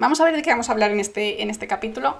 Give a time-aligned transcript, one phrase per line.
[0.00, 2.16] Vamos a ver de qué vamos a hablar en este, en este capítulo.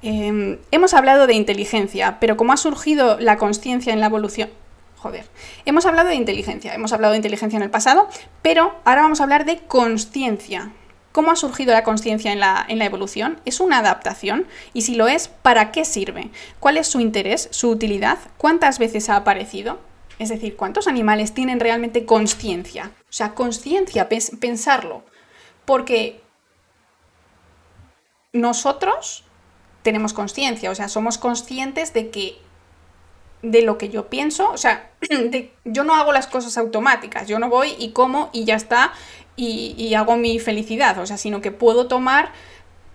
[0.00, 4.48] Em, hemos hablado de inteligencia, pero cómo ha surgido la conciencia en la evolución.
[4.96, 5.26] Joder,
[5.66, 8.08] hemos hablado de inteligencia, hemos hablado de inteligencia en el pasado,
[8.40, 10.72] pero ahora vamos a hablar de conciencia.
[11.12, 13.38] ¿Cómo ha surgido la conciencia en la, en la, evolución?
[13.44, 14.46] ¿Es una adaptación?
[14.72, 16.30] Y si lo es, ¿para qué sirve?
[16.60, 18.20] ¿Cuál es su interés, su utilidad?
[18.38, 19.80] ¿Cuántas veces ha aparecido?
[20.18, 22.92] Es decir, ¿cuántos animales tienen realmente conciencia?
[23.02, 25.04] O sea, conciencia, pensarlo.
[25.66, 26.21] Porque
[28.32, 29.24] nosotros
[29.82, 32.38] tenemos conciencia, o sea, somos conscientes de que
[33.42, 34.90] de lo que yo pienso, o sea,
[35.64, 38.92] yo no hago las cosas automáticas, yo no voy y como y ya está
[39.34, 42.30] y, hago mi felicidad, o sea, sino que puedo tomar,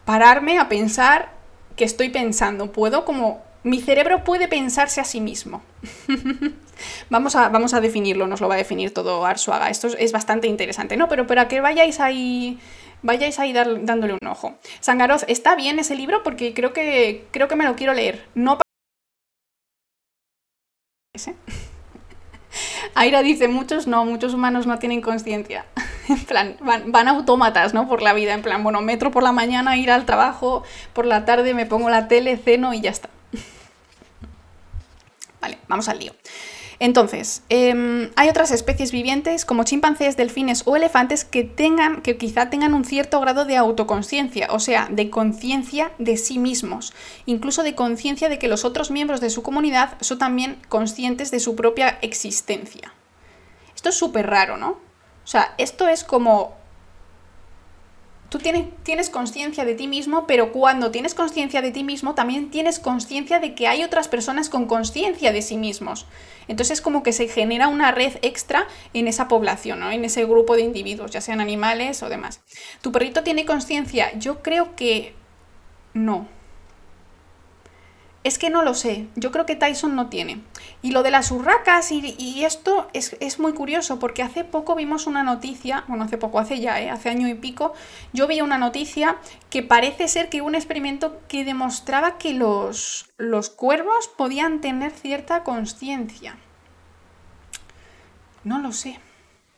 [0.06, 1.32] pararme a pensar
[1.76, 5.62] que estoy pensando, puedo como, mi cerebro puede pensarse a sí mismo.
[7.10, 10.48] vamos, a, vamos a definirlo, nos lo va a definir todo Arsuaga, esto es, bastante
[10.48, 11.10] interesante, ¿no?
[11.10, 12.60] Pero para que vayáis ahí
[13.08, 14.56] vayáis ahí dándole un ojo.
[14.82, 18.28] Sangaroz, está bien ese libro porque creo que, creo que me lo quiero leer.
[18.36, 18.60] No
[22.96, 25.66] Aira dice, muchos no, muchos humanos no tienen conciencia.
[26.10, 27.88] en plan, van, van, autómatas, ¿no?
[27.88, 31.24] Por la vida, en plan, bueno, metro por la mañana, ir al trabajo, por la
[31.24, 33.10] tarde me pongo la tele, ceno y ya está.
[35.42, 36.14] vale, vamos al lío.
[36.80, 42.50] Entonces, em, hay otras especies vivientes como chimpancés, delfines o elefantes que tengan, que quizá
[42.50, 46.94] tengan un cierto grado de autoconciencia, o sea, de conciencia de sí mismos,
[47.26, 51.40] incluso de conciencia de que los otros miembros de su comunidad son también conscientes de
[51.40, 52.94] su propia existencia.
[53.76, 54.70] Esto es súper raro, ¿no?
[54.70, 56.56] O sea, esto es como
[58.30, 62.80] tú tienes, conciencia de ti mismo, pero cuando tienes conciencia de ti mismo, también tienes
[62.80, 66.06] conciencia de que hay otras personas con conciencia de sí mismos.
[66.48, 69.92] Entonces como que se genera una red extra en esa población, ¿no?
[69.92, 72.42] en ese grupo de individuos, ya sean animales o demás.
[72.82, 74.18] ¿Tu perrito tiene conciencia?
[74.18, 75.14] Yo creo que
[75.94, 76.28] no.
[78.28, 80.42] Es que no lo sé, yo creo que Tyson no tiene.
[80.82, 85.24] Y lo de las urracas y, esto es, muy curioso porque hace poco vimos una
[85.24, 86.90] noticia, bueno, hace poco, hace ya, ¿eh?
[86.90, 87.74] hace año y pico,
[88.12, 89.16] yo vi una noticia
[89.50, 94.92] que parece ser que hubo un experimento que demostraba que los, los cuervos podían tener
[94.92, 96.36] cierta conciencia.
[98.44, 99.00] No lo sé,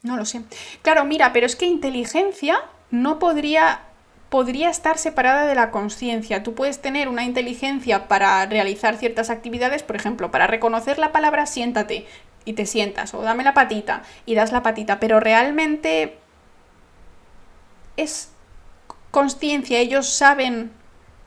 [0.03, 0.43] no lo sé.
[0.83, 3.88] Claro, mira, pero es que inteligencia no podría
[4.29, 6.43] podría estar separada de la conciencia.
[6.43, 11.45] Tú puedes tener una inteligencia para realizar ciertas actividades, por ejemplo, para reconocer la palabra
[11.45, 12.05] siéntate
[12.45, 16.17] y te sientas, o dame la patita y das la patita, pero realmente
[17.97, 18.31] es
[19.11, 20.71] conciencia, ellos saben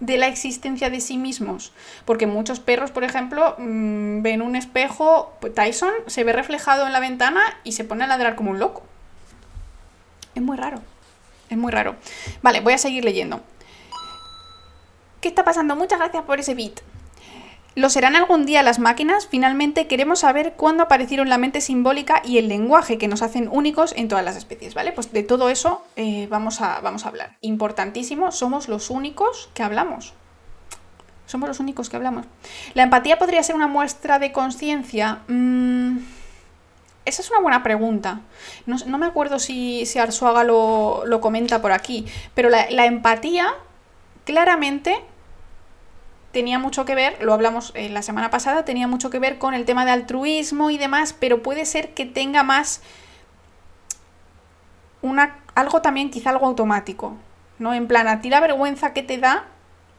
[0.01, 1.73] de la existencia de sí mismos.
[2.05, 6.93] Porque muchos perros, por ejemplo, mm, ven un espejo, pues Tyson se ve reflejado en
[6.93, 8.83] la ventana y se pone a ladrar como un loco.
[10.35, 10.81] Es muy raro.
[11.53, 11.97] Es muy raro.
[12.41, 13.43] Vale, voy a seguir leyendo.
[15.21, 15.77] ¿Qué está pasando?
[15.77, 16.81] Muchas gracias por ese beat.
[17.75, 19.27] ¿Lo serán algún día las máquinas?
[19.27, 23.93] Finalmente queremos saber cuándo aparecieron la mente simbólica y el lenguaje que nos hacen únicos
[23.97, 24.93] en todas las especies, ¿vale?
[24.93, 27.37] Pues de todo eso eh, vamos, a, vamos a hablar.
[27.43, 30.15] Importantísimo, somos los únicos que hablamos.
[31.27, 32.25] Somos los únicos que hablamos.
[32.73, 35.21] ¿La empatía podría ser una muestra de conciencia?
[35.29, 35.99] Mm,
[37.05, 38.21] esa es una buena pregunta.
[38.67, 43.55] No, me acuerdo si, si Arzuaga lo, comenta por aquí, pero la, empatía
[44.25, 45.01] claramente
[46.33, 49.53] tenía mucho que ver, lo hablamos eh, la semana pasada, tenía mucho que ver con
[49.53, 52.81] el tema de altruismo y demás, pero puede ser que tenga más
[55.03, 57.17] una, algo también, quizá algo automático,
[57.59, 57.75] ¿no?
[57.75, 59.47] En plan, a ti la vergüenza que te da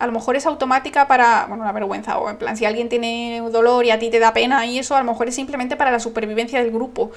[0.03, 3.41] a lo mejor es automática para, bueno, la vergüenza, o en plan, si alguien tiene
[3.49, 5.91] dolor y a ti te da pena y eso, a lo mejor es simplemente para
[5.91, 7.11] la supervivencia del grupo.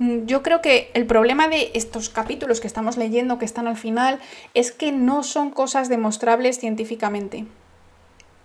[0.00, 3.76] Mm, yo creo que el problema de estos capítulos que estamos leyendo, que están al
[3.76, 4.18] final,
[4.54, 7.46] es que no son cosas demostrables científicamente.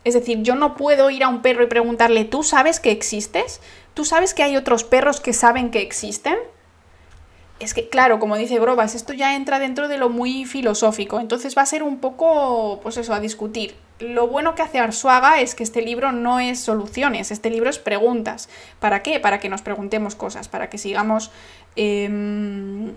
[0.04, 3.62] Es decir, yo no puedo ir a un perro y preguntarle, ¿tú sabes que existes?
[3.96, 6.38] ¿Tú sabes que hay otros perros que saben que existen?
[7.60, 11.58] es que, claro, como dice Grobas, esto ya entra dentro de lo muy filosófico, entonces
[11.58, 13.76] va a ser un poco, pues eso, a discutir.
[14.00, 17.80] Lo bueno que hace Arsuaga es que este libro no es soluciones, este libro es
[17.80, 18.48] preguntas.
[18.80, 19.20] ¿Para qué?
[19.20, 21.32] Para que nos preguntemos cosas, para que sigamos
[21.76, 22.94] em,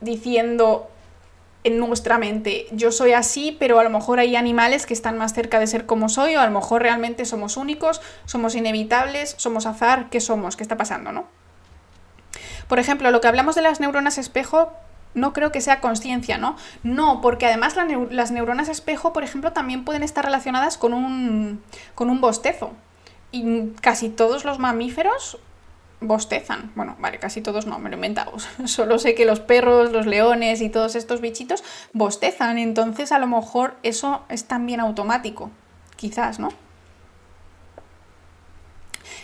[0.00, 0.90] diciendo
[1.62, 5.32] en nuestra mente, yo soy así, pero a lo mejor hay animales que están más
[5.32, 9.64] cerca de ser como soy, o a lo mejor realmente somos únicos, somos inevitables, somos
[9.64, 10.56] azar, ¿qué somos?
[10.56, 11.26] ¿Qué está pasando, no?
[12.68, 14.72] Por ejemplo, lo que hablamos de las neuronas espejo,
[15.14, 16.56] no creo que sea conciencia, ¿no?
[16.82, 17.76] No, porque además
[18.10, 21.62] las neuronas espejo, por ejemplo, también pueden estar relacionadas con un,
[21.94, 22.72] con un bostezo.
[23.30, 25.38] Y casi todos los mamíferos
[26.00, 26.72] bostezan.
[26.74, 28.48] Bueno, vale, casi todos no, me lo inventamos.
[28.66, 33.26] Solo sé que los perros, los leones y todos estos bichitos bostezan, entonces a lo
[33.26, 35.50] mejor eso es también automático.
[35.96, 36.50] Quizás, ¿no?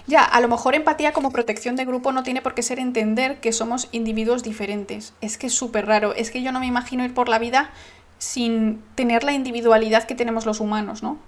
[0.07, 3.41] Ya, a lo mejor empatía como protección de grupo no tiene por qué ser entender
[3.41, 5.13] que somos individuos diferentes.
[5.21, 6.15] Es que es súper raro.
[6.15, 7.71] Es que yo no me imagino ir por la vida
[8.19, 11.19] sin tener la individualidad que tenemos los humanos, ¿no?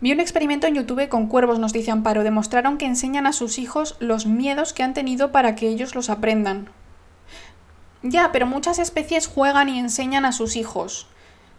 [0.00, 2.24] Vi un experimento en YouTube con cuervos, nos dice Amparo.
[2.24, 6.08] Demostraron que enseñan a sus hijos los miedos que han tenido para que ellos los
[6.08, 6.70] aprendan.
[8.02, 11.06] Ya, pero muchas especies juegan y enseñan a sus hijos.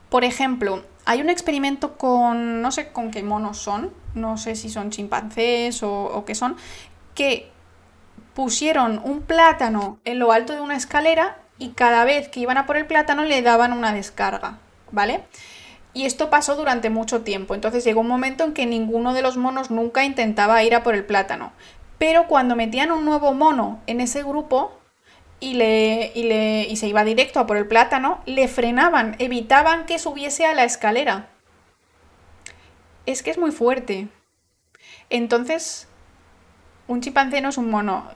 [0.10, 4.70] Por ejemplo, hay un experimento con, no sé con qué monos son, no sé si
[4.70, 6.56] son chimpancés o, qué son,
[7.16, 7.50] que
[8.34, 12.66] pusieron un plátano en lo alto de una escalera y cada vez que iban a
[12.66, 14.60] por el plátano le daban una descarga,
[14.92, 15.24] ¿vale?
[15.94, 17.54] Y esto pasó durante mucho tiempo.
[17.54, 20.96] Entonces llegó un momento en que ninguno de los monos nunca intentaba ir a por
[20.96, 21.52] el plátano.
[21.98, 24.81] Pero cuando metían un nuevo mono en ese grupo
[25.42, 29.86] y, le, y, le, y se iba directo a por el plátano, le frenaban, evitaban
[29.86, 31.30] que subiese a la escalera.
[33.08, 34.08] Es que es muy fuerte.
[35.10, 35.90] Entonces,
[36.88, 38.10] un chimpancé no es un mono.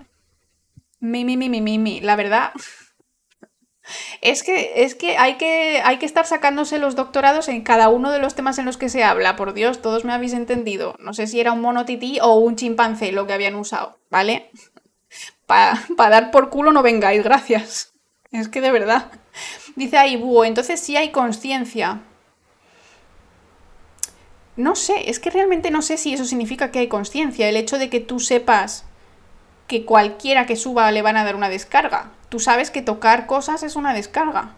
[1.00, 2.00] Mi, mi, mi, mi, mi, mi.
[2.00, 2.54] La verdad,
[4.22, 8.12] es que, es que hay que hay que estar sacándose los doctorados en cada uno
[8.12, 9.36] de los temas en los que se habla.
[9.36, 10.96] Por Dios, todos me habéis entendido.
[11.00, 14.52] No sé si era un mono tití o un chimpancé lo que habían usado, ¿vale?
[15.46, 17.94] Para dar por culo no vengáis, gracias.
[18.32, 19.12] Es que de verdad.
[19.76, 22.02] Dice ahí, búho, entonces sí hay conciencia.
[24.56, 27.50] No sé, es que realmente no sé si eso significa que hay conciencia.
[27.50, 28.86] El hecho de que tú sepas
[29.68, 32.12] que cualquiera que suba le van a dar una descarga.
[32.30, 34.56] Tú sabes que tocar cosas es una descarga.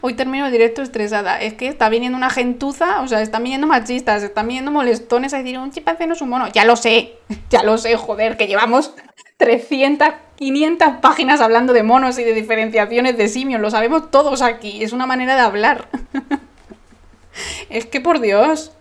[0.00, 1.40] Hoy termino el directo estresada.
[1.40, 5.38] Es que está viniendo una gentuza, o sea, están viniendo machistas, están viniendo molestones a
[5.38, 6.48] decir, un chimpancé no es un mono.
[6.48, 7.14] Ya lo sé,
[7.50, 8.94] ya lo sé, joder, que llevamos
[9.36, 13.60] 300, 500 páginas hablando de monos y de diferenciaciones de simios.
[13.60, 14.82] Lo sabemos todos aquí.
[14.82, 15.88] Es una manera de hablar.
[17.70, 18.72] es que por Dios.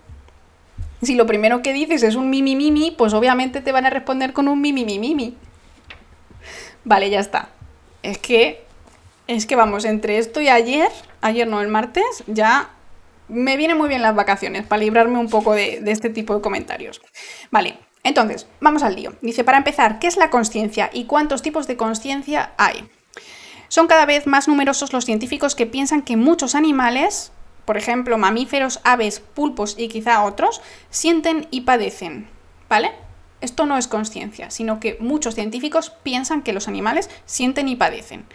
[1.02, 4.34] Si lo primero que dices es un mimi mimi, pues obviamente te van a responder
[4.34, 5.38] con un mimi mimi mimi.
[6.84, 7.50] Vale, ya está.
[8.04, 8.64] Es que
[9.28, 10.90] es que vamos, entre esto y ayer,
[11.22, 12.70] ayer no, el martes, ya
[13.28, 16.42] me vienen muy bien las vacaciones para librarme un poco de, de este tipo de
[16.42, 17.02] comentarios.
[17.50, 19.14] Vale, entonces, vamos al lío.
[19.22, 22.90] Dice, para empezar, ¿qué es la conciencia y cuántos tipos de conciencia hay?
[23.68, 27.32] Son cada vez más numerosos los científicos que piensan que muchos animales,
[27.64, 32.28] por ejemplo, mamíferos, aves, pulpos y quizá otros, sienten y padecen.
[32.68, 32.92] ¿Vale?
[33.40, 38.26] Esto no es conciencia, sino que muchos científicos piensan que los animales sienten y padecen.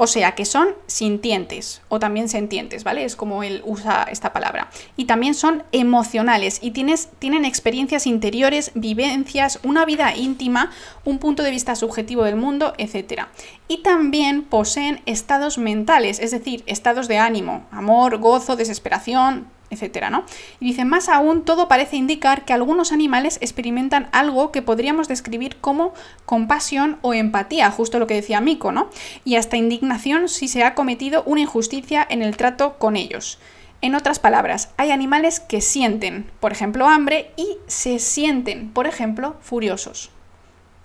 [0.00, 3.04] O sea, que son sintientes o también sentientes, ¿vale?
[3.04, 4.70] Es como él usa esta palabra.
[4.96, 10.70] Y también son emocionales y tienen experiencias interiores, vivencias, una vida íntima,
[11.04, 13.24] un punto de vista subjetivo del mundo, etc.
[13.66, 20.24] Y también poseen estados mentales, es decir, estados de ánimo, amor, gozo, desesperación, etcétera, ¿no?
[20.60, 25.56] Y dice, más aún, todo parece indicar que algunos animales experimentan algo que podríamos describir
[25.56, 25.94] como
[26.24, 28.88] compasión o empatía, justo lo que decía Mico, ¿no?
[29.24, 33.38] Y hasta indignación si se ha cometido una injusticia en el trato con ellos.
[33.80, 39.36] En otras palabras, hay animales que sienten, por ejemplo, hambre y se sienten, por ejemplo,
[39.40, 40.10] furiosos.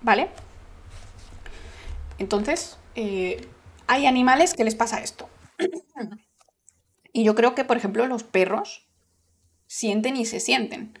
[0.00, 0.28] ¿Vale?
[2.18, 3.48] Entonces, eh,
[3.88, 5.28] hay animales que les pasa esto.
[7.14, 8.88] Y yo creo que, por ejemplo, los perros
[9.68, 10.98] sienten y se sienten.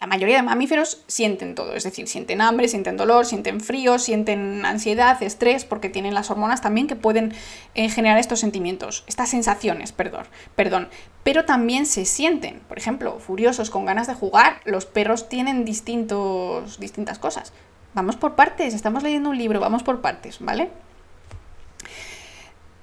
[0.00, 4.64] la mayoría de mamíferos sienten todo, es decir, sienten hambre, sienten dolor, sienten frío, sienten
[4.66, 7.32] ansiedad, estrés, porque tienen las hormonas también que pueden
[7.74, 10.88] eh, generar estos sentimientos, estas sensaciones, perdón, perdón.
[11.22, 14.60] Pero también se sienten, por ejemplo, furiosos, con ganas de jugar.
[14.64, 17.52] Los perros tienen distintos, distintas cosas.
[17.92, 20.70] Vamos por partes, estamos leyendo un libro, vamos por partes, ¿vale?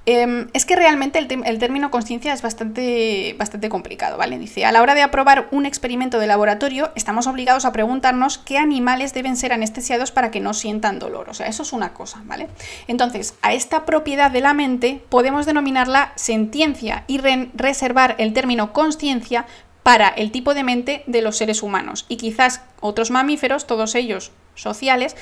[0.07, 4.39] Em, es que realmente el, término conciencia es bastante, bastante complicado, ¿vale?
[4.39, 8.57] Dice, a la hora de aprobar un experimento de laboratorio, estamos obligados a preguntarnos qué
[8.57, 11.29] animales deben ser anestesiados para que no sientan dolor.
[11.29, 12.47] O sea, eso es una cosa, ¿vale?
[12.87, 17.19] Entonces, a esta propiedad de la mente podemos denominarla sentiencia y
[17.53, 19.45] reservar el término conciencia
[19.83, 22.05] para el tipo de mente de los seres humanos.
[22.07, 25.15] Y quizás otros mamíferos, todos ellos sociales,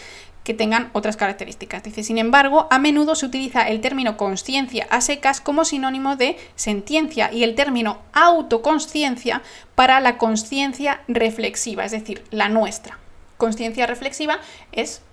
[0.49, 1.83] que tengan otras características.
[1.83, 6.39] Dice, sin embargo, a menudo se utiliza el término conciencia a secas como sinónimo de
[6.55, 9.43] sentiencia y el término autoconsciencia
[9.75, 12.97] para la conciencia reflexiva, es decir, la nuestra.
[13.37, 14.39] Conciencia reflexiva
[14.71, 15.03] es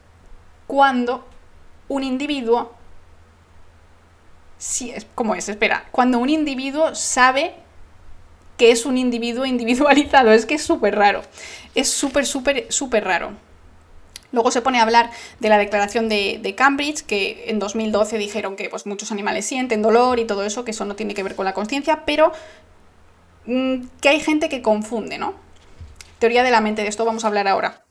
[0.66, 1.28] cuando
[1.88, 2.72] un individuo
[4.56, 5.84] Sí, es como es, espera.
[5.90, 7.56] Cuando un individuo sabe
[8.56, 11.20] que es un individuo individualizado, es que es súper raro.
[11.74, 13.32] Es súper, súper, súper raro.
[14.36, 18.68] Luego se pone a hablar de la declaración de, Cambridge, que en 2012 dijeron que
[18.68, 21.46] pues, muchos animales sienten dolor y todo eso, que eso no tiene que ver con
[21.46, 22.32] la conciencia, pero
[23.46, 25.32] mm, que hay gente que confunde, ¿no?
[26.18, 27.85] Teoría de la mente, de esto vamos a hablar ahora.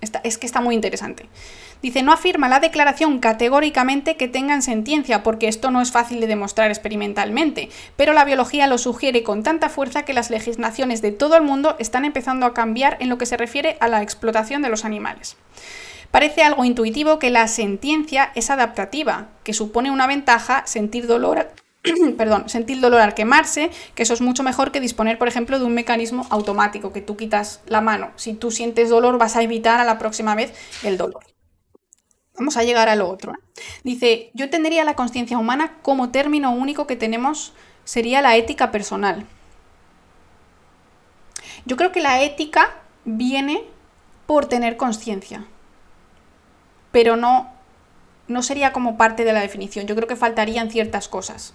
[0.00, 1.28] Es que está muy interesante.
[1.82, 6.26] Dice, no afirma la declaración categóricamente que tengan sentiencia, porque esto no es fácil de
[6.26, 11.36] demostrar experimentalmente, pero la biología lo sugiere con tanta fuerza que las legislaciones de todo
[11.36, 14.68] el mundo están empezando a cambiar en lo que se refiere a la explotación de
[14.68, 15.36] los animales.
[16.10, 21.50] Parece algo intuitivo que la sentiencia es adaptativa, que supone una ventaja sentir dolor
[22.16, 25.64] perdón, sentir dolor al quemarse, que eso es mucho mejor que disponer, por ejemplo, de
[25.64, 28.10] un mecanismo automático, que tú quitas la mano.
[28.16, 30.52] Si tú sientes dolor, vas a evitar a la próxima vez
[30.82, 31.24] el dolor.
[32.38, 33.32] Vamos a llegar a lo otro.
[33.82, 39.26] Dice, yo entendería la conciencia humana como término único que tenemos sería la ética personal.
[41.64, 43.64] Yo creo que la ética viene
[44.26, 45.46] por tener conciencia,
[46.92, 47.50] pero no,
[48.28, 49.86] no sería como parte de la definición.
[49.86, 51.54] Yo creo que faltarían ciertas cosas.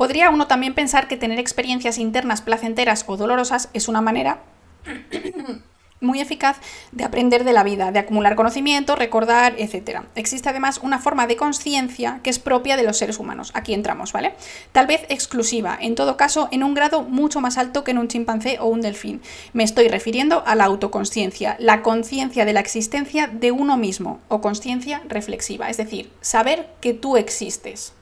[0.00, 4.40] Podría uno también pensar que tener experiencias internas placenteras o dolorosas es una manera
[6.00, 6.56] muy eficaz
[6.90, 10.00] de aprender de la vida, de acumular conocimiento, recordar, etc.
[10.14, 13.50] Existe además una forma de conciencia que es propia de los seres humanos.
[13.52, 14.32] Aquí entramos, ¿vale?
[14.72, 18.08] Tal vez exclusiva, en todo caso en un grado mucho más alto que en un
[18.08, 19.20] chimpancé o un delfín.
[19.52, 24.40] Me estoy refiriendo a la autoconsciencia, la conciencia de la existencia de uno mismo o
[24.40, 27.92] conciencia reflexiva, es decir, saber que tú existes.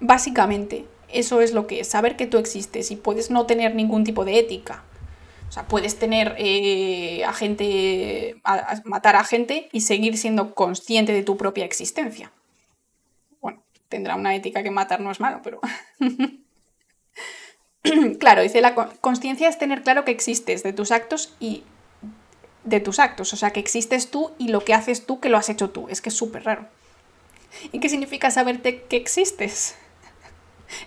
[0.00, 4.04] Básicamente, eso es lo que es, saber que tú existes y puedes no tener ningún
[4.04, 4.84] tipo de ética,
[5.50, 8.40] o sea, puedes tener eh, a gente,
[8.84, 12.30] matar a gente y seguir siendo consciente de tu propia existencia.
[13.40, 15.60] Bueno, tendrá una ética que matar no es malo, pero...
[18.20, 21.64] claro, dice, la consciencia es tener claro que existes de tus actos y
[22.62, 25.36] de tus actos, o sea, que existes tú y lo que haces tú, que lo
[25.36, 25.88] has hecho tú.
[25.88, 26.68] Es que es súper raro.
[27.72, 29.74] ¿Y qué significa saberte que existes?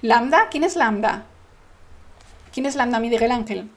[0.01, 0.49] ¿Lambda?
[0.49, 1.25] ¿Quién es Lambda?
[2.53, 3.69] ¿Quién es Lambda, Miguel Ángel?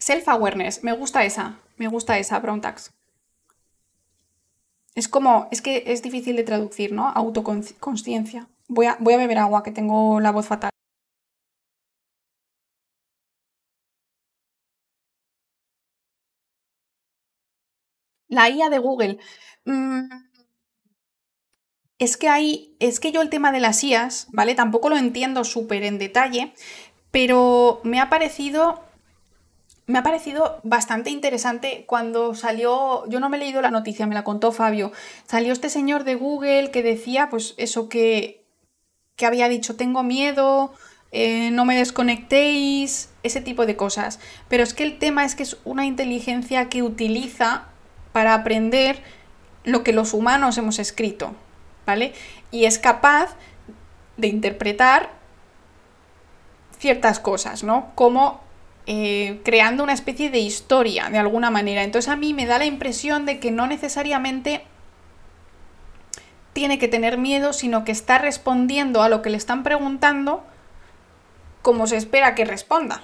[0.00, 2.90] Self-awareness, me gusta esa, me gusta esa, Brontax.
[4.94, 7.08] Es como, es que es difícil de traducir, ¿no?
[7.08, 8.48] Autoconsciencia.
[8.68, 10.70] Voy a, voy a beber agua, que tengo la voz fatal.
[18.28, 19.18] La IA de Google.
[19.64, 20.27] Mm,
[21.98, 24.54] es que hay, es que yo el tema de las IAs, ¿vale?
[24.54, 26.52] Tampoco lo entiendo súper en detalle,
[27.10, 28.82] pero me ha parecido
[29.86, 34.14] me ha parecido bastante interesante cuando salió, yo no me he leído la noticia, me
[34.14, 34.92] la contó Fabio,
[35.26, 38.44] salió este señor de Google que decía pues eso que,
[39.16, 40.74] que había dicho tengo miedo,
[41.10, 44.20] eh, no me desconectéis, ese tipo de cosas.
[44.48, 47.68] Pero es que el tema es que es una inteligencia que utiliza
[48.12, 49.02] para aprender
[49.64, 51.34] lo que los humanos hemos escrito,
[51.88, 52.12] ¿vale?
[52.50, 53.34] Y es capaz
[54.18, 55.08] de interpretar
[56.78, 57.92] ciertas cosas, ¿no?
[57.94, 58.42] Como
[58.86, 61.82] eh, creando una especie de historia de alguna manera.
[61.82, 64.62] Entonces a mí me da la impresión de que no necesariamente
[66.52, 70.44] tiene que tener miedo, sino que está respondiendo a lo que le están preguntando
[71.62, 73.00] como se espera que responda.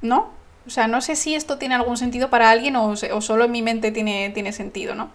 [0.00, 0.30] ¿No?
[0.66, 3.50] O sea, no sé si esto tiene algún sentido para alguien o, o solo en
[3.50, 5.10] mi mente tiene, tiene sentido, ¿no?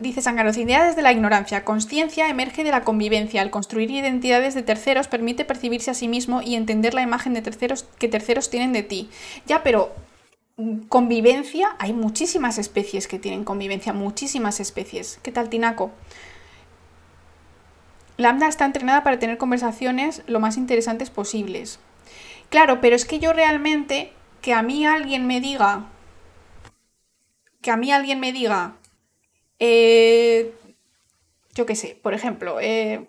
[0.00, 1.62] Dice Sangaro, idea desde la ignorancia.
[1.62, 3.42] Conciencia emerge de la convivencia.
[3.42, 7.42] Al construir identidades de terceros permite percibirse a sí mismo y entender la imagen de
[7.42, 9.10] terceros que terceros tienen de ti.
[9.44, 9.94] Ya, pero
[10.56, 15.20] mm, convivencia, hay muchísimas especies que tienen convivencia, muchísimas especies.
[15.22, 15.90] ¿Qué tal, Tinaco?
[18.16, 21.78] Lambda está entrenada para tener conversaciones lo más interesantes posibles.
[22.48, 25.84] Claro, pero es que yo realmente, que a mí alguien me diga,
[27.60, 28.76] que a mí alguien me diga,
[29.60, 30.54] eh,
[31.54, 33.08] yo qué sé, por ejemplo, eh,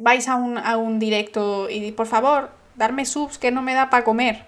[0.00, 4.46] vais a un, directo y por favor, darme subs que no me da para comer.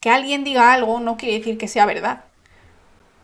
[0.00, 2.24] Que alguien diga algo no quiere decir que sea verdad.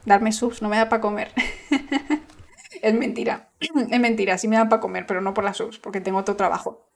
[0.05, 1.33] Darme subs no me da para comer.
[2.83, 3.49] es mentira.
[3.61, 6.37] es mentira, sí me da para comer, pero no por las subs, porque tengo otro
[6.37, 6.88] trabajo.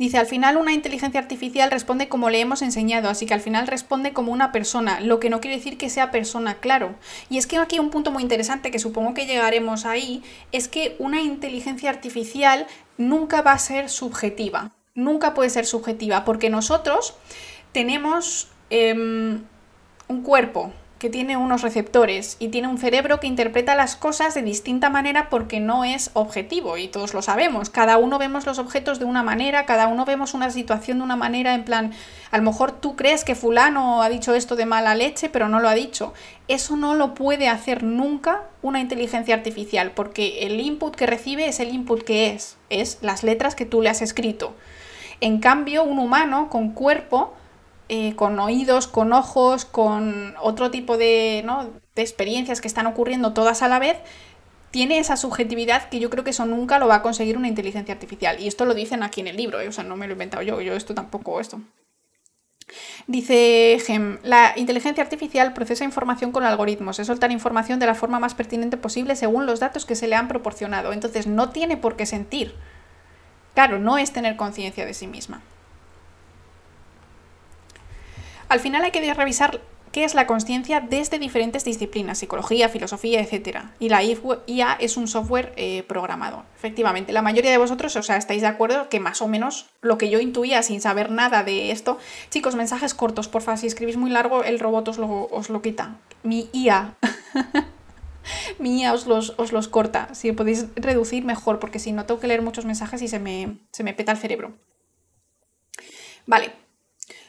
[0.00, 3.66] Dice, al final una inteligencia artificial responde como le hemos enseñado, así que al final
[3.66, 6.94] responde como una persona, lo que no quiere decir que sea persona, claro.
[7.28, 10.96] Y es que aquí un punto muy interesante que supongo que llegaremos ahí, es que
[10.98, 12.66] una inteligencia artificial
[12.96, 17.12] nunca va a ser subjetiva, nunca puede ser subjetiva, porque nosotros
[17.72, 19.42] tenemos em,
[20.08, 24.42] un cuerpo, que tiene unos receptores y tiene un cerebro que interpreta las cosas de
[24.42, 27.70] distinta manera porque no es objetivo y todos lo sabemos.
[27.70, 31.16] Cada uno vemos los objetos de una manera, cada uno vemos una situación de una
[31.16, 31.94] manera en plan,
[32.30, 35.58] a lo mejor tú crees que fulano ha dicho esto de mala leche, pero no
[35.58, 36.12] lo ha dicho.
[36.48, 41.60] Eso no lo puede hacer nunca una inteligencia artificial porque el input que recibe es
[41.60, 44.54] el input que es, es las letras que tú le has escrito.
[45.22, 47.32] En cambio, un humano con cuerpo
[47.92, 51.44] eh, con oídos, con ojos, con otro tipo de,
[51.96, 53.98] de experiencias que están ocurriendo todas a la vez,
[54.70, 57.92] tiene esa subjetividad que yo creo que eso nunca lo va a conseguir una inteligencia
[57.92, 58.38] artificial.
[58.40, 59.66] Y esto lo dicen aquí en el libro, ¿eh?
[59.66, 61.60] o sea, no me lo he inventado yo, yo esto tampoco, esto.
[63.08, 68.20] Dice Gem, la inteligencia artificial procesa información con algoritmos, es soltar información de la forma
[68.20, 70.92] más pertinente posible según los datos que se le han proporcionado.
[70.92, 72.54] Entonces no tiene por qué sentir.
[73.54, 75.42] Claro, no es tener conciencia de sí misma.
[78.50, 79.60] Al final hay que revisar
[79.92, 83.58] qué es la conciencia desde diferentes disciplinas, psicología, filosofía, etc.
[83.78, 86.42] Y la IA es un software eh, programado.
[86.56, 89.98] Efectivamente, la mayoría de vosotros, o sea, estáis de acuerdo que más o menos lo
[89.98, 91.98] que yo intuía sin saber nada de esto.
[92.30, 95.98] Chicos, mensajes cortos, porfa, si escribís muy largo, el robot os lo, os lo quita.
[96.24, 96.96] Mi IA.
[98.58, 100.12] Mi IA os los, os los, corta.
[100.12, 103.58] Si podéis reducir, mejor, porque si no tengo que leer muchos mensajes y se me,
[103.70, 104.54] se me peta el cerebro.
[106.26, 106.52] Vale,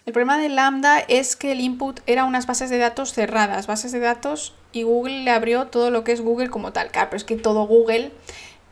[0.05, 3.91] el problema de Lambda es que el input era unas bases de datos cerradas, bases
[3.91, 6.89] de datos, y Google le abrió todo lo que es Google como tal.
[6.89, 8.11] Claro, pero es que todo Google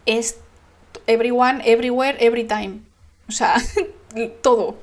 [0.06, 0.40] es
[1.06, 2.80] everyone, everywhere, every time.
[3.28, 3.56] O sea,
[4.42, 4.78] todo.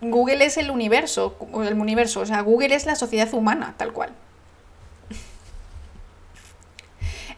[0.00, 4.10] Google es el universo, el universo, o sea, Google es la sociedad humana, tal cual.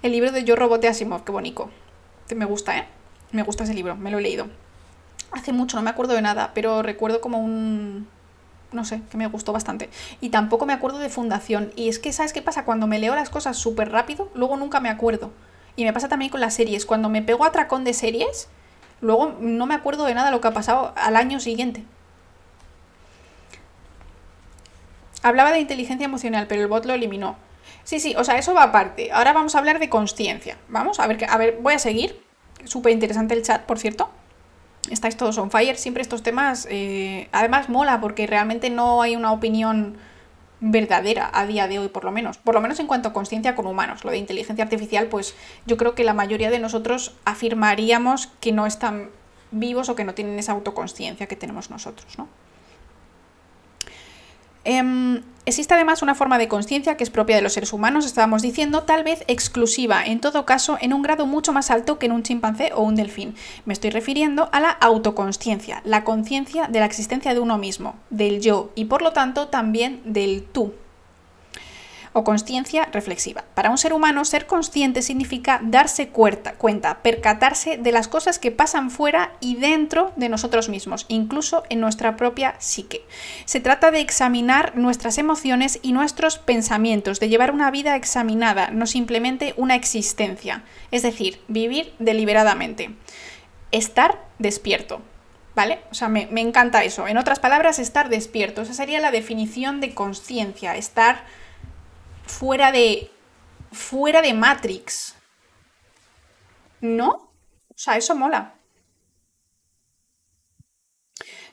[0.03, 1.71] El libro de Yo Robot de Asimov, qué bonito.
[2.35, 2.87] Me gusta, ¿eh?
[3.31, 4.47] Me gusta ese libro, me lo he leído.
[5.33, 8.07] Hace mucho, no me acuerdo de nada, pero recuerdo como un,
[8.73, 9.91] no sé, que me gustó bastante.
[10.21, 11.73] Y tampoco me acuerdo de Fundación.
[11.77, 12.65] Y es que, ¿sabes qué pasa?
[12.65, 15.31] Cuando me leo las cosas súper rápido, luego nunca me acuerdo.
[15.77, 16.87] Y me pasa también con las series.
[16.87, 18.49] Cuando me pego a tracón de series,
[19.01, 21.85] luego no me acuerdo de nada lo que ha pasado al año siguiente.
[25.23, 27.37] Hablaba de inteligencia emocional, pero el bot lo eliminó.
[27.85, 29.13] Sí, sí, o sea, eso va aparte.
[29.13, 30.59] Ahora vamos a hablar de conciencia.
[30.69, 32.21] Vamos, a ver, a ver, voy a seguir.
[32.65, 34.11] Súper interesante el chat, por cierto
[34.91, 35.77] estáis todos on fire.
[35.77, 39.97] Siempre estos temas, eh, además mola porque realmente no hay una opinión
[40.61, 42.39] verdadera a día de hoy, por lo menos.
[42.39, 44.05] Por lo menos en cuanto a conciencia con humanos.
[44.05, 45.35] Lo de inteligencia artificial, pues
[45.67, 49.11] yo creo que la mayoría de nosotros afirmaríamos que no están
[49.51, 52.29] vivos o que no tienen esa autoconsciencia que tenemos nosotros, ¿no?
[54.65, 58.43] Em, existe además una forma de conciencia que es propia de los seres humanos, estábamos
[58.43, 62.13] diciendo, tal vez exclusiva, en todo caso, en un grado mucho más alto que en
[62.13, 63.35] un chimpancé o un delfín.
[63.65, 68.41] Me estoy refiriendo a la autoconsciencia, la conciencia de la existencia de uno mismo, del
[68.41, 70.73] yo y por lo tanto también del tú
[72.13, 73.45] o conciencia reflexiva.
[73.55, 78.51] Para un ser humano, ser consciente significa darse cuenta, cuenta, percatarse de las cosas que
[78.51, 83.05] pasan fuera y dentro de nosotros mismos, incluso en nuestra propia psique.
[83.45, 88.87] Se trata de examinar nuestras emociones y nuestros pensamientos, de llevar una vida examinada, no
[88.87, 92.95] simplemente una existencia, es decir, vivir deliberadamente.
[93.71, 95.01] Estar despierto,
[95.55, 95.81] ¿Vale?
[95.91, 97.07] O sea, me, me, encanta eso.
[97.07, 98.63] En otras palabras, estar despierto.
[98.63, 101.25] Esa sería la definición de conciencia, estar
[102.27, 103.11] fuera de.
[103.73, 105.15] fuera de Matrix.
[106.81, 107.11] ¿No?
[107.69, 108.55] O sea, eso mola.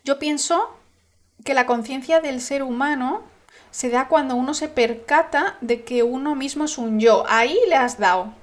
[0.03, 0.75] Yo pienso
[1.43, 3.23] que la conciencia del ser humano
[3.71, 7.25] se da cuando uno se percata de que uno mismo es un yo.
[7.27, 8.34] Ahí le has dado.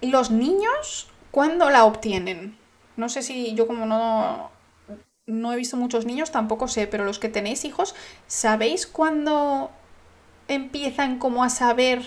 [0.00, 2.56] Los niños, ¿cuándo la obtienen?
[2.96, 4.50] No sé si yo como no,
[5.26, 7.94] no he visto muchos niños, tampoco sé, pero los que tenéis hijos,
[8.26, 9.70] ¿sabéis cuándo
[10.54, 12.02] empiezan como a saber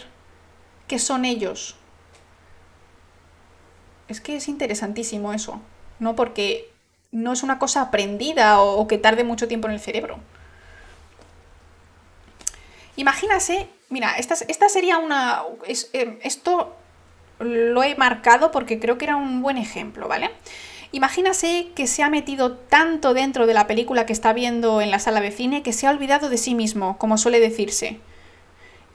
[0.88, 1.76] que son ellos.
[4.08, 5.62] Es que es interesantísimo eso,
[6.00, 6.16] ¿no?
[6.16, 6.72] Porque
[7.12, 10.20] no es una cosa aprendida o, que tarde mucho tiempo en el cerebro.
[12.98, 15.42] Imagínase, mira, esta, esta sería una...
[15.68, 16.76] Eh, esto
[17.40, 20.32] lo he marcado porque creo que era un buen ejemplo, ¿vale?
[20.92, 25.00] Imagínase que se ha metido tanto dentro de la película que está viendo en la
[25.00, 28.00] sala de cine que se ha olvidado de sí mismo, como suele decirse.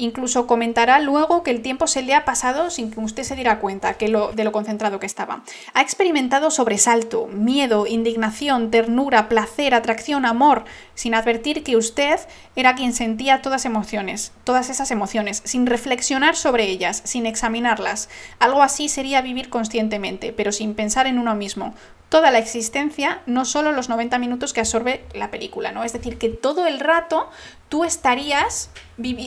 [0.00, 3.58] Incluso comentará luego que el tiempo se le ha pasado sin que usted se diera
[3.58, 5.42] cuenta de lo concentrado que estaba.
[5.74, 12.18] Ha experimentado sobresalto, miedo, indignación, ternura, placer, atracción, amor, sin advertir que usted
[12.56, 18.08] era quien sentía todas emociones, todas esas emociones, sin reflexionar sobre ellas, sin examinarlas.
[18.38, 21.74] Algo así sería vivir conscientemente, pero sin pensar en uno mismo,
[22.10, 25.84] toda la existencia, no solo los 90 minutos que absorbe la película, ¿no?
[25.84, 27.30] Es decir, que todo el rato
[27.68, 28.70] tú estarías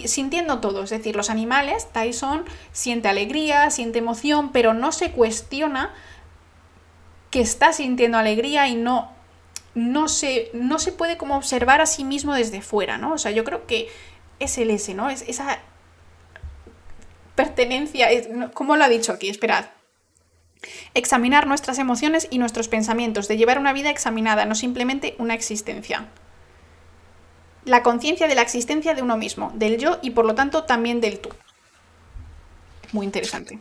[0.06, 2.44] sintiendo todo, es decir, los animales, Tyson
[2.74, 5.94] siente alegría, siente emoción, pero no se cuestiona
[7.32, 9.12] que está sintiendo alegría y no
[9.76, 13.14] no se, no se puede como observar a sí mismo desde fuera, ¿no?
[13.14, 13.88] O sea, yo creo que
[14.40, 15.10] es el ese, ¿no?
[15.10, 15.58] Es esa
[17.36, 18.08] pertenencia,
[18.54, 19.30] ¿cómo lo ha dicho aquí?
[19.30, 19.66] Esperad.
[20.94, 26.08] Examinar nuestras emociones y nuestros pensamientos, de llevar una vida examinada, no simplemente una existencia.
[27.66, 31.02] La conciencia de la existencia de uno mismo, del yo y por lo tanto también
[31.02, 31.30] del tú.
[32.92, 33.60] Muy interesante.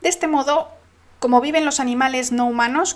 [0.00, 0.68] De este modo,
[1.18, 2.94] como viven los animales no humanos,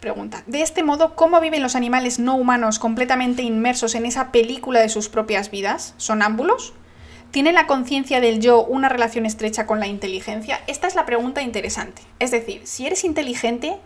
[0.00, 4.78] pregunta, de este modo, ¿cómo viven los animales no humanos completamente inmersos en esa película
[4.80, 5.94] de sus propias vidas?
[5.96, 6.74] ¿Son ámbulos?
[7.36, 10.58] ¿Tiene la conciencia del yo una relación estrecha con la inteligencia?
[10.66, 12.00] Esta es la pregunta interesante.
[12.18, 13.76] Es decir, si eres inteligente,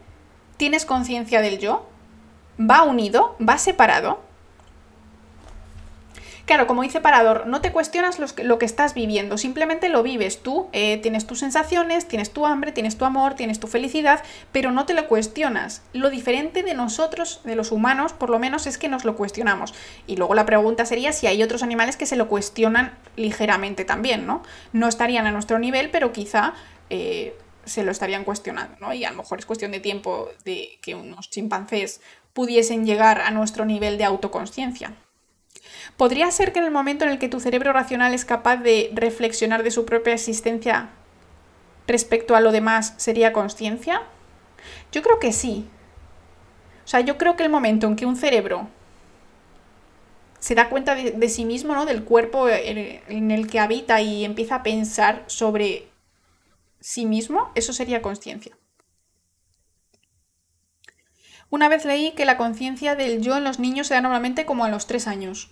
[0.56, 1.84] ¿tienes conciencia del yo?
[2.60, 3.34] ¿Va unido?
[3.40, 4.20] ¿Va separado?
[6.50, 10.68] Claro, como dice Parador, no te cuestionas lo que estás viviendo, simplemente lo vives tú,
[10.72, 14.84] eh, tienes tus sensaciones, tienes tu hambre, tienes tu amor, tienes tu felicidad, pero no
[14.84, 15.82] te lo cuestionas.
[15.92, 19.74] Lo diferente de nosotros, de los humanos, por lo menos es que nos lo cuestionamos.
[20.08, 24.26] Y luego la pregunta sería si hay otros animales que se lo cuestionan ligeramente también,
[24.26, 24.42] ¿no?
[24.72, 26.54] No estarían a nuestro nivel, pero quizá...
[26.90, 28.92] Eh, se lo estarían cuestionando, ¿no?
[28.92, 32.00] Y a lo mejor es cuestión de tiempo de que unos chimpancés
[32.32, 34.96] pudiesen llegar a nuestro nivel de autoconsciencia.
[36.00, 38.90] ¿Podría ser que en el momento en el que tu cerebro racional es capaz de
[38.94, 40.88] reflexionar de su propia existencia
[41.86, 44.00] respecto a lo demás sería conciencia?
[44.92, 45.68] Yo creo que sí.
[46.86, 48.66] O sea, yo creo que el momento en que un cerebro
[50.38, 51.84] se da cuenta de, sí mismo, ¿no?
[51.84, 55.90] Del cuerpo en el que habita y empieza a pensar sobre
[56.80, 58.56] sí mismo, eso sería conciencia.
[61.50, 64.64] Una vez leí que la conciencia del yo en los niños se da normalmente como
[64.64, 65.50] a los tres años.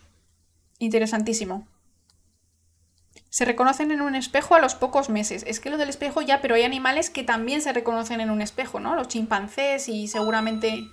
[0.79, 1.67] Interesantísimo.
[3.31, 5.45] Se reconocen en un espejo a los pocos meses.
[5.47, 8.41] Es que lo del espejo ya, pero hay animales que también se reconocen en un
[8.41, 8.95] espejo, ¿no?
[8.95, 10.89] Los chimpancés y seguramente...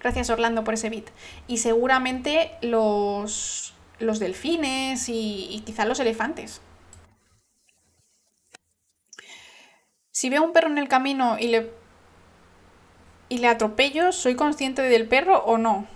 [0.00, 1.06] Gracias Orlando por ese beat.
[1.48, 6.60] Y seguramente los, los delfines y, y quizá los elefantes.
[10.12, 11.72] Si veo un perro en el camino y le,
[13.28, 15.86] y le atropello, ¿soy consciente del perro o no?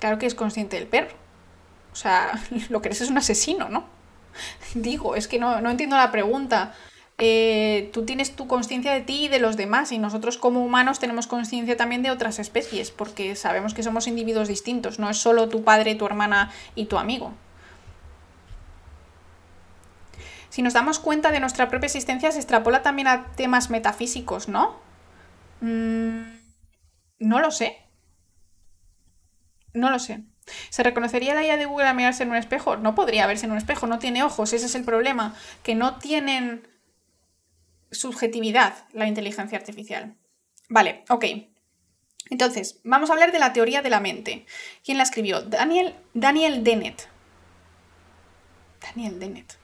[0.00, 1.14] Claro que es consciente del perro.
[1.92, 2.32] O sea,
[2.68, 3.84] lo que eres es un asesino, ¿no?
[4.74, 6.74] Digo, es que no, entiendo la pregunta.
[7.18, 10.98] Eh, tú tienes tu conciencia de ti y de los demás y nosotros como humanos
[10.98, 15.50] tenemos conciencia también de otras especies porque sabemos que somos individuos distintos, no es solo
[15.50, 17.34] tu padre, tu hermana y tu amigo.
[20.48, 24.76] Si nos damos cuenta de nuestra propia existencia se extrapola también a temas metafísicos, ¿no?
[25.60, 26.22] Mm,
[27.18, 27.89] no lo sé.
[29.72, 30.22] No lo sé.
[30.68, 32.76] ¿Se reconocería la idea de Google a mirarse en un espejo?
[32.76, 35.98] No podría verse en un espejo, no tiene ojos, ese es el problema, que no
[35.98, 36.68] tienen
[37.90, 40.16] subjetividad la inteligencia artificial.
[40.68, 41.24] Vale, ok.
[42.30, 44.46] Entonces, vamos a hablar de la teoría de la mente.
[44.84, 45.42] ¿Quién la escribió?
[45.42, 47.08] Daniel, Daniel Dennett.
[48.80, 49.59] Daniel Dennett.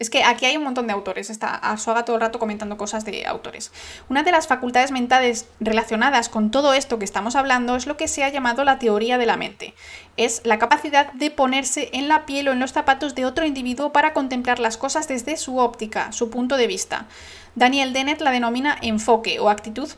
[0.00, 3.04] Es que aquí hay un montón de autores, está Arzuaga todo el rato comentando cosas
[3.04, 3.70] de autores.
[4.08, 8.08] Una de las facultades mentales relacionadas con todo esto que estamos hablando es lo que
[8.08, 9.74] se ha llamado la teoría de la mente.
[10.16, 13.92] Es la capacidad de ponerse en la piel o en los zapatos de otro individuo
[13.92, 17.06] para contemplar las cosas desde su óptica, su punto de vista.
[17.54, 19.90] Daniel Dennett la denomina enfoque o actitud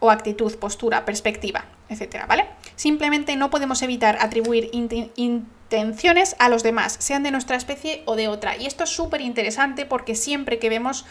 [0.00, 2.46] o actitud, postura, perspectiva, etcétera, ¿vale?
[2.76, 4.68] Simplemente no podemos evitar atribuir
[5.78, 8.56] intenciones a los demás, sean de nuestra especie o de otra.
[8.56, 11.04] Y esto es súper interesante porque siempre que vemos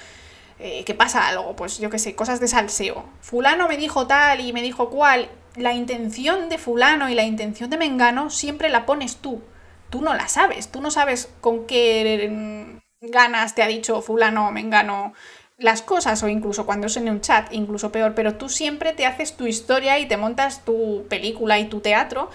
[0.60, 3.06] eh, que pasa algo, pues yo qué sé, cosas de salseo.
[3.22, 5.30] Fulano me dijo tal y me dijo cual.
[5.56, 9.42] La intención de fulano y la intención de Mengano siempre la pones tú.
[9.90, 14.48] Tú no la sabes, tú no sabes con qué mm, ganas te ha dicho fulano
[14.48, 15.14] o Mengano
[15.58, 19.06] las cosas o incluso cuando es en un chat, incluso peor, pero tú siempre te
[19.06, 22.30] haces tu historia y te montas tu película y tu teatro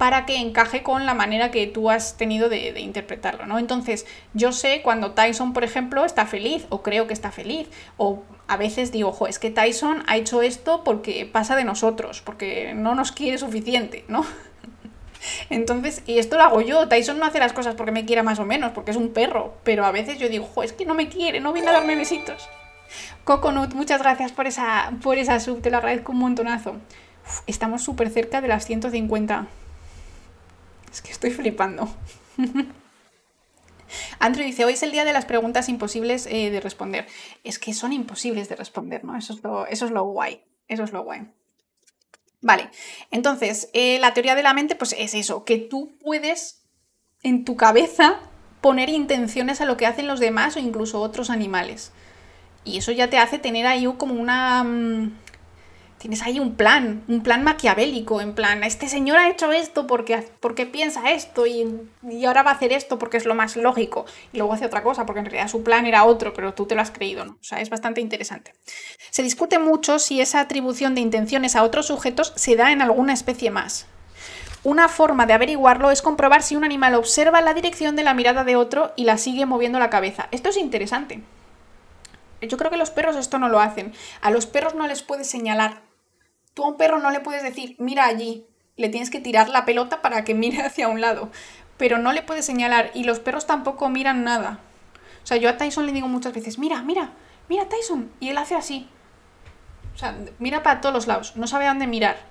[0.00, 3.58] para que encaje con la manera que tú has tenido de, interpretarlo, ¿no?
[3.58, 8.22] Entonces, yo sé cuando Tyson, por ejemplo, está feliz, o creo que está feliz, o
[8.46, 12.72] a veces digo, ojo, es que Tyson ha hecho esto porque pasa de nosotros, porque
[12.72, 14.24] no nos quiere suficiente, ¿no?
[15.50, 18.38] Entonces, y esto lo hago yo, Tyson no hace las cosas porque me quiera más
[18.38, 20.94] o menos, porque es un perro, pero a veces yo digo, ojo, es que no
[20.94, 22.48] me quiere, no viene a darme besitos.
[23.24, 26.76] Coconut, muchas gracias por esa, por esa sub, te lo agradezco un montonazo.
[27.46, 29.46] estamos súper cerca de las 150.
[30.90, 31.88] Es que estoy flipando.
[34.18, 37.06] Andrew dice, hoy es el día de las preguntas imposibles eh, de responder.
[37.44, 39.16] Es que son imposibles de responder, ¿no?
[39.16, 40.42] Eso es lo, eso es lo guay.
[40.68, 41.28] Eso es lo guay.
[42.42, 42.70] Vale,
[43.10, 46.62] entonces, eh, la teoría de la mente, pues es eso, que tú puedes
[47.22, 48.18] en tu cabeza
[48.62, 51.92] poner intenciones a lo que hacen los demás o incluso otros animales.
[52.64, 54.64] Y eso ya te hace tener ahí como una...
[56.00, 60.26] Tienes ahí un plan, un plan maquiavélico, en plan, este señor ha hecho esto porque,
[60.40, 64.06] porque piensa esto y, y, ahora va a hacer esto porque es lo más lógico
[64.32, 66.74] y luego hace otra cosa porque en realidad su plan era otro, pero tú te
[66.74, 67.32] lo has creído, ¿no?
[67.32, 68.54] O sea, es bastante interesante.
[69.10, 73.12] Se discute mucho si esa atribución de intenciones a otros sujetos se da en alguna
[73.12, 73.86] especie más.
[74.62, 78.44] Una forma de averiguarlo es comprobar si un animal observa la dirección de la mirada
[78.44, 80.28] de otro y la sigue moviendo la cabeza.
[80.30, 81.20] Esto es interesante.
[82.40, 83.92] Yo creo que los perros esto no lo hacen.
[84.22, 85.89] A los perros no les puedes señalar
[86.54, 89.64] Tú a un perro no le puedes decir, mira allí, le tienes que tirar la
[89.64, 91.30] pelota para que mire hacia un lado,
[91.76, 94.60] pero no le puedes señalar y los perros tampoco miran nada.
[95.22, 97.12] O sea, yo a Tyson le digo muchas veces, mira, mira,
[97.48, 98.88] mira Tyson, y él hace así.
[99.94, 102.30] O sea, mira para todos los lados, no sabe dónde mirar.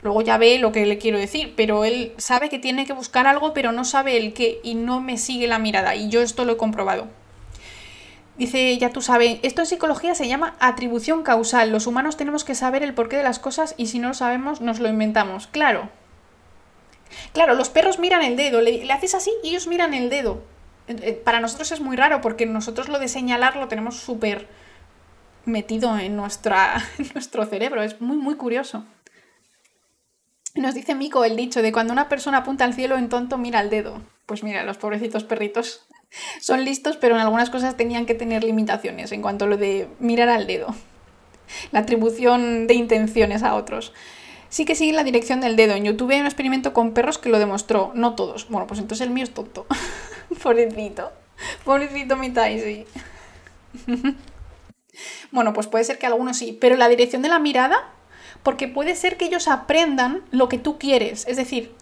[0.00, 3.26] Luego ya ve lo que le quiero decir, pero él sabe que tiene que buscar
[3.26, 5.96] algo, pero no sabe el qué y no me sigue la mirada.
[5.96, 7.08] Y yo esto lo he comprobado.
[8.38, 11.72] Dice, ya tú sabes, esto en psicología se llama atribución causal.
[11.72, 14.60] Los humanos tenemos que saber el porqué de las cosas y si no lo sabemos,
[14.60, 15.48] nos lo inventamos.
[15.48, 15.90] Claro.
[17.32, 20.40] Claro, los perros miran el dedo, le, haces así y ellos miran el dedo.
[20.86, 24.46] Eh, para nosotros es muy raro porque nosotros lo de señalar lo tenemos súper
[25.44, 27.82] metido en, nuestra, en nuestro cerebro.
[27.82, 28.84] Es muy, muy curioso.
[30.54, 33.60] Nos dice Mico el dicho de cuando una persona apunta al cielo en tonto mira
[33.60, 34.00] el dedo.
[34.26, 35.87] Pues mira, los pobrecitos perritos
[36.40, 39.88] son listos, pero en algunas cosas tenían que tener limitaciones en cuanto a lo de
[39.98, 40.74] mirar al dedo.
[41.72, 43.92] La atribución de intenciones a otros.
[44.50, 45.74] Sí que sigue la dirección del dedo.
[45.74, 47.92] En YouTube hay un experimento con perros que lo demostró.
[47.94, 48.48] No todos.
[48.48, 49.66] Bueno, pues entonces el mío es tonto.
[50.42, 51.12] Pobrecito.
[51.64, 52.86] Pobrecito mi Taisy.
[55.30, 56.56] bueno, pues puede ser que algunos sí.
[56.58, 57.92] Pero la dirección de la mirada,
[58.42, 61.26] porque puede ser que ellos aprendan lo que tú quieres.
[61.28, 61.74] Es decir,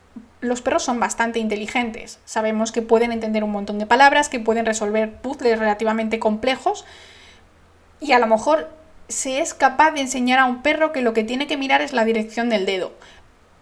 [0.46, 2.18] los perros son bastante inteligentes.
[2.24, 6.84] Sabemos que pueden entender un montón de palabras, que pueden resolver puzzles relativamente complejos
[8.00, 8.70] y a lo mejor
[9.08, 11.92] se es capaz de enseñar a un perro que lo que tiene que mirar es
[11.92, 12.92] la dirección del dedo.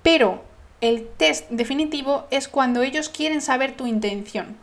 [0.03, 0.43] Pero
[0.81, 4.57] el test definitivo es cuando ellos quieren saber tu intención.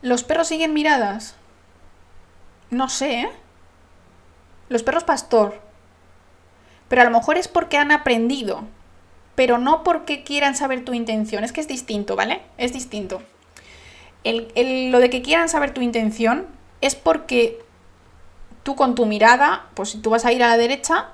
[0.00, 1.36] ¿Los perros siguen miradas?
[2.70, 3.30] No sé, ¿eh?
[4.68, 5.60] Los perros pastor.
[6.88, 8.64] Pero a lo mejor es porque han aprendido
[9.34, 12.42] pero no porque quieran saber tu intención, es que es distinto, ¿vale?
[12.58, 13.22] Es distinto.
[14.24, 16.46] lo de que quieran saber tu intención
[16.80, 17.60] es porque
[18.62, 21.10] tú con tu mirada, pues si tú vas a ir a la derecha,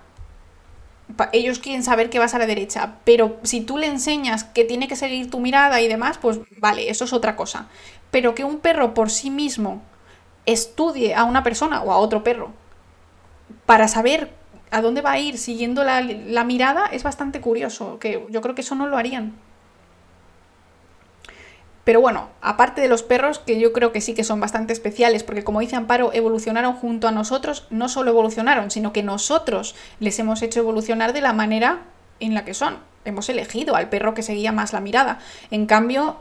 [1.33, 4.88] ellos quieren saber que vas a la derecha, pero si tú le enseñas que tiene
[4.88, 7.68] que seguir tu mirada y demás, pues vale, eso es otra cosa.
[8.11, 9.81] Pero que un perro por sí mismo
[10.44, 12.52] estudie a una persona o a otro perro
[13.66, 14.33] para saber
[14.70, 18.62] a dónde va a ir siguiendo la, mirada es bastante curioso, que yo creo que
[18.62, 19.35] eso no lo harían.
[21.85, 25.24] Pero bueno, aparte de los perros, que yo creo que sí que son bastante especiales,
[25.24, 30.18] porque como dice Amparo, evolucionaron junto a nosotros, no solo evolucionaron, sino que nosotros les
[30.18, 31.85] hemos hecho evolucionar de la manera
[32.20, 32.76] en la que son.
[33.07, 35.18] Hemos elegido al perro que seguía más la mirada.
[35.50, 36.16] En cambio,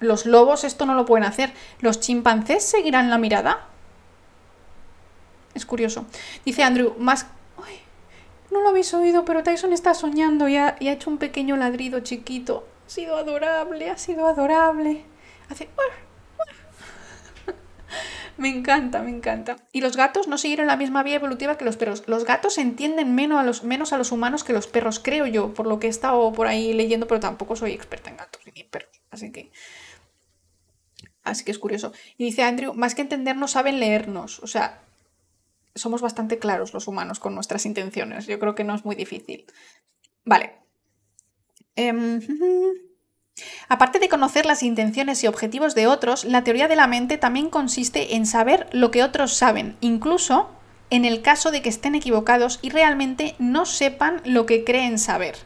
[0.00, 1.52] los lobos esto no lo pueden hacer.
[1.80, 3.68] ¿Los chimpancés seguirán la mirada?
[5.54, 6.06] Es curioso.
[6.44, 7.26] Dice Andrew, más
[8.52, 12.68] no lo habéis oído, pero Tyson está soñando y ha, hecho un pequeño ladrido chiquito.
[12.86, 15.04] Ha sido adorable, ha sido adorable.
[15.48, 15.68] Hace...
[18.36, 19.56] me encanta, me encanta.
[19.72, 22.04] Y los gatos no siguieron la misma vía evolutiva que los perros.
[22.06, 25.54] Los gatos entienden menos a los, menos a los humanos que los perros, creo yo,
[25.54, 28.60] por lo que he estado por ahí leyendo, pero tampoco soy experta en gatos ni
[28.60, 29.00] en perros.
[29.10, 29.50] Así que...
[31.24, 31.92] Así que es curioso.
[32.18, 34.40] Y dice Andrew, más que entender, no saben leernos.
[34.40, 34.82] O sea,
[35.74, 38.26] somos bastante claros los humanos con nuestras intenciones.
[38.26, 39.46] Yo creo que no es muy difícil.
[40.24, 40.58] Vale.
[41.76, 42.20] Em,
[43.68, 47.50] aparte de conocer las intenciones y objetivos de otros, la teoría de la mente también
[47.50, 50.50] consiste en saber lo que otros saben, incluso
[50.90, 55.36] en el caso de que estén equivocados y realmente no sepan lo que creen saber.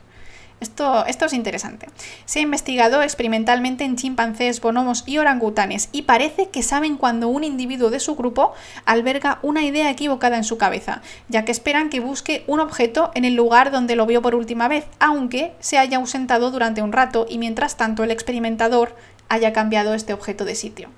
[0.59, 1.89] Esto, es interesante.
[2.25, 7.45] Se ha investigado experimentalmente en chimpancés, bonomos y orangutanes y parece que saben cuando un
[7.45, 8.55] individuo de su grupo
[8.87, 13.27] alberga una idea equivocada en su cabeza, ya que esperan que busque un objeto en
[13.27, 17.27] el lugar donde lo vio por última vez, aunque se haya ausentado durante un rato
[17.29, 18.97] y mientras tanto el experimentador
[19.29, 20.89] haya cambiado este objeto de sitio.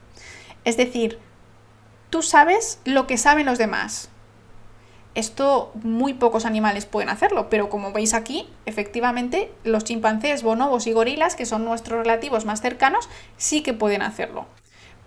[0.65, 1.19] Es decir,
[2.11, 4.09] tú sabes lo que saben los demás.
[5.19, 10.93] Esto muy pocos animales pueden hacerlo, pero como veis aquí, efectivamente los chimpancés, bonobos y
[10.93, 14.47] gorilas, que son nuestros relativos más cercanos, sí que pueden hacerlo.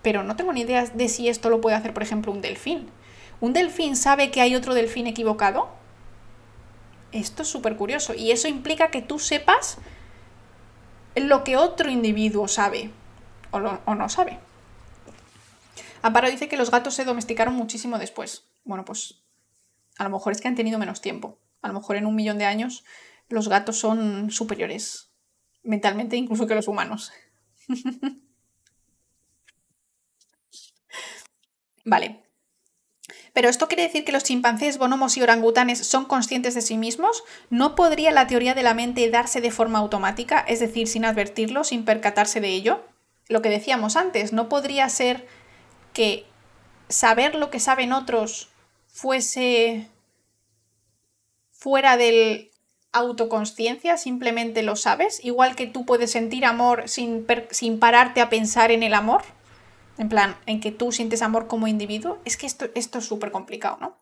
[0.02, 2.90] Pero no tengo ni idea de si esto lo puede hacer, por ejemplo, un delfín.
[3.40, 5.70] ¿Un delfín sabe que hay otro delfín equivocado?
[7.12, 9.78] Esto es súper curioso y eso implica que tú sepas
[11.16, 12.90] lo que otro individuo sabe
[13.50, 14.38] o, no sabe.
[16.02, 18.44] Amparo dice que los gatos se domesticaron muchísimo después.
[18.64, 19.21] Bueno, pues
[19.98, 21.38] a lo mejor es que han tenido menos tiempo.
[21.60, 22.84] A lo mejor en un millón de años
[23.28, 25.12] los gatos son superiores
[25.62, 27.12] mentalmente incluso que los humanos.
[31.84, 32.22] vale.
[33.32, 37.24] Pero esto quiere decir que los chimpancés, bonomos y orangutanes son conscientes de sí mismos.
[37.48, 41.64] ¿No podría la teoría de la mente darse de forma automática, es decir, sin advertirlo,
[41.64, 42.84] sin percatarse de ello?
[43.28, 45.26] Lo que decíamos antes, ¿no podría ser
[45.94, 46.26] que
[46.88, 48.51] saber lo que saben otros
[48.92, 49.88] fuese
[51.50, 52.50] fuera del
[52.92, 58.70] autoconsciencia, simplemente lo sabes, igual que tú puedes sentir amor sin, sin pararte a pensar
[58.70, 59.22] en el amor,
[59.96, 63.32] en plan, en que tú sientes amor como individuo, es que esto, esto es súper
[63.32, 63.96] complicado, ¿no?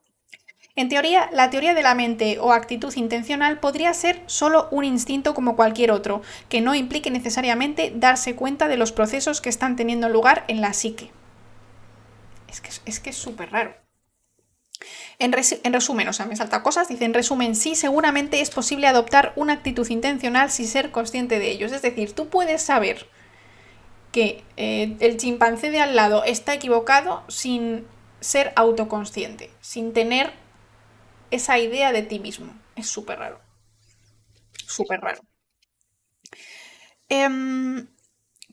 [0.76, 5.34] En teoría, la teoría de la mente o actitud intencional podría ser solo un instinto
[5.34, 10.08] como cualquier otro, que no implique necesariamente darse cuenta de los procesos que están teniendo
[10.08, 11.10] lugar en la psique.
[12.48, 13.74] Es que es súper raro.
[15.20, 19.34] En, resumen, o sea, me salta cosas, dice, en resumen, sí, seguramente es posible adoptar
[19.36, 21.72] una actitud intencional sin ser consciente de ellos.
[21.72, 23.06] Es decir, tú puedes saber
[24.12, 27.86] que eh, el chimpancé de al lado está equivocado sin
[28.20, 30.32] ser autoconsciente, sin tener
[31.30, 32.54] esa idea de ti mismo.
[32.74, 33.40] Es súper raro.
[34.66, 35.20] Súper raro.
[37.10, 37.88] Em,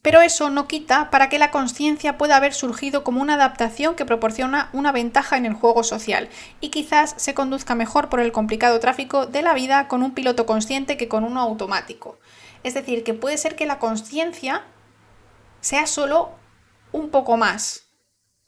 [0.08, 4.06] pero eso no quita para que la conciencia pueda haber surgido como una adaptación que
[4.06, 6.30] proporciona una ventaja en el juego social
[6.62, 10.46] y quizás se conduzca mejor por el complicado tráfico de la vida con un piloto
[10.46, 12.18] consciente que con uno automático.
[12.64, 14.64] Es decir, que puede ser que la conciencia
[15.60, 16.30] sea solo
[16.94, 17.90] un poco más,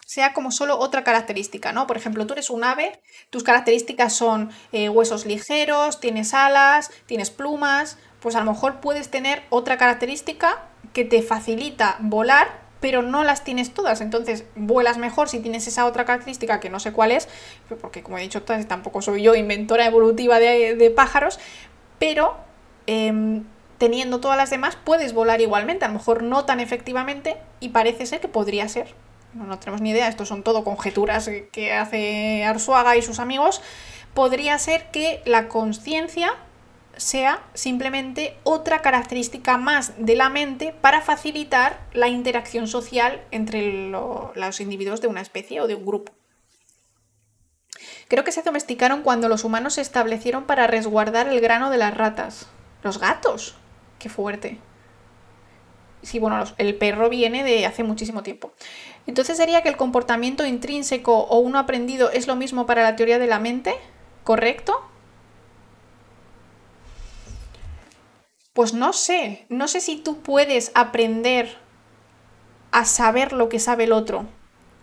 [0.06, 1.88] sea como solo otra característica, ¿no?
[1.88, 7.32] Por ejemplo, tú eres un ave, tus características son eh, huesos ligeros, tienes alas, tienes
[7.32, 13.24] plumas, pues a lo mejor puedes tener otra característica que te facilita volar, pero no
[13.24, 14.02] las tienes todas.
[14.02, 17.28] Entonces, vuelas mejor si tienes esa otra característica que no sé cuál es,
[17.82, 21.40] porque como he dicho, tampoco soy yo inventora evolutiva de, pájaros,
[22.00, 22.38] pero
[22.88, 23.44] em,
[23.78, 28.06] teniendo todas las demás puedes volar igualmente, a lo mejor no tan efectivamente y parece
[28.06, 28.94] ser que podría ser.
[29.34, 33.62] No, no tenemos ni idea, esto son todo conjeturas que hace Arsuaga y sus amigos.
[34.14, 36.34] Podría ser que la conciencia
[37.00, 44.60] sea simplemente otra característica más de la mente para facilitar la interacción social entre los
[44.60, 46.12] individuos de una especie o de un grupo.
[48.10, 51.96] Creo que se domesticaron cuando los humanos se establecieron para resguardar el grano de las
[51.96, 52.48] ratas.
[52.84, 53.56] Los gatos.
[53.98, 54.58] Qué fuerte.
[56.02, 58.52] Sí, bueno, el perro viene de hace muchísimo tiempo.
[59.06, 63.20] Entonces sería que el comportamiento intrínseco o uno aprendido es lo mismo para la teoría
[63.20, 63.76] de la mente,
[64.24, 64.82] ¿correcto?
[68.54, 71.58] Pues no sé, no sé si tú puedes aprender
[72.72, 74.26] a saber lo que sabe el otro.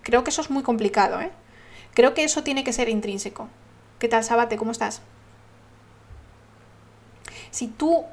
[0.02, 1.33] Creo que eso es muy complicado, ¿eh?
[1.94, 3.48] Creo que eso tiene que ser intrínseco.
[3.98, 4.57] ¿Qué tal, Sabate?
[4.57, 5.02] ¿Cómo estás?
[7.50, 8.05] Si tú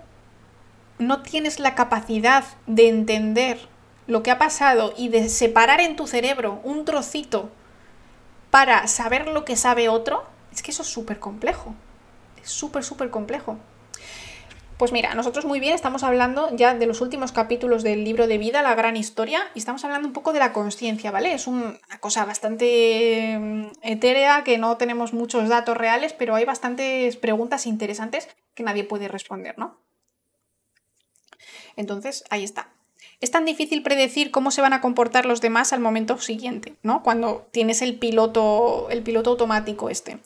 [0.99, 3.59] no tienes la capacidad de entender
[4.07, 7.49] lo que ha pasado y de separar en tu cerebro un trocito
[8.49, 11.75] para saber lo que sabe otro, es que eso es súper complejo.
[12.41, 13.57] Es súper, súper complejo.
[14.83, 18.37] Pues mira, nosotros muy bien estamos hablando ya de los últimos capítulos del libro de
[18.37, 21.33] vida, la gran historia, y estamos hablando un poco de la conciencia, ¿vale?
[21.33, 27.15] Es una cosa bastante mm, etérea, que no tenemos muchos datos reales, pero hay bastantes
[27.15, 29.77] preguntas interesantes que nadie puede responder, ¿no?
[31.77, 32.67] Entonces, ahí está.
[33.21, 37.03] Es tan difícil predecir cómo se van a comportar los demás al momento siguiente, ¿no?
[37.03, 40.17] Cuando tienes el piloto, el piloto automático este.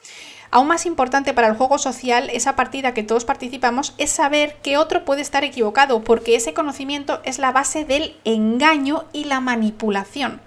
[0.50, 4.78] Aún más importante para el juego social, esa partida que todos participamos, es saber que
[4.78, 10.42] otro puede estar equivocado, porque ese conocimiento es la base del engaño y la manipulación.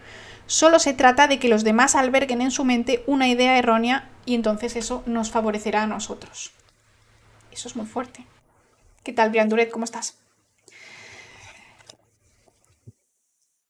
[0.46, 4.34] Solo se trata de que los demás alberguen en su mente una idea errónea y
[4.34, 6.52] entonces eso nos favorecerá a nosotros.
[7.52, 8.26] Eso es muy fuerte.
[9.02, 9.70] ¿Qué tal, Brianduret?
[9.70, 10.18] ¿Cómo estás?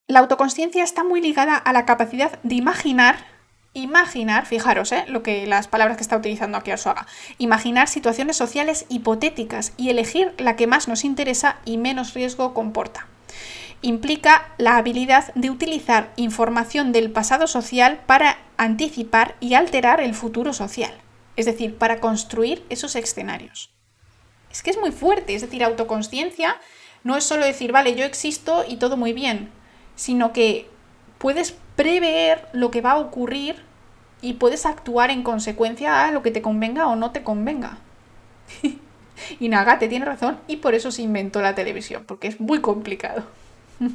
[0.07, 3.25] La autoconsciencia está muy ligada a la capacidad de imaginar
[3.73, 5.05] Imaginar, fijaros, ¿eh?
[5.07, 7.07] lo que las palabras que está utilizando aquí Arsuaga.
[7.39, 13.07] Imaginar situaciones sociales hipotéticas y elegir la que más nos interesa y menos riesgo comporta.
[13.81, 20.53] Implica la habilidad de utilizar información del pasado social para anticipar y alterar el futuro
[20.53, 20.93] social.
[21.37, 23.71] Es decir, para construir esos escenarios.
[24.51, 26.57] Es que es muy fuerte, es decir, autoconsciencia
[27.03, 29.51] no es solo decir, vale, yo existo y todo muy bien,
[29.97, 30.69] sino que
[31.19, 33.57] puedes prever lo que va a ocurrir
[34.21, 37.79] y puedes actuar en consecuencia a lo que te convenga o no te convenga.
[39.41, 43.25] y Nagate tiene razón y por eso se inventó la televisión, porque es muy complicado.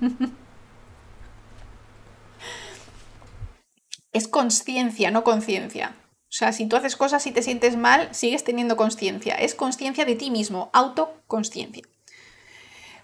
[4.14, 5.94] es conciencia, no conciencia.
[6.24, 9.36] O sea, si tú haces cosas y te sientes mal, sigues teniendo conciencia.
[9.36, 11.84] Es conciencia de ti mismo, autoconsciencia.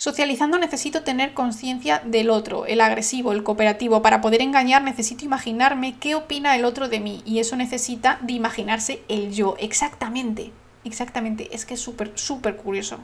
[0.01, 4.01] Socializando necesito tener conciencia del otro, el agresivo, el cooperativo.
[4.01, 8.33] Para poder engañar necesito imaginarme qué opina el otro de mí y eso necesita de
[8.33, 9.55] imaginarse el yo.
[9.59, 10.53] Exactamente,
[10.85, 11.53] exactamente.
[11.53, 12.97] Es que es súper, súper curioso.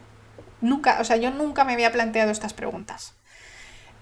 [0.59, 3.13] Nunca, o sea, yo nunca me había planteado estas preguntas.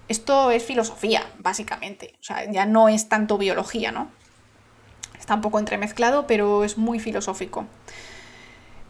[0.08, 2.14] Esto es filosofía, básicamente.
[2.22, 4.10] O sea, ya no es tanto biología, ¿no?
[5.18, 7.66] Está un poco entremezclado, pero es muy filosófico.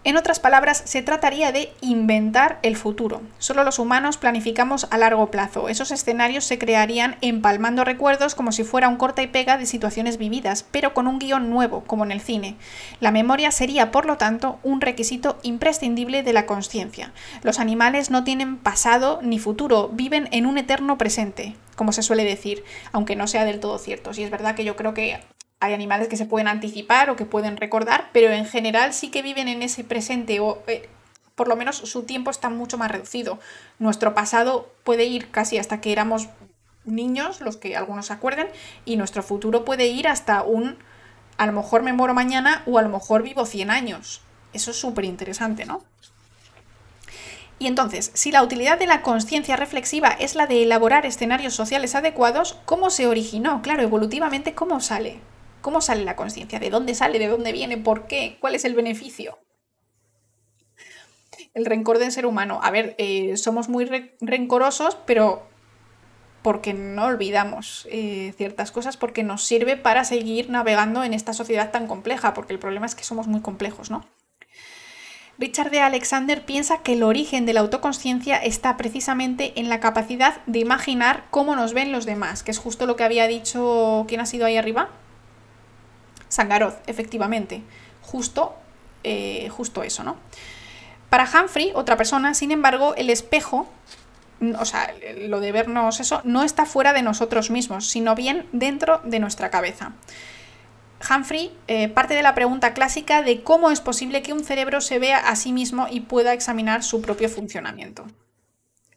[0.07, 3.23] En otras palabras, se trataría de inventar el futuro.
[3.39, 5.69] Solo los humanos planificamos a largo plazo.
[5.69, 10.17] Esos escenarios se crearían empalmando recuerdos como si fuera un corta y pega de situaciones
[10.17, 12.55] vividas, pero con un guion nuevo, como en el cine.
[13.01, 17.11] La memoria sería, por lo tanto, un requisito imprescindible de la conciencia.
[17.43, 22.23] Los animales no tienen pasado ni futuro, viven en un eterno presente, como se suele
[22.23, 24.15] decir, aunque no sea del todo cierto.
[24.15, 25.19] Si es verdad que yo creo que
[25.61, 29.23] hay animales que se pueden anticipar o que pueden recordar, pero en general sí que
[29.23, 30.89] viven en ese presente o eh,
[31.35, 33.39] por lo menos su tiempo está mucho más reducido.
[33.79, 36.29] Nuestro pasado puede ir casi hasta que éramos
[36.85, 38.49] niños, los que algunos se acuerden,
[38.85, 40.79] y nuestro futuro puede ir hasta un
[41.39, 44.23] a lo mejor me muero mañana o a lo mejor vivo 100 años.
[44.55, 45.83] Eso es súper interesante, ¿no?
[47.59, 51.95] Y entonces, si la utilidad de la conciencia reflexiva es la de elaborar escenarios sociales
[51.95, 53.63] adecuados, ¿cómo se originó?
[53.63, 55.21] Claro, evolutivamente, ¿cómo sale?
[55.67, 56.61] ¿Cómo sale la conciencia?
[56.61, 57.19] ¿De dónde sale?
[57.19, 57.77] ¿De dónde viene?
[57.77, 58.37] ¿Por qué?
[58.39, 59.41] ¿Cuál es el beneficio?
[61.55, 62.61] El rencor del ser humano.
[62.63, 63.85] A ver, eh, somos muy
[64.21, 65.45] rencorosos, pero
[66.43, 71.73] porque no olvidamos eh, ciertas cosas, porque nos sirve para seguir navegando en esta sociedad
[71.73, 74.07] tan compleja, porque el problema es que somos muy complejos, ¿no?
[75.37, 80.41] Richard de Alexander piensa que el origen de la autoconsciencia está precisamente en la capacidad
[80.47, 84.21] de imaginar cómo nos ven los demás, que es justo lo que había dicho, ¿quién
[84.21, 84.91] ha sido ahí arriba?
[86.29, 87.63] Sangaroz, efectivamente.
[88.03, 88.55] Justo,
[89.05, 90.17] eh, justo eso, ¿no?
[91.11, 93.69] Para Humphrey, otra persona, sin embargo, el espejo,
[94.59, 99.01] o sea, lo de vernos eso, no está fuera de nosotros mismos, sino bien dentro
[99.05, 99.93] de nuestra cabeza.
[101.09, 104.99] Humphrey eh, parte de la pregunta clásica de cómo es posible que un cerebro se
[104.99, 108.07] vea a sí mismo y pueda examinar su propio funcionamiento.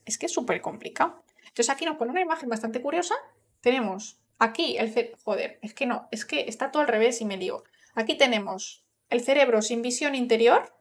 [0.06, 1.24] Es que es súper complicado.
[1.44, 3.16] Entonces aquí nos pone una imagen bastante curiosa.
[3.62, 7.26] Tenemos Aquí el cerebro, joder, es que no, es que está todo al revés y
[7.26, 10.74] me digo, aquí tenemos el cerebro sin visión interior,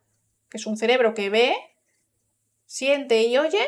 [0.48, 1.56] que es un cerebro que ve,
[2.66, 3.66] siente y oye,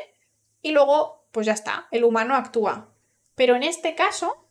[0.63, 2.95] y luego, pues ya está, el humano actúa.
[3.35, 4.49] Pero en este caso,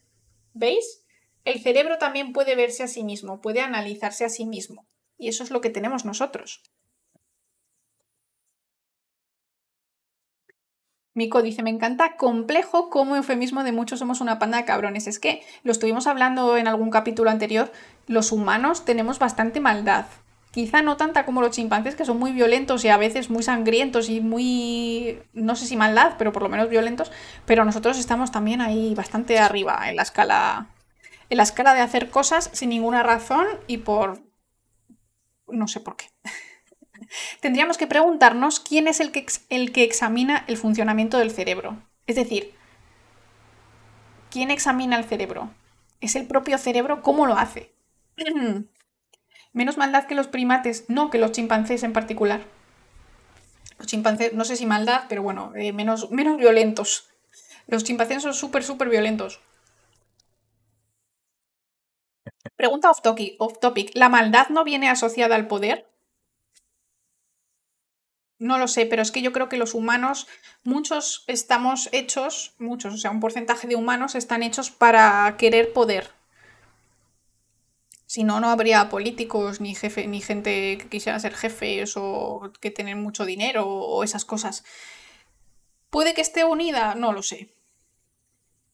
[0.54, 1.06] ¿veis?
[1.46, 4.88] El cerebro también puede verse a sí mismo, puede analizarse a sí mismo.
[5.18, 6.64] Y eso es lo que tenemos nosotros.
[11.16, 15.07] Mico dice, me encanta complejo como eufemismo de muchos somos una panda de cabrones.
[15.07, 17.72] Es que lo estuvimos hablando en algún capítulo anterior,
[18.07, 20.05] los humanos tenemos bastante maldad.
[20.51, 24.10] Quizá no tanta como los chimpancés, que son muy violentos y a veces muy sangrientos
[24.10, 27.12] y muy, no sé si maldad, pero por lo menos violentos,
[27.45, 30.68] pero nosotros estamos también ahí bastante arriba en la escala,
[31.30, 34.22] en la escala de hacer cosas sin ninguna razón y por...
[35.47, 36.05] no sé por qué.
[37.39, 41.78] Tendríamos que preguntarnos quién es el que, el que examina el funcionamiento del cerebro.
[42.07, 42.53] Es decir,
[44.30, 45.51] ¿quién examina el cerebro?
[46.01, 47.01] ¿Es el propio cerebro?
[47.01, 47.74] ¿Cómo lo hace?
[49.53, 52.41] Menos maldad que los primates, no que los chimpancés en particular.
[53.78, 57.10] Los chimpancés, no sé si maldad, pero bueno, eh, menos, menos violentos.
[57.66, 59.39] Los chimpancés son súper, súper violentos.
[62.55, 63.91] Pregunta off topic.
[63.95, 65.88] ¿La maldad no viene asociada al poder?
[68.40, 70.28] No lo sé, pero es que yo creo que los humanos,
[70.64, 76.12] muchos estamos hechos, muchos, o sea, un porcentaje de humanos están hechos para querer poder.
[78.06, 82.72] Si no, no habría políticos, ni jefe, ni gente que quisiera ser jefes o que
[82.72, 84.64] tener mucho dinero o esas cosas.
[85.90, 86.96] ¿Puede que esté unida?
[86.96, 87.54] No lo sé.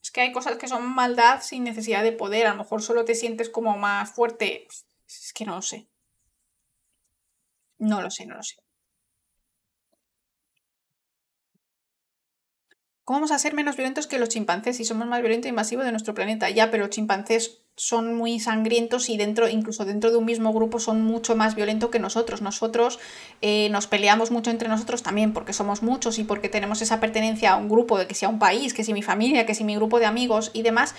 [0.01, 2.47] Es que hay cosas que son maldad sin necesidad de poder.
[2.47, 4.67] A lo mejor solo te sientes como más fuerte.
[5.07, 5.87] Es que no lo sé.
[7.79, 8.64] No lo sé, no lo sé.
[13.05, 15.85] ¿Cómo vamos a ser menos violentos que los chimpancés si somos más violentos y masivos
[15.85, 16.49] de nuestro planeta?
[16.49, 20.79] Ya, pero los chimpancés son muy sangrientos y dentro, incluso dentro de un mismo grupo,
[20.79, 22.41] son mucho más violentos que nosotros.
[22.41, 22.97] Nosotros
[23.43, 27.51] eh, nos peleamos mucho entre nosotros también porque somos muchos y porque tenemos esa pertenencia
[27.51, 29.75] a un grupo, de que sea un país, que si mi familia, que si mi
[29.75, 30.95] grupo de amigos y demás,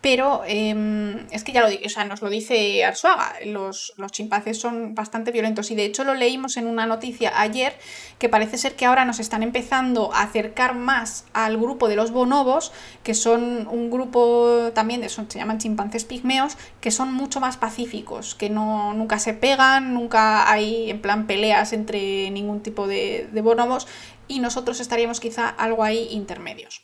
[0.00, 4.58] pero em, es que ya lo o sea, nos lo dice Arsuaga, los, los, chimpancés
[4.58, 7.74] son bastante violentos y de hecho lo leímos en una noticia ayer
[8.18, 12.12] que parece ser que ahora nos están empezando a acercar más al grupo de los
[12.12, 12.72] bonobos,
[13.02, 18.34] que son un grupo también, de, se llaman chimpancés pigmeos, que son mucho más pacíficos,
[18.34, 23.40] que no, nunca se pegan, nunca hay en plan peleas entre ningún tipo de, de
[23.42, 23.86] bonobos
[24.28, 26.82] y nosotros estaríamos quizá algo ahí intermedios.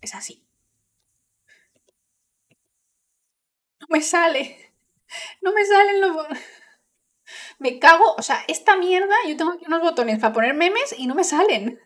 [0.00, 0.47] Es así.
[3.88, 4.56] Me sale.
[5.40, 6.26] No me salen los
[7.58, 11.06] Me cago, o sea, esta mierda, yo tengo aquí unos botones para poner memes y
[11.06, 11.80] no me salen.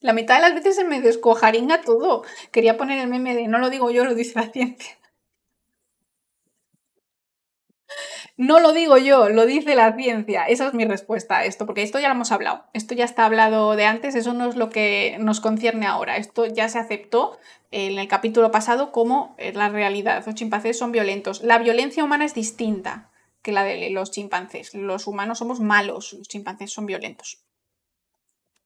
[0.00, 2.24] La mitad de las veces se me descojaringa todo.
[2.52, 4.98] Quería poner el meme de no lo digo yo, lo dice la ciencia.
[8.40, 10.44] No lo digo yo, lo dice la ciencia.
[10.44, 12.64] Esa es mi respuesta a esto, porque esto ya lo hemos hablado.
[12.72, 16.16] Esto ya está hablado de antes, eso no es lo que nos concierne ahora.
[16.16, 17.38] Esto ya se aceptó
[17.70, 20.24] en el capítulo pasado como eh, la realidad.
[20.24, 21.42] Los chimpancés son violentos.
[21.42, 23.10] La violencia humana es distinta
[23.42, 24.72] que la de los chimpancés.
[24.72, 27.44] Los humanos somos malos, los chimpancés son violentos.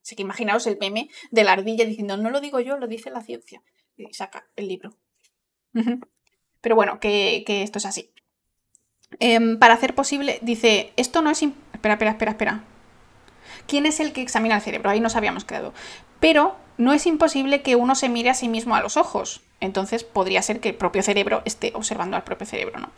[0.04, 3.10] Así que imaginaos el meme de la ardilla diciendo, no lo digo yo, lo dice
[3.10, 3.60] la ciencia.
[3.96, 4.94] Y saca el libro.
[6.60, 8.13] Pero bueno, que esto es así.
[9.20, 11.42] Em, para hacer posible, dice, esto no es...
[11.42, 12.64] Espera, espera, espera, espera.
[13.66, 14.90] ¿Quién es el que examina el cerebro?
[14.90, 15.72] Ahí nos habíamos quedado.
[16.20, 19.42] Pero no es imposible que uno se mire a sí mismo a los ojos.
[19.64, 22.90] Entonces podría ser que el propio cerebro esté observando al propio cerebro, ¿no?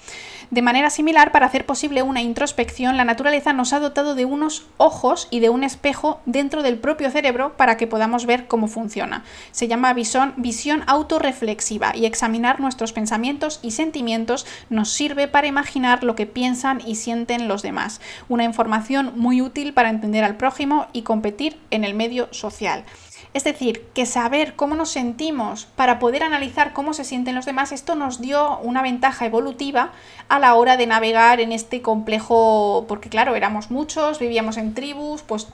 [0.50, 4.66] De manera similar, para hacer posible una introspección, la naturaleza nos ha dotado de unos
[4.76, 9.24] ojos y de un espejo dentro del propio cerebro para que podamos ver cómo funciona.
[9.50, 16.04] Se llama visión, visión autorreflexiva y examinar nuestros pensamientos y sentimientos nos sirve para imaginar
[16.04, 18.00] lo que piensan y sienten los demás.
[18.28, 22.84] Una información muy útil para entender al prójimo y competir en el medio social.
[23.36, 27.70] Es decir, que saber cómo nos sentimos para poder analizar cómo se sienten los demás,
[27.70, 29.92] esto nos dio una ventaja evolutiva
[30.30, 35.20] a la hora de navegar en este complejo, porque claro, éramos muchos, vivíamos en tribus,
[35.20, 35.48] pues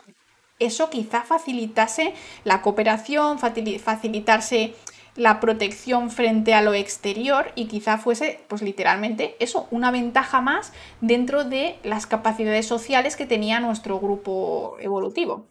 [0.60, 2.14] eso quizá facilitase
[2.44, 4.76] la cooperación, facilitarse
[5.16, 10.72] la protección frente a lo exterior y quizá fuese, pues literalmente, eso, una ventaja más
[11.00, 15.46] dentro de las capacidades sociales que tenía nuestro grupo evolutivo.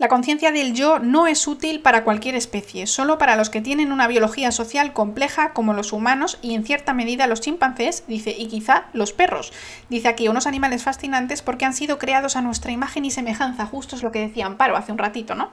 [0.00, 3.92] La conciencia del yo no es útil para cualquier especie, solo para los que tienen
[3.92, 8.46] una biología social compleja como los humanos y en cierta medida los chimpancés, dice, y
[8.48, 9.52] quizá los perros.
[9.90, 13.94] Dice aquí unos animales fascinantes porque han sido creados a nuestra imagen y semejanza, justo
[13.94, 15.50] es lo que decía Amparo hace un ratito, ¿no?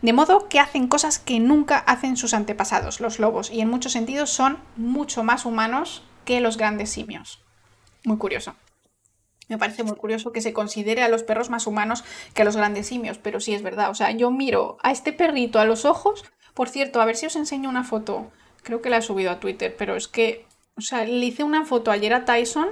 [0.00, 3.92] De modo que hacen cosas que nunca hacen sus antepasados, los lobos, y en muchos
[3.92, 7.38] sentidos son mucho más humanos que los grandes simios.
[8.02, 8.54] Muy curioso.
[9.48, 12.56] Me parece muy curioso que se considere a los perros más humanos que a los
[12.56, 13.90] grandes simios, pero sí es verdad.
[13.90, 16.24] O sea, yo miro a este perrito a los ojos.
[16.54, 18.30] Por cierto, a ver si os enseño una foto.
[18.62, 21.66] Creo que la he subido a Twitter, pero es que, o sea, le hice una
[21.66, 22.68] foto ayer a Tyson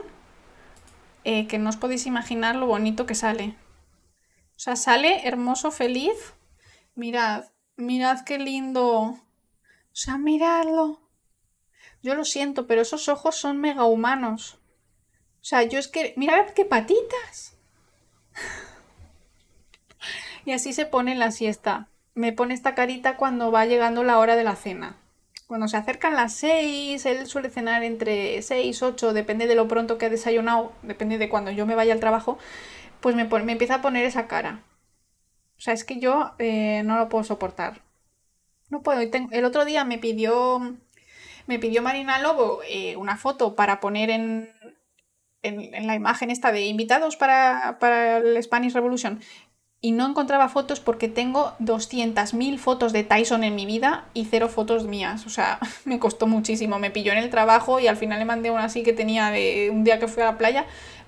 [1.24, 3.56] eh, que no os podéis imaginar lo bonito que sale.
[4.56, 6.34] O sea, sale hermoso, feliz.
[6.94, 7.44] Mirad,
[7.76, 8.90] mirad qué lindo.
[9.00, 9.20] O
[9.92, 11.00] sea, miradlo.
[12.02, 14.58] Yo lo siento, pero esos ojos son mega humanos.
[15.42, 17.58] O sea, yo es que, mira qué patitas.
[20.44, 21.88] y así se pone en la siesta.
[22.14, 24.96] Me pone esta carita cuando va llegando la hora de la cena.
[25.48, 29.98] Cuando se acercan las seis, él suele cenar entre seis, ocho, depende de lo pronto
[29.98, 32.38] que ha desayunado, depende de cuando yo me vaya al trabajo,
[33.00, 34.62] pues me, me empieza a poner esa cara.
[35.58, 37.82] O sea, es que yo eh, no lo puedo soportar.
[38.70, 39.00] No puedo.
[39.00, 40.76] El otro día me pidió,
[41.46, 44.10] me pidió Marina Lobo eh, una foto para poner
[45.42, 49.20] en, la imagen esta de invitados para, para el Spanish Revolution
[49.84, 54.48] y no encontraba fotos porque tengo 200.000 fotos de Tyson en mi vida y cero
[54.48, 55.26] fotos mías.
[55.26, 56.78] O sea, me costó muchísimo.
[56.78, 59.70] Me pilló en el trabajo y al final le mandé una así que tenía de
[59.70, 60.66] un día que fui a la playa,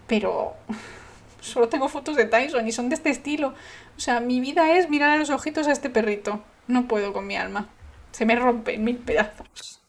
[0.09, 0.55] pero
[1.41, 3.55] solo tengo fotos de Tyson y son de este estilo.
[3.97, 6.43] O sea, mi vida es mirar a los ojitos a este perrito.
[6.66, 7.68] No puedo con mi alma.
[8.11, 9.82] Se me rompe en mil pedazos.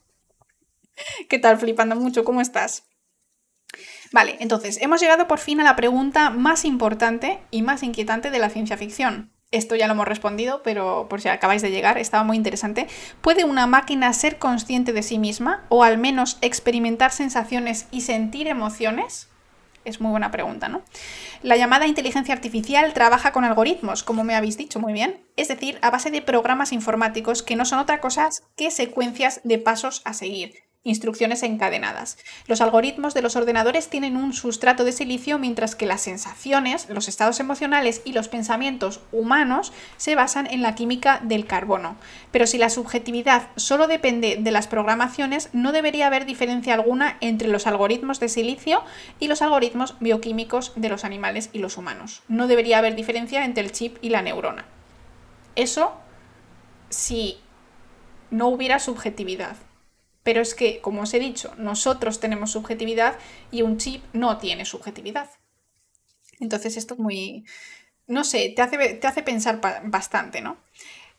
[1.27, 2.23] ¿Qué tal, flipando mucho?
[2.23, 2.83] ¿Cómo estás?
[4.15, 8.39] Vale, entonces hemos llegado por fin a la pregunta más importante y más inquietante de
[8.39, 9.29] la ciencia ficción.
[9.51, 12.87] Esto ya lo hemos respondido, pero por si acabáis de llegar, estaba muy interesante.
[13.19, 18.47] ¿Puede una máquina ser consciente de sí misma o al menos experimentar sensaciones y sentir
[18.47, 19.27] emociones?
[19.83, 20.81] Es muy buena pregunta, ¿no?
[21.41, 25.77] La llamada inteligencia artificial trabaja con algoritmos, como me habéis dicho muy bien, es decir,
[25.81, 30.13] a base de programas informáticos que no son otra cosa que secuencias de pasos a
[30.13, 32.17] seguir instrucciones encadenadas.
[32.47, 37.09] Los algoritmos de los ordenadores tienen un sustrato de silicio mientras que las sensaciones, los
[37.09, 41.97] estados emocionales y los pensamientos humanos se basan en la química del carbono.
[42.31, 47.47] Pero si la subjetividad solo depende de las programaciones, no debería haber diferencia alguna entre
[47.47, 48.83] los algoritmos de silicio
[49.19, 52.21] y los algoritmos bioquímicos de los animales y los humanos.
[52.27, 54.65] No debería haber diferencia entre el chip y la neurona.
[55.55, 55.93] Eso
[56.89, 57.39] si
[58.29, 59.55] no hubiera subjetividad.
[60.25, 63.19] Pero es que, como os he dicho, nosotros tenemos subjetividad
[63.51, 65.29] y un chip no tiene subjetividad.
[66.39, 67.45] Entonces esto es muy,
[68.07, 70.57] no sé, te hace, te hace pensar bastante, ¿no?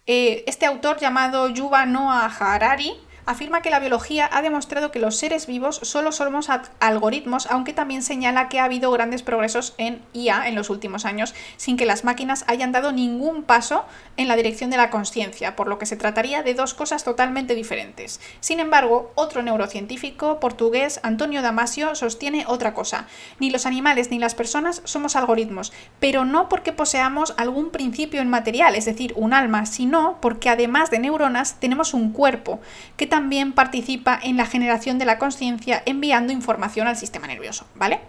[0.07, 2.95] Eh, este autor llamado Yuval Noah Harari
[3.27, 6.49] afirma que la biología ha demostrado que los seres vivos solo somos
[6.81, 11.35] algoritmos, aunque también señala que ha habido grandes progresos en IA en los últimos años,
[11.57, 13.85] sin que las máquinas hayan dado ningún paso
[14.17, 17.55] en la dirección de la conciencia, por lo que se trataría de dos cosas totalmente
[17.55, 18.21] diferentes.
[18.41, 23.07] Sin embargo, otro neurocientífico portugués, Antonio Damasio, sostiene otra cosa.
[23.41, 28.77] Ni los animales ni las personas somos algoritmos, pero no porque poseamos algún principio inmaterial,
[28.77, 32.61] es decir, un alma, sino porque además de neuronas tenemos un cuerpo,
[32.97, 38.01] que también participa en la generación de la conciencia enviando información al sistema nervioso, ¿vale?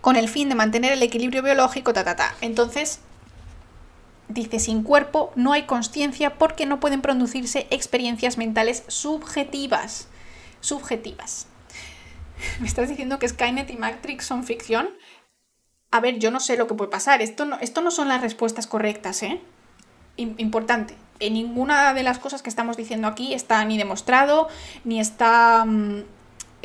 [0.00, 2.34] Con el fin de mantener el equilibrio biológico, ta, ta, ta.
[2.40, 3.00] Entonces,
[4.28, 10.08] dice, sin cuerpo no hay conciencia porque no pueden producirse experiencias mentales subjetivas.
[10.62, 11.48] Subjetivas.
[12.60, 14.88] ¿Me estás diciendo que Skynet y Matrix son ficción?
[15.90, 17.20] A ver, yo no sé lo que puede pasar.
[17.20, 19.42] Esto no, esto no son las respuestas correctas, ¿eh?
[20.16, 24.48] Importante en ninguna de las cosas que estamos diciendo aquí está ni demostrado,
[24.84, 25.64] ni está...
[25.64, 26.04] Mm,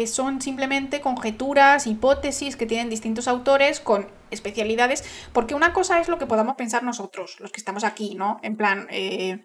[0.06, 6.20] son simplemente conjeturas, hipótesis que tienen distintos autores con especialidades, porque una cosa es lo
[6.20, 8.40] que podamos pensar nosotros, los que estamos aquí, ¿no?
[8.44, 9.44] En plan, eh,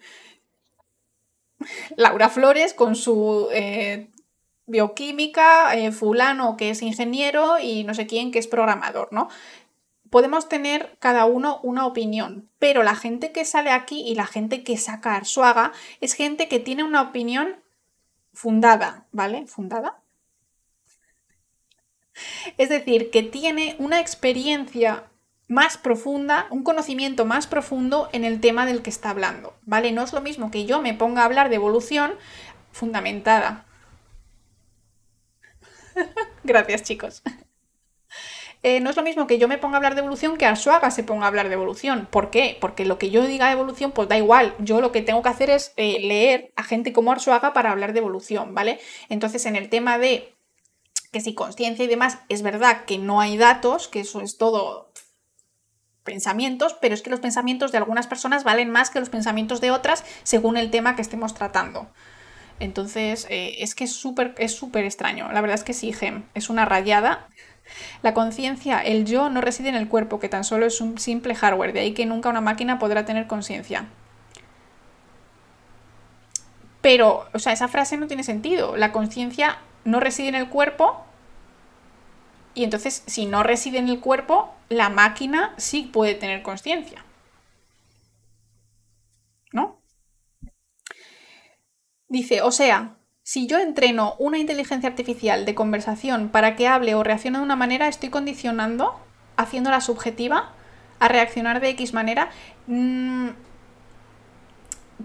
[1.97, 4.11] Laura Flores con su eh,
[4.67, 9.29] bioquímica, eh, fulano que es ingeniero y no sé quién que es programador, ¿no?
[10.13, 14.63] Podemos tener cada uno una opinión, pero la gente que sale aquí y la gente
[14.63, 17.57] que saca Arsuaga es gente que tiene una opinión
[18.35, 19.47] fundada, ¿vale?
[19.47, 20.03] Fundada.
[22.59, 25.05] Es decir, que tiene una experiencia
[25.49, 29.93] más profunda, un conocimiento más profundo en el tema del que está hablando, ¿vale?
[29.93, 32.13] No es lo mismo que yo me ponga a hablar de evolución
[32.71, 33.65] fundamentada.
[36.45, 37.23] Gracias, chicos.
[38.65, 40.93] Eh, no es lo mismo que yo me ponga a hablar de evolución que Arsuaga
[40.93, 42.07] se ponga a hablar de evolución.
[42.11, 42.57] ¿Por qué?
[42.61, 44.55] Porque lo que yo diga de evolución, pues da igual.
[44.61, 47.93] Yo lo que tengo que hacer es eh, leer a gente como Arsuaga para hablar
[47.93, 48.79] de evolución, ¿vale?
[49.09, 50.35] Entonces, en el tema de
[51.11, 54.93] que si conciencia y demás, es verdad que no hay datos, que eso es todo
[56.05, 59.71] pensamientos, pero es que los pensamientos de algunas personas valen más que los pensamientos de
[59.71, 61.89] otras según el tema que estemos tratando.
[62.61, 65.31] Entonces, eh, es que es súper es súper extraño.
[65.33, 67.29] La verdad es que sí, Gem, es una rayada.
[68.03, 71.35] La conciencia, el yo, no reside en el cuerpo, que tan solo es un simple
[71.35, 73.87] hardware, de ahí que nunca una máquina podrá tener conciencia.
[76.81, 78.77] Pero, o sea, esa frase no tiene sentido.
[78.77, 81.05] La conciencia no reside en el cuerpo
[82.55, 87.05] y entonces, si no reside en el cuerpo, la máquina sí puede tener conciencia.
[89.53, 89.81] ¿No?
[92.09, 97.03] Dice, o sea, si yo entreno una inteligencia artificial de conversación para que hable o
[97.03, 98.99] reaccione de una manera, estoy condicionando,
[99.37, 100.53] haciéndola subjetiva,
[100.99, 102.31] a reaccionar de X manera.
[102.67, 103.31] Mm,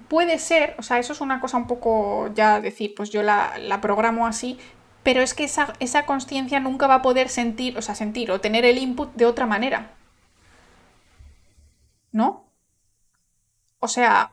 [0.10, 3.80] puede ser, o sea, eso es una cosa un poco ya decir, pues yo la,
[3.82, 4.58] programo así,
[5.04, 8.42] pero es que esa, esa conciencia nunca va a poder sentir, o sea, sentir o
[8.42, 9.92] tener el input de otra manera.
[12.12, 12.46] ¿No?
[13.80, 14.32] O sea,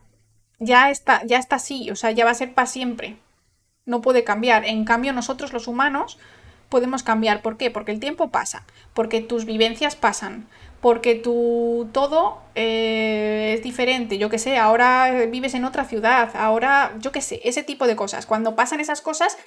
[0.59, 3.19] ya está, ya está así, o sea, ya va a ser para siempre
[3.87, 4.65] no puede cambiar.
[4.65, 6.19] En cambio, nosotros los humanos
[6.69, 7.43] podemos cambiar.
[7.43, 7.71] ¿Por qué?
[7.71, 8.65] Porque el tiempo pasa,
[8.95, 10.49] porque tus vivencias pasan,
[10.81, 14.19] porque tu todo eh, es diferente.
[14.19, 17.97] Yo qué sé, ahora vives en otra ciudad, ahora, yo qué sé, ese tipo de
[17.97, 18.27] cosas.
[18.27, 19.39] Cuando pasan esas cosas,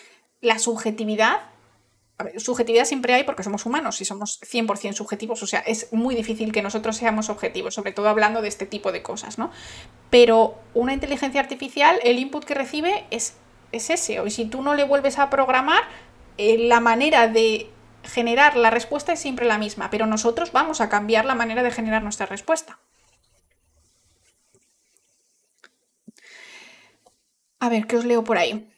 [0.41, 1.41] la subjetividad.
[2.37, 6.51] subjetividad siempre hay porque somos humanos y somos 100% subjetivos, o sea, es muy difícil
[6.51, 9.51] que nosotros seamos objetivos, sobre todo hablando de este tipo de cosas, ¿no?
[10.09, 13.35] Pero una inteligencia artificial, el input que recibe es
[13.71, 14.21] es ese.
[14.25, 15.83] Y si tú no le vuelves a programar,
[16.37, 17.69] eh, la manera de
[18.03, 21.71] generar la respuesta es siempre la misma, pero nosotros vamos a cambiar la manera de
[21.71, 22.79] generar nuestra respuesta.
[27.59, 28.69] A ver, ¿qué os leo por ahí?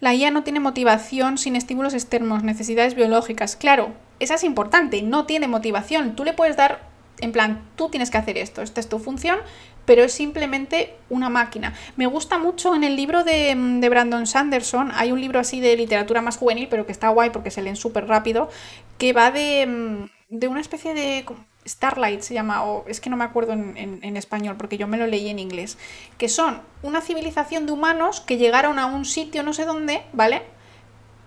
[0.00, 3.56] La IA no tiene motivación sin estímulos externos, necesidades biológicas.
[3.56, 6.16] Claro, esa es importante, no tiene motivación.
[6.16, 6.87] Tú le puedes dar,
[7.20, 9.38] en plan, tú tienes que hacer esto, esta es tu función,
[9.84, 11.74] pero es simplemente una máquina.
[11.96, 15.76] Me gusta mucho en el libro de, de Brandon Sanderson, hay un libro así de
[15.76, 18.50] literatura más juvenil, pero que está guay porque se leen súper rápido,
[18.98, 21.24] que va de, mm, de una especie de
[21.68, 25.06] Starlight se llama, o es que no me acuerdo en, español porque yo me lo
[25.06, 25.78] leí en inglés,
[26.16, 30.42] que son una civilización de humanos que llegaron a un sitio no sé dónde, ¿vale?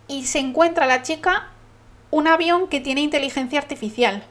[0.08, 1.50] Y se encuentra la chica
[2.10, 4.24] un avión que tiene inteligencia artificial.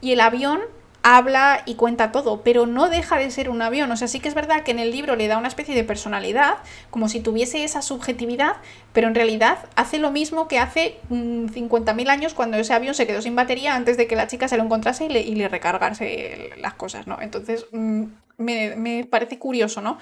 [0.00, 0.60] Y el avión
[1.02, 3.90] habla y cuenta todo, pero no deja de ser un avión.
[3.90, 5.84] O sea, sí que es verdad que en el libro le da una especie de
[5.84, 6.58] personalidad,
[6.90, 8.56] como si tuviese esa subjetividad,
[8.92, 13.06] pero en realidad hace lo mismo que hace 50.000 mm, años cuando ese avión se
[13.06, 16.74] quedó sin batería antes de que la chica se lo encontrase y le, recargase las
[16.74, 17.18] cosas, ¿no?
[17.20, 18.04] Entonces, mm,
[18.38, 19.98] me, me parece curioso, ¿no?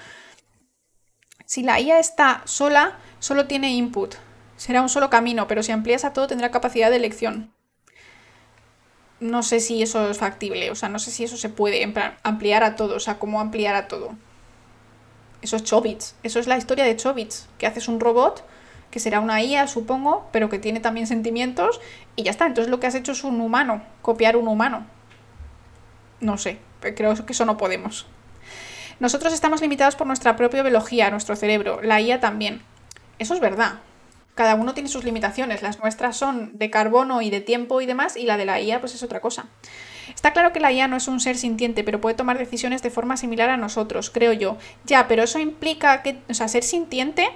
[1.45, 4.15] Si la IA está sola, solo tiene input.
[4.57, 7.53] Será un solo camino, pero si amplías a todo tendrá capacidad de elección
[9.19, 11.91] no sé si eso es factible, o sea, no sé si eso se puede
[12.23, 14.15] ampliar a todo, o sea, cómo ampliar a todo.
[15.41, 18.43] Eso es Chobits, eso es la historia de Chobits, que haces un robot
[18.91, 21.81] que será una IA, supongo, pero que tiene también sentimientos
[22.15, 22.47] y ya está.
[22.47, 24.85] Entonces lo que has hecho es un humano, copiar un humano.
[26.19, 28.07] No sé, creo que eso no podemos.
[28.99, 32.61] Nosotros estamos limitados por nuestra propia biología, nuestro cerebro, la IA también.
[33.19, 33.79] Eso es verdad,
[34.37, 35.61] cada uno tiene sus limitaciones.
[35.61, 38.79] Las nuestras son de carbono y de tiempo y demás, y la de la IA
[38.79, 39.47] pues es otra cosa.
[40.15, 42.91] Está claro que la IA no es un ser sintiente, pero puede tomar decisiones de
[42.91, 44.57] forma similar a nosotros, creo yo.
[44.85, 47.27] Ya, pero eso implica que, o sea, ser sintiente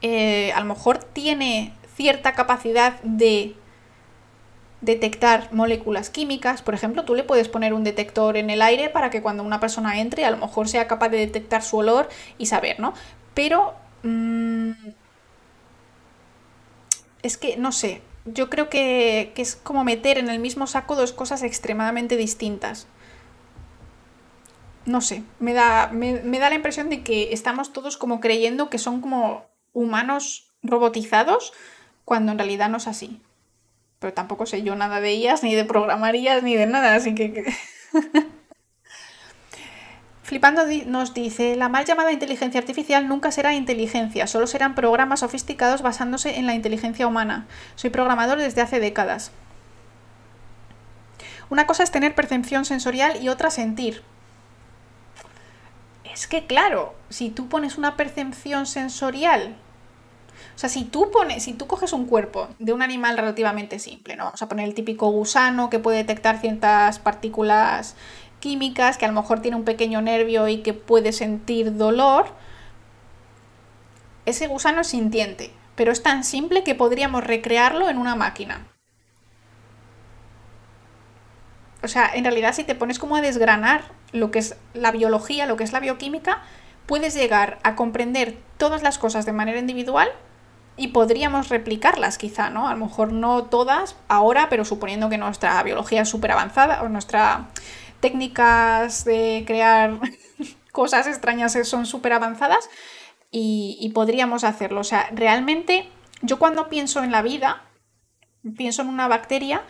[0.00, 3.54] eh, a lo mejor tiene cierta capacidad de
[4.80, 6.62] detectar moléculas químicas.
[6.62, 9.60] Por ejemplo, tú le puedes poner un detector en el aire para que cuando una
[9.60, 12.94] persona entre a lo mejor sea capaz de detectar su olor y saber, ¿no?
[13.34, 14.70] Pero mm,
[17.22, 21.12] es que, no sé, yo creo que, es como meter en el mismo saco dos
[21.12, 22.86] cosas extremadamente distintas.
[24.84, 28.78] No sé, me da, me, da la impresión de que estamos todos como creyendo que
[28.78, 31.52] son como humanos robotizados,
[32.04, 33.20] cuando en realidad no es así.
[34.00, 37.54] Pero tampoco sé yo nada de ellas, ni de programarías, ni de nada, así que...
[40.32, 45.82] Flipando nos dice, la mal llamada inteligencia artificial nunca será inteligencia, solo serán programas sofisticados
[45.82, 47.46] basándose en la inteligencia humana.
[47.74, 49.30] Soy programador desde hace décadas.
[51.50, 54.02] Una cosa es tener percepción sensorial y otra sentir.
[56.10, 59.54] Es que claro, si tú pones una percepción sensorial,
[60.56, 64.16] o sea, si tú pones, si tú coges un cuerpo de un animal relativamente simple,
[64.16, 64.24] ¿no?
[64.24, 67.96] Vamos a poner el típico gusano que puede detectar ciertas partículas
[68.42, 72.26] químicas, que a lo mejor tiene un pequeño nervio y que puede sentir dolor,
[74.26, 78.66] ese gusano es sintiente, pero es tan simple que podríamos recrearlo en una máquina.
[81.82, 83.82] O sea, en realidad si te pones como a desgranar
[84.12, 86.42] lo que es la biología, lo que es la bioquímica,
[86.86, 90.08] puedes llegar a comprender todas las cosas de manera individual
[90.76, 92.68] y podríamos replicarlas quizá, ¿no?
[92.68, 96.88] A lo mejor no todas ahora, pero suponiendo que nuestra biología es súper avanzada o
[96.88, 97.48] nuestra
[98.02, 99.98] técnicas de crear
[100.72, 102.68] cosas extrañas son súper avanzadas
[103.30, 104.80] y, podríamos hacerlo.
[104.80, 105.88] O sea, realmente
[106.20, 107.62] yo cuando pienso en la vida,
[108.58, 109.62] pienso en una bacteria,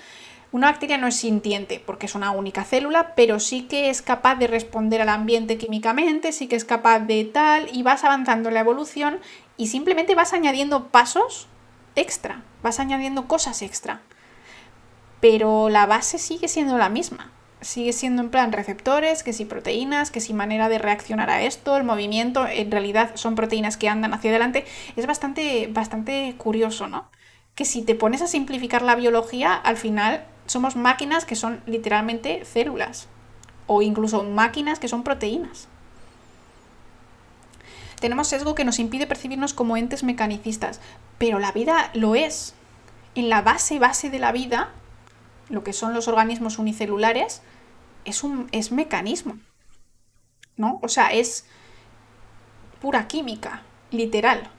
[0.50, 4.34] una bacteria no es sintiente porque es una única célula, pero sí que es capaz
[4.34, 8.54] de responder al ambiente químicamente, sí que es capaz de tal, y vas avanzando en
[8.54, 9.20] la evolución
[9.56, 11.46] y simplemente vas añadiendo pasos
[11.94, 14.00] extra, vas añadiendo cosas extra.
[15.20, 17.30] Pero la base sigue siendo la misma
[17.62, 21.76] sigue siendo en plan receptores, que si proteínas, que si manera de reaccionar a esto,
[21.76, 24.66] el movimiento, en realidad son proteínas que andan hacia adelante.
[24.96, 27.08] Es bastante, bastante curioso, ¿no?
[27.54, 32.44] Que si te pones a simplificar la biología, al final somos máquinas que son literalmente
[32.44, 33.08] células.
[33.66, 35.68] O incluso máquinas que son proteínas.
[38.00, 40.80] Tenemos sesgo que nos impide percibirnos como entes mecanicistas,
[41.18, 42.54] pero la vida lo es.
[43.14, 44.70] En la base base de la vida,
[45.48, 47.42] lo que son los organismos unicelulares,
[48.04, 49.38] es un es mecanismo.
[50.56, 50.78] ¿No?
[50.82, 51.46] O sea, es
[52.80, 54.50] pura química, literal.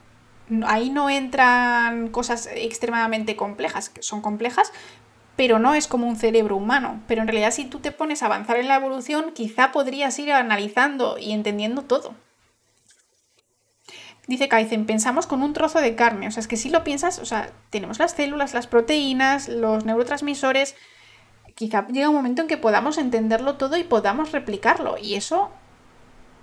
[0.66, 4.72] Ahí no entran cosas extremadamente complejas, que son complejas,
[5.36, 7.00] pero no es como un cerebro humano.
[7.06, 10.32] Pero en realidad si tú te pones a avanzar en la evolución, quizá podrías ir
[10.32, 12.14] analizando y entendiendo todo.
[14.26, 16.28] Dice Kaizen, pensamos con un trozo de carne.
[16.28, 19.84] O sea, es que si lo piensas, o sea, tenemos las células, las proteínas, los
[19.84, 20.76] neurotransmisores,
[21.54, 24.96] quizá llega un momento en que podamos entenderlo todo y podamos replicarlo.
[24.98, 25.50] Y eso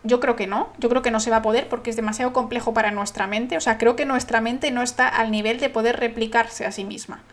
[0.03, 2.33] Yo creo que no, yo creo que no se va a poder porque es demasiado
[2.33, 3.57] complejo para nuestra mente.
[3.57, 6.85] O sea, creo que nuestra mente no está al nivel de poder replicarse a sí
[6.85, 7.23] misma.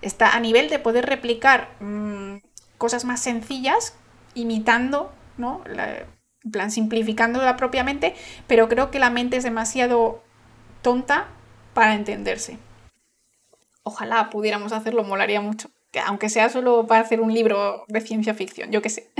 [0.00, 2.36] Está a nivel de poder replicar mmm,
[2.78, 3.98] cosas más sencillas,
[4.34, 5.62] imitando, ¿no?
[5.66, 6.06] La,
[6.44, 8.14] en plan, simplificándola propiamente,
[8.46, 10.28] pero creo que la mente es demasiado
[10.82, 11.28] tonta
[11.74, 12.60] para entenderse.
[13.84, 15.70] Ojalá pudiéramos hacerlo, molaría mucho.
[15.94, 19.12] Que aunque sea solo para hacer un libro de ciencia ficción, yo qué sé.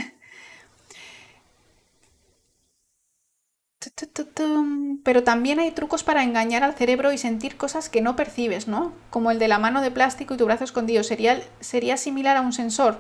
[5.05, 8.93] Pero también hay trucos para engañar al cerebro y sentir cosas que no percibes, ¿no?
[9.11, 11.05] Como el de la mano de plástico y tu brazo escondido.
[11.05, 12.99] Sería, sería similar a un sensor.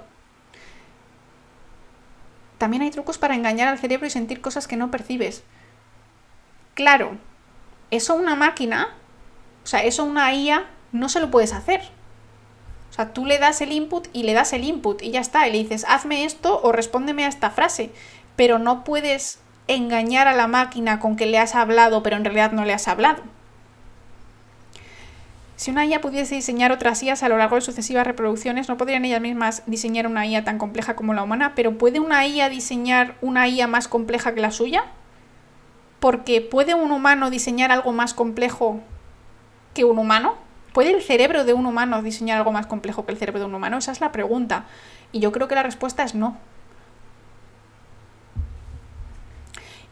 [2.58, 5.42] También hay trucos para engañar al cerebro y sentir cosas que no percibes.
[6.74, 7.18] Claro,
[7.90, 8.94] eso una máquina,
[9.64, 11.82] o sea, eso una IA no se lo puedes hacer.
[12.94, 15.48] O sea, tú le das el input y le das el input y ya está.
[15.48, 17.90] Y le dices, hazme esto o respóndeme a esta frase.
[18.36, 22.52] Pero no puedes engañar a la máquina con que le has hablado, pero en realidad
[22.52, 23.20] no le has hablado.
[25.56, 29.04] Si una IA pudiese diseñar otras IAs a lo largo de sucesivas reproducciones, no podrían
[29.04, 33.16] ellas mismas diseñar una IA tan compleja como la humana, pero ¿puede una IA diseñar
[33.22, 34.84] una IA más compleja que la suya?
[35.98, 38.78] Porque ¿puede un humano diseñar algo más complejo
[39.74, 40.43] que un humano?
[40.74, 43.54] ¿Puede el cerebro de un humano diseñar algo más complejo que el cerebro de un
[43.54, 43.78] humano?
[43.78, 44.64] Esa es la pregunta.
[45.12, 46.36] Y yo creo que la respuesta es no.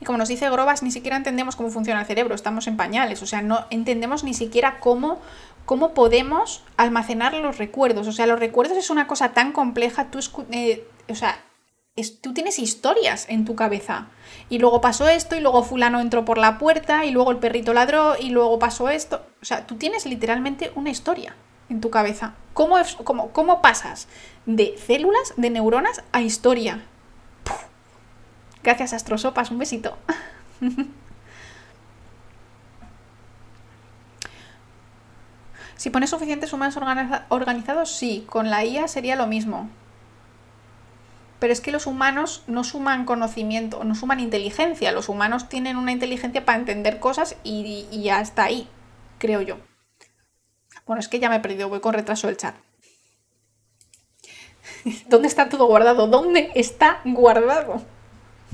[0.00, 3.22] Y como nos dice Grobas, ni siquiera entendemos cómo funciona el cerebro, estamos en pañales,
[3.22, 5.20] o sea, no entendemos ni siquiera cómo,
[5.66, 8.08] cómo podemos almacenar los recuerdos.
[8.08, 10.18] O sea, los recuerdos es una cosa tan compleja, tú,
[10.50, 11.38] eh, o sea,
[12.20, 14.08] tú tienes historias en tu cabeza.
[14.48, 17.74] Y luego pasó esto, y luego fulano entró por la puerta, y luego el perrito
[17.74, 19.26] ladró, y luego pasó esto.
[19.42, 21.36] O sea, tú tienes literalmente una historia
[21.68, 22.34] en tu cabeza.
[22.54, 24.08] ¿Cómo, cómo, cómo pasas
[24.46, 26.82] de células, de neuronas, a historia?
[28.62, 29.98] Gracias, Astrosopas, un besito.
[35.76, 36.78] si pones suficientes humanos
[37.28, 39.68] organizados, sí, con la IA sería lo mismo.
[41.42, 44.92] Pero es que los humanos no suman conocimiento, no suman inteligencia.
[44.92, 48.68] Los humanos tienen una inteligencia para entender cosas y, ya está ahí,
[49.18, 49.56] creo yo.
[50.86, 52.54] Bueno, es que ya me he perdido, voy con retraso el chat.
[55.08, 56.06] ¿Dónde está todo guardado?
[56.06, 57.82] ¿Dónde está guardado?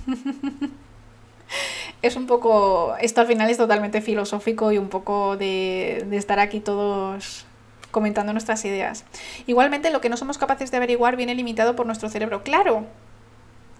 [2.00, 6.60] es un poco, esto al final es totalmente filosófico y un poco de, estar aquí
[6.60, 7.44] todos
[7.90, 9.04] comentando nuestras ideas.
[9.46, 12.42] Igualmente, lo que no somos capaces de averiguar viene limitado por nuestro cerebro.
[12.42, 12.86] Claro,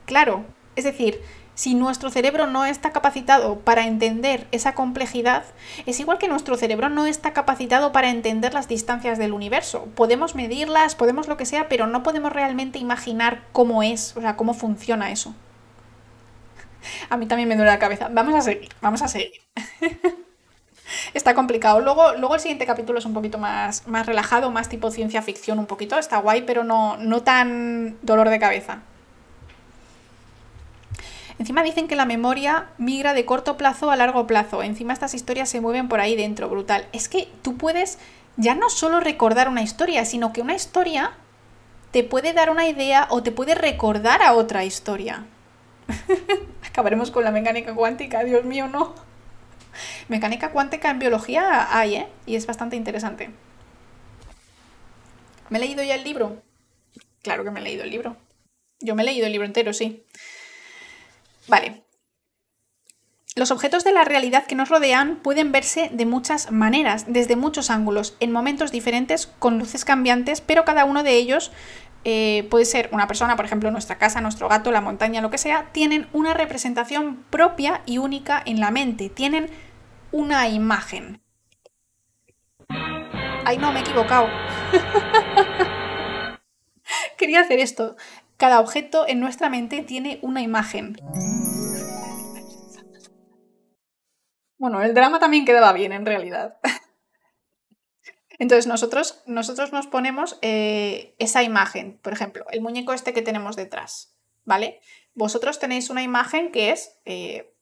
[0.07, 0.45] claro.
[0.77, 1.21] Es decir,
[1.59, 5.43] si nuestro cerebro no está capacitado para entender esa complejidad,
[5.87, 9.89] es igual que nuestro cerebro no está capacitado para entender las distancias del universo.
[9.97, 14.37] Podemos medirlas, podemos lo que sea, pero no podemos realmente imaginar cómo es, o sea,
[14.37, 15.35] cómo funciona eso.
[17.11, 18.09] A mí también me duele la cabeza.
[18.09, 19.33] Vamos a seguir, vamos a seguir.
[21.15, 21.81] está complicado.
[21.81, 25.59] Luego, luego el siguiente capítulo es un poquito más, más relajado, más tipo ciencia ficción
[25.59, 25.99] un poquito.
[25.99, 28.81] Está guay, pero no, no tan dolor de cabeza.
[31.39, 34.63] Encima dicen que la memoria migra de corto plazo a largo plazo.
[34.63, 36.87] Encima estas historias se mueven por ahí dentro, brutal.
[36.93, 37.99] Es que tú puedes
[38.37, 41.13] ya no solo recordar una historia, sino que una historia
[41.93, 45.25] te puede dar una idea o te puede recordar a otra historia.
[46.69, 48.95] Acabaremos con la mecánica cuántica, Dios mío, no.
[50.09, 52.09] Mecánica cuántica en biología hay, ¿eh?
[52.27, 53.31] Y es bastante interesante.
[55.49, 56.43] ¿Me he leído ya el libro?
[57.23, 58.17] Claro que me he leído el libro.
[58.81, 60.05] Yo me he leído el libro entero, sí.
[61.49, 61.83] Vale.
[63.35, 67.71] Los objetos de la realidad que nos rodean pueden verse de muchas maneras, desde muchos
[67.71, 71.53] ángulos, en momentos diferentes, con luces cambiantes, pero cada uno de ellos
[72.05, 75.39] eh, puede ser una persona, por ejemplo, nuestra casa, nuestro gato, la montaña, lo que
[75.39, 79.51] sea, tienen una representación propia y única en la mente, tienen
[80.13, 81.23] una imagen.
[83.45, 84.29] Ay, no, me he equivocado.
[87.17, 87.97] Quería hacer esto.
[88.37, 90.97] Cada objeto en nuestra mente tiene una imagen.
[94.59, 96.59] Bueno, el drama también quedaba bien en realidad.
[98.39, 103.57] Entonces nosotros, nosotros nos ponemos eh, esa imagen, por ejemplo, el muñeco este que tenemos
[103.57, 104.81] detrás, ¿vale?
[105.15, 107.53] Vosotros tenéis una imagen que es eh,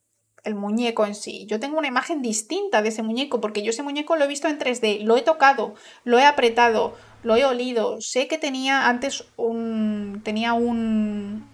[0.47, 1.45] el muñeco en sí.
[1.47, 4.49] Yo tengo una imagen distinta de ese muñeco porque yo ese muñeco lo he visto
[4.49, 5.75] en 3D, lo he tocado,
[6.05, 8.01] lo he apretado, lo he olido.
[8.01, 10.23] Sé que tenía antes un...
[10.25, 11.49] tenía un,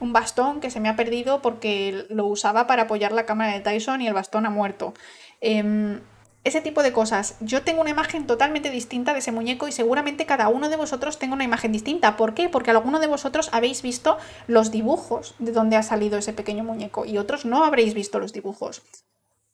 [0.00, 3.60] un bastón que se me ha perdido porque lo usaba para apoyar la cámara de
[3.60, 4.94] Tyson y el bastón ha muerto.
[5.40, 6.00] Em,
[6.42, 7.36] ese tipo de cosas.
[7.40, 11.18] Yo tengo una imagen totalmente distinta de ese muñeco y seguramente cada uno de vosotros
[11.18, 12.16] tenga una imagen distinta.
[12.16, 12.48] ¿Por qué?
[12.48, 14.16] Porque alguno de vosotros habéis visto
[14.46, 18.32] los dibujos de dónde ha salido ese pequeño muñeco y otros no habréis visto los
[18.32, 18.82] dibujos.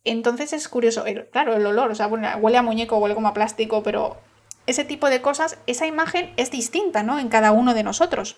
[0.04, 3.82] Entonces es curioso, claro, el olor, o sea, huele a muñeco, huele como a plástico,
[3.82, 4.16] pero
[4.66, 7.18] ese tipo de cosas, esa imagen es distinta, ¿no?
[7.18, 8.36] En cada uno de nosotros.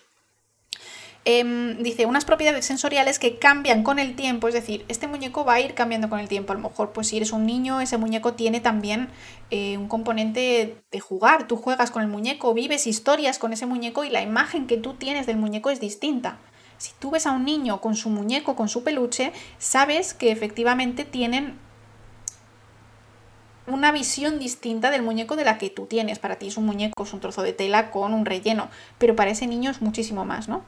[1.31, 5.53] Em, dice, unas propiedades sensoriales que cambian con el tiempo, es decir, este muñeco va
[5.53, 6.53] a ir cambiando con el tiempo.
[6.53, 9.09] A lo mejor, pues si eres un niño, ese muñeco tiene también
[9.51, 11.47] eh, un componente de jugar.
[11.47, 14.95] Tú juegas con el muñeco, vives historias con ese muñeco y la imagen que tú
[14.95, 16.39] tienes del muñeco es distinta.
[16.79, 21.05] Si tú ves a un niño con su muñeco, con su peluche, sabes que efectivamente
[21.05, 21.59] tienen
[23.67, 26.17] una visión distinta del muñeco de la que tú tienes.
[26.17, 29.29] Para ti es un muñeco, es un trozo de tela con un relleno, pero para
[29.29, 30.63] ese niño es muchísimo más, ¿no?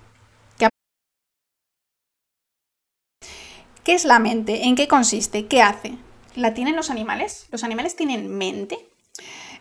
[3.83, 4.67] ¿Qué es la mente?
[4.67, 5.47] ¿En qué consiste?
[5.47, 5.95] ¿Qué hace?
[6.35, 7.47] ¿La tienen los animales?
[7.49, 8.77] ¿Los animales tienen mente?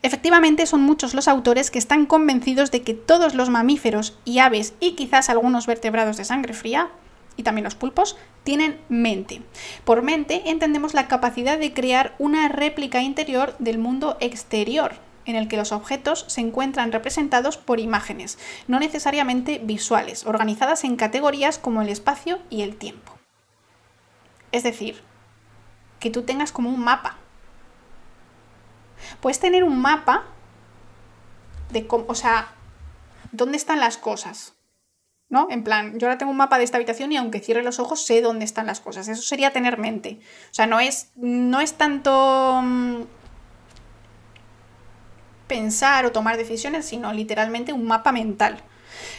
[0.03, 4.75] Efectivamente, son muchos los autores que están convencidos de que todos los mamíferos y aves
[4.79, 6.91] y quizás algunos vertebrados de sangre fría,
[7.39, 9.41] y también los pulpos, tienen mente.
[9.85, 15.49] Por mente entendemos la capacidad de crear una réplica interior del mundo exterior, en el
[15.49, 21.81] que los objetos se encuentran representados por imágenes, no necesariamente visuales, organizadas en categorías como
[21.81, 23.20] el espacio y el tiempo.
[24.53, 25.03] Es decir,
[26.01, 27.19] que tú tengas como un mapa.
[29.21, 30.25] Puedes tener un mapa
[31.71, 32.49] de cómo, o sea,
[33.33, 34.55] dónde están las cosas.
[35.29, 35.47] ¿No?
[35.49, 38.05] En plan, yo ahora tengo un mapa de esta habitación y aunque cierre los ojos
[38.05, 39.07] sé dónde están las cosas.
[39.07, 40.19] Eso sería tener mente.
[40.51, 43.03] O sea, no es, no es tanto mm,
[45.47, 48.61] pensar o tomar decisiones, sino literalmente un mapa mental.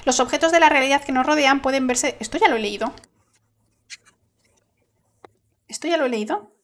[0.04, 2.18] Los objetos de la realidad que nos rodean pueden verse...
[2.20, 2.94] Esto ya lo he leído.
[5.82, 6.56] Esto ya lo he leído.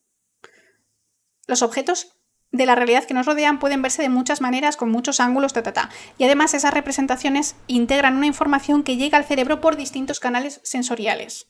[1.47, 2.19] Los objetos
[2.51, 5.63] de la realidad que nos rodean pueden verse de muchas maneras, con muchos ángulos, ta,
[5.63, 5.89] ta, ta.
[6.19, 11.47] Y además esas representaciones integran una información que llega al cerebro por distintos canales sensoriales.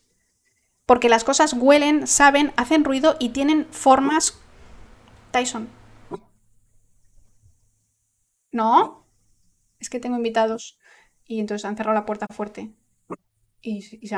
[0.85, 4.39] Porque las cosas huelen, saben, hacen ruido y tienen formas...
[5.31, 5.67] Tyson.
[8.53, 9.05] ¿No?
[9.77, 10.79] Es que tengo invitados
[11.25, 12.73] y entonces han cerrado la puerta fuerte.
[13.59, 14.17] Y, se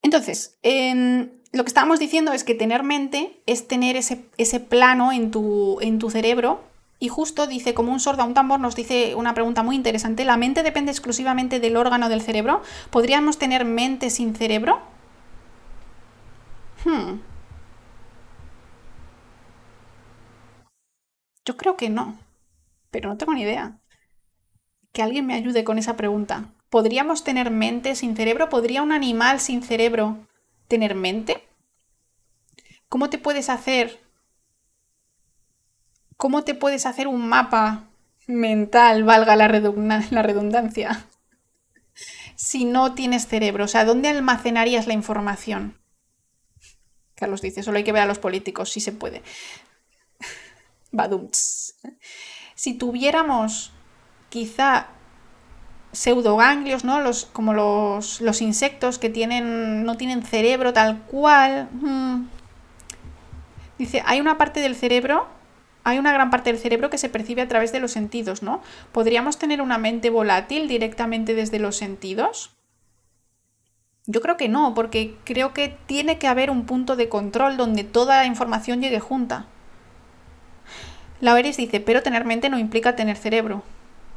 [0.00, 5.12] Entonces, eh, lo que estábamos diciendo es que tener mente es tener ese, ese plano
[5.12, 6.64] en tu, en tu cerebro
[6.98, 10.24] y justo dice, como un sordo a un tambor, nos dice una pregunta muy interesante.
[10.24, 12.62] ¿La mente depende exclusivamente del órgano del cerebro?
[12.90, 14.80] ¿Podríamos tener mente sin cerebro?
[16.84, 17.18] Hmm.
[21.44, 22.16] Yo creo que no,
[22.92, 23.80] pero no tengo ni idea.
[24.92, 26.54] Que alguien me ayude con esa pregunta.
[26.70, 28.48] ¿Podríamos tener mente sin cerebro?
[28.48, 30.18] ¿Podría un animal sin cerebro
[30.72, 31.46] tener mente?
[32.88, 34.00] ¿Cómo te puedes hacer?
[36.16, 37.90] ¿Cómo te puedes hacer un mapa
[38.26, 41.06] mental, valga la, la redundancia,
[42.36, 43.66] si no tienes cerebro?
[43.66, 45.78] O sea, ¿dónde almacenarías la información?
[47.16, 49.20] Carlos dice, solo hay que ver a los políticos, si se puede.
[50.90, 51.74] Badumts.
[52.54, 53.72] Si tuviéramos
[54.30, 54.88] quizá
[55.92, 57.00] pseudoganglios, ¿no?
[57.00, 61.68] Los, como los, los, insectos que tienen, no tienen cerebro tal cual.
[61.72, 62.26] Hmm.
[63.78, 65.26] Dice, hay una parte del cerebro,
[65.84, 68.62] hay una gran parte del cerebro que se percibe a través de los sentidos, ¿no?
[68.92, 72.50] ¿Podríamos tener una mente volátil directamente desde los sentidos?
[74.06, 77.84] Yo creo que no, porque creo que tiene que haber un punto de control donde
[77.84, 79.46] toda la información llegue junta.
[81.20, 83.62] Lauris dice, pero tener mente no implica tener cerebro.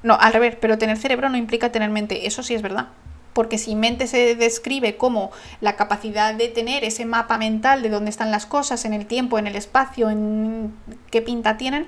[0.06, 2.28] No, al revés, pero tener cerebro no implica tener mente.
[2.28, 2.90] Eso sí es verdad.
[3.34, 5.32] Porque si mente se describe como
[5.62, 9.40] la capacidad de tener ese mapa mental de dónde están las cosas, en el tiempo,
[9.40, 10.76] en el espacio, en
[11.10, 11.88] qué pinta tienen,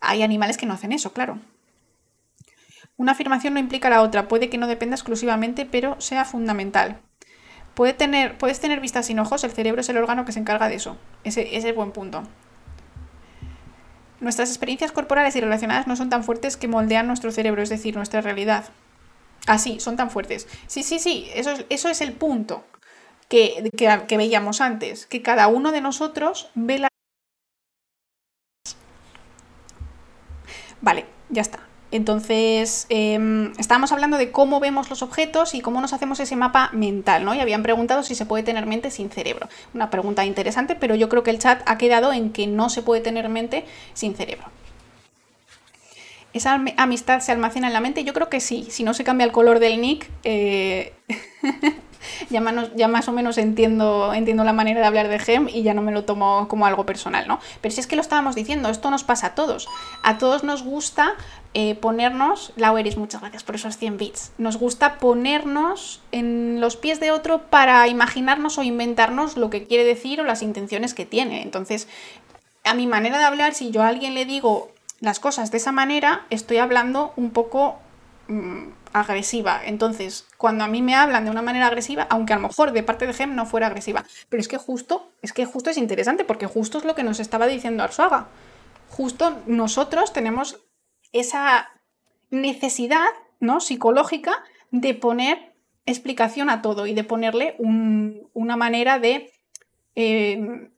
[0.00, 1.40] hay animales que no hacen eso, claro.
[2.96, 7.00] Una afirmación no implica la otra, puede que no dependa exclusivamente, pero sea fundamental.
[7.74, 10.68] Puede tener, puedes tener vistas sin ojos, el cerebro es el órgano que se encarga
[10.68, 10.96] de eso.
[11.24, 12.22] Ese, ese es buen punto.
[14.20, 17.94] Nuestras experiencias corporales y relacionadas no son tan fuertes que moldean nuestro cerebro, es decir,
[17.96, 18.64] nuestra realidad.
[19.46, 20.48] Ah, sí, son tan fuertes.
[20.66, 22.64] Sí, sí, sí, eso es, eso es el punto
[23.28, 26.88] que, que, veíamos antes, que cada uno de nosotros ve la...
[30.80, 31.67] Vale, ya está.
[31.90, 36.70] Entonces, eh, estábamos hablando de cómo vemos los objetos y cómo nos hacemos ese mapa
[36.72, 37.34] mental, ¿no?
[37.34, 39.48] Y habían preguntado si se puede tener mente sin cerebro.
[39.72, 42.82] Una pregunta interesante, pero yo creo que el chat ha quedado en que no se
[42.82, 43.64] puede tener mente
[43.94, 44.48] sin cerebro.
[46.34, 48.04] ¿Esa amistad se almacena en la mente?
[48.04, 48.66] Yo creo que sí.
[48.70, 50.92] Si no se cambia el color del nick, eh,
[52.30, 55.82] ya, más o menos entiendo, entiendo la manera de hablar de GEM y ya no
[55.82, 57.40] me lo tomo como algo personal, ¿no?
[57.60, 59.68] Pero si es que lo estábamos diciendo, esto nos pasa a todos.
[60.02, 61.14] A todos nos gusta
[61.54, 67.00] eh, ponernos, Laueris, muchas gracias por esos 100 bits, nos gusta ponernos en los pies
[67.00, 71.42] de otro para imaginarnos o inventarnos lo que quiere decir o las intenciones que tiene.
[71.42, 71.88] Entonces,
[72.64, 74.70] a mi manera de hablar, si yo a alguien le digo
[75.00, 77.78] las cosas de esa manera, estoy hablando un poco
[78.28, 79.60] mm, agresiva.
[79.64, 82.82] Entonces, cuando a mí me hablan de una manera agresiva, aunque a lo mejor de
[82.82, 86.24] parte de Gem no fuera agresiva, pero es que justo, es que justo es interesante,
[86.24, 88.26] porque justo es lo que nos estaba diciendo Arsuaga.
[88.90, 90.58] Justo nosotros tenemos
[91.12, 91.68] esa
[92.30, 93.08] necesidad
[93.40, 93.60] ¿no?
[93.60, 95.54] psicológica de poner
[95.86, 99.32] explicación a todo y de ponerle una manera de,
[99.94, 100.68] eh,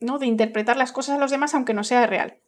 [0.00, 0.18] ¿no?
[0.18, 2.38] de interpretar las cosas a los demás aunque no sea real.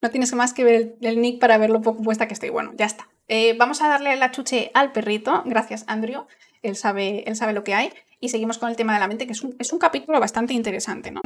[0.00, 2.50] No tienes más que ver el, nick para ver lo poco puesta que estoy.
[2.50, 3.08] Bueno, ya está.
[3.26, 5.42] Eh, vamos a darle la chuche al perrito.
[5.44, 6.26] Gracias, Andrew.
[6.62, 7.92] Él sabe, él sabe lo que hay.
[8.20, 11.20] Y seguimos con el tema de la mente, que es un, capítulo bastante interesante, ¿no?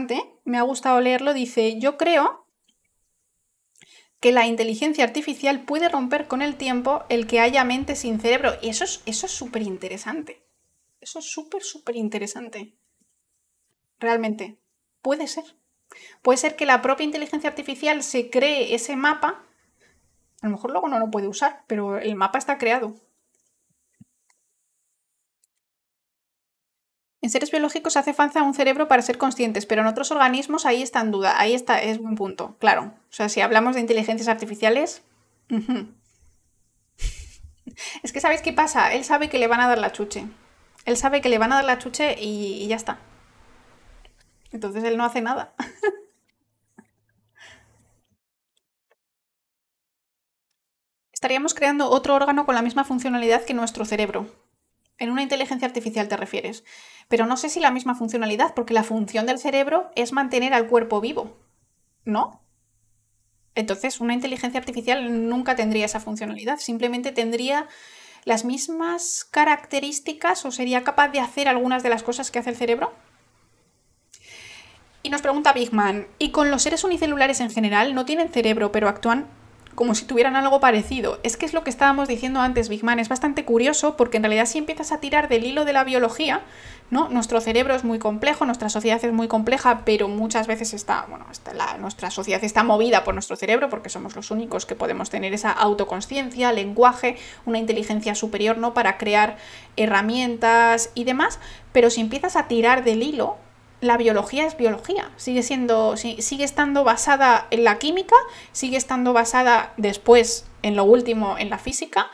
[0.45, 1.33] Me ha gustado leerlo.
[1.33, 2.47] Dice, yo creo
[4.21, 8.53] que la inteligencia artificial puede romper con el tiempo el que haya mente sin cerebro.
[8.61, 10.43] Y eso es súper interesante.
[11.01, 12.77] Eso es súper, súper interesante.
[13.99, 14.59] Realmente.
[15.01, 15.45] Puede ser.
[16.23, 19.45] Puede ser que la propia inteligencia artificial se cree ese mapa.
[20.41, 22.95] A lo mejor luego no lo puede usar, pero el mapa está creado.
[27.23, 30.83] En seres biológicos hace falta un cerebro para ser conscientes, pero en otros organismos ahí
[30.83, 31.41] está en duda.
[31.41, 32.95] Ahí está, es un punto, claro.
[33.11, 35.03] O sea, si hablamos de inteligencias artificiales.
[38.03, 38.93] es que ¿sabéis qué pasa?
[38.93, 40.27] Él sabe que le van a dar la chuche.
[40.85, 42.99] Él sabe que le van a dar la chuche y ya está.
[44.51, 45.55] Entonces él no hace nada.
[51.13, 54.27] Estaríamos creando otro órgano con la misma funcionalidad que nuestro cerebro.
[55.03, 56.63] En una inteligencia artificial te refieres.
[57.09, 60.69] Pero no sé si la misma funcionalidad, porque la función del cerebro es mantener al
[60.69, 61.37] cuerpo vivo.
[62.05, 62.41] ¿No?
[63.57, 66.61] Entonces, una inteligencia artificial nunca tendría esa funcionalidad.
[66.61, 67.67] Simplemente tendría
[68.23, 72.57] las mismas características o sería capaz de hacer algunas de las cosas que hace el
[72.57, 72.93] cerebro.
[75.03, 78.89] Y nos pregunta Bigman, ¿y con los seres unicelulares en general no tienen cerebro pero
[78.89, 79.27] actúan
[79.75, 81.19] como si tuvieran algo parecido?
[81.23, 84.47] Es que es lo que estábamos diciendo antes, Bigman, es bastante curioso porque en realidad
[84.47, 86.43] si empiezas a tirar del hilo de la biología,
[86.91, 87.09] ¿no?
[87.09, 91.27] Nuestro cerebro es muy complejo, nuestra sociedad es muy compleja, pero muchas veces está, bueno,
[91.79, 95.53] nuestra sociedad está movida por nuestro cerebro porque somos los únicos que podemos tener esa
[95.53, 97.17] autoconsciencia, lenguaje,
[97.47, 98.75] una inteligencia superior, ¿no?
[98.75, 99.39] Para crear
[99.77, 101.39] herramientas y demás,
[101.73, 103.39] pero si empiezas a tirar del hilo,
[103.83, 108.15] la biología es biología, sigue siendo, sigue estando basada en la química,
[108.53, 112.09] sigue estando basada después en lo último en la física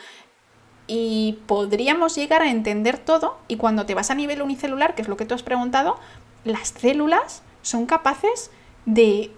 [0.87, 5.09] y podríamos llegar a entender todo y cuando te vas a nivel unicelular, que es
[5.09, 6.01] lo que tú has preguntado,
[6.45, 8.51] las células son capaces
[8.87, 9.31] de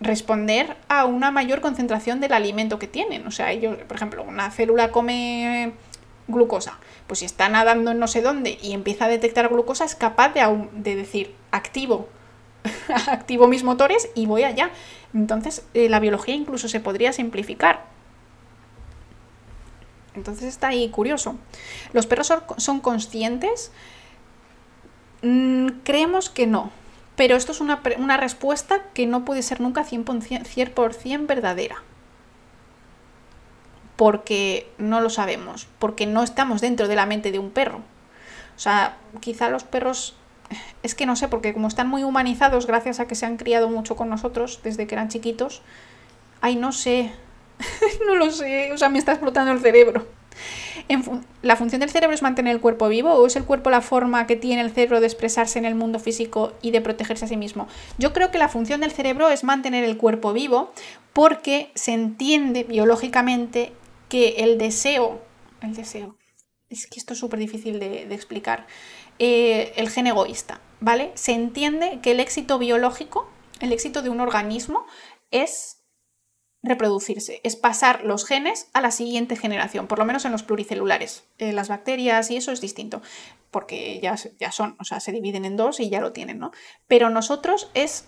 [0.00, 3.28] responder a una mayor concentración del alimento que tienen.
[3.28, 5.72] O sea, ellos, por ejemplo, una célula come
[6.28, 6.78] glucosa.
[7.06, 10.30] Pues si está nadando en no sé dónde y empieza a detectar glucosa, es capaz
[10.30, 12.08] de, de decir, activo,
[13.06, 14.70] activo mis motores y voy allá.
[15.12, 17.84] Entonces, eh, la biología incluso se podría simplificar.
[20.14, 21.36] Entonces está ahí curioso.
[21.92, 23.72] ¿Los perros son, conscientes?
[25.22, 26.70] Mm, creemos que no.
[27.16, 31.82] Pero esto es una, una respuesta que no puede ser nunca 100% verdadera
[33.96, 37.78] porque no lo sabemos, porque no estamos dentro de la mente de un perro.
[38.56, 40.14] O sea, quizá los perros,
[40.82, 43.68] es que no sé, porque como están muy humanizados gracias a que se han criado
[43.68, 45.62] mucho con nosotros desde que eran chiquitos,
[46.40, 47.12] ay, no sé,
[48.06, 50.06] no lo sé, o sea, me está explotando el cerebro.
[51.42, 54.26] ¿La función del cerebro es mantener el cuerpo vivo o es el cuerpo la forma
[54.26, 57.36] que tiene el cerebro de expresarse en el mundo físico y de protegerse a sí
[57.36, 57.68] mismo?
[57.98, 60.72] Yo creo que la función del cerebro es mantener el cuerpo vivo
[61.12, 63.72] porque se entiende biológicamente
[64.14, 65.20] que el deseo,
[65.60, 66.16] el deseo,
[66.68, 68.64] es que esto es súper difícil de, explicar,
[69.18, 71.10] eh, el gen egoísta, ¿vale?
[71.16, 74.86] Se entiende que el éxito biológico, el éxito de un organismo
[75.32, 75.82] es
[76.62, 81.24] reproducirse, es pasar los genes a la siguiente generación, por lo menos en los pluricelulares.
[81.38, 83.02] Eh, las bacterias y eso es distinto,
[83.50, 86.52] porque ya, ya son, o sea, se dividen en dos y ya lo tienen, ¿no?
[86.86, 88.04] Pero nosotros es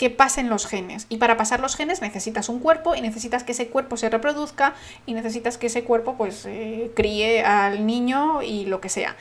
[0.00, 1.04] que pasen los genes.
[1.10, 4.72] Y para pasar los genes necesitas un cuerpo y necesitas que ese cuerpo se reproduzca
[5.04, 9.14] y necesitas que ese cuerpo pues eh, críe al niño y lo que sea.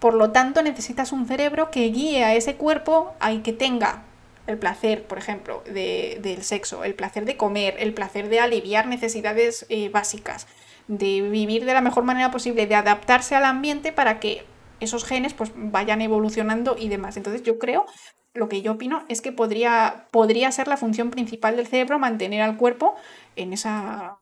[0.00, 4.02] Por lo tanto, necesitas un cerebro que guíe a ese cuerpo y que tenga
[4.46, 9.64] el placer, por ejemplo, del sexo, el placer de comer, el placer de aliviar necesidades
[9.70, 10.46] eh, básicas,
[10.88, 14.44] de vivir de la mejor manera posible, de adaptarse al ambiente para que
[14.80, 17.16] esos genes pues vayan evolucionando y demás.
[17.16, 17.86] Entonces yo creo,
[18.34, 22.42] lo que yo opino es que podría, podría ser la función principal del cerebro mantener
[22.42, 22.96] al cuerpo
[23.36, 24.18] en esa,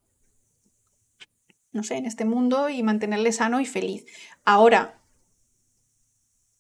[1.73, 4.05] no sé, en este mundo y mantenerle sano y feliz.
[4.45, 4.99] Ahora,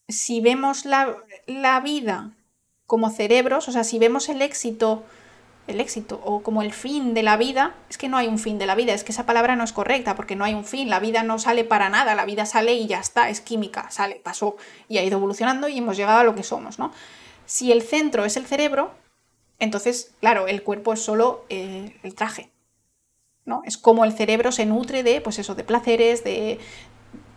[0.08, 1.16] si vemos la,
[1.46, 2.32] la vida
[2.86, 5.04] como cerebros, o sea, si vemos el éxito
[5.66, 8.58] el éxito o como el fin de la vida, es que no hay un fin
[8.58, 10.90] de la vida, es que esa palabra no es correcta porque no hay un fin,
[10.90, 14.16] la vida no sale para nada, la vida sale y ya está, es química, sale,
[14.16, 14.56] pasó
[14.88, 16.92] y ha ido evolucionando y hemos llegado a lo que somos, ¿no?
[17.46, 18.92] Si el centro es el cerebro,
[19.58, 22.50] entonces, claro, el cuerpo es solo eh, el traje,
[23.44, 23.62] ¿no?
[23.64, 26.58] Es como el cerebro se nutre de, pues eso, de placeres, de,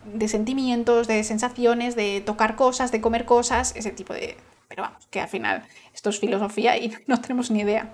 [0.06, 4.38] de sentimientos, de sensaciones, de tocar cosas, de comer cosas, ese tipo de...
[4.68, 5.64] Pero vamos, que al final
[5.94, 7.94] esto es filosofía y no tenemos ni idea.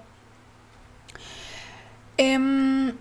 [2.18, 2.96] Em,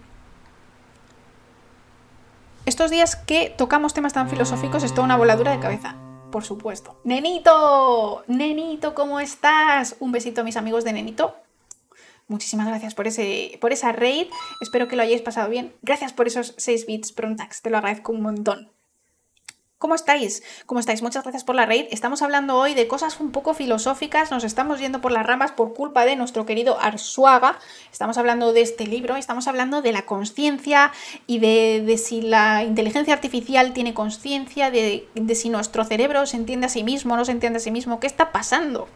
[2.67, 5.97] estos días que tocamos temas tan filosóficos es toda una voladura de cabeza,
[6.31, 7.01] por supuesto.
[7.05, 9.97] Nenito, Nenito, ¿cómo estás?
[10.01, 11.35] Un besito a mis amigos de Nenito.
[12.29, 14.29] Muchísimas gracias por, ese, por esa raid.
[14.61, 15.75] Espero que lo hayáis pasado bien.
[15.83, 17.61] Gracias por esos 6 bits Prontax.
[17.61, 18.71] Te lo agradezco un montón.
[19.81, 20.43] ¿Cómo estáis?
[20.67, 21.01] ¿Cómo estáis?
[21.01, 21.87] Muchas gracias por la raid.
[21.91, 25.73] Estamos hablando hoy de cosas un poco filosóficas, nos estamos yendo por las ramas por
[25.73, 27.59] culpa de nuestro querido Arsuaga.
[27.91, 30.93] Estamos hablando de este libro, estamos hablando de la conciencia
[31.27, 36.69] y de, si la inteligencia artificial tiene conciencia, de, si nuestro cerebro se entiende a
[36.69, 38.87] sí mismo, no se entiende a sí mismo, qué está pasando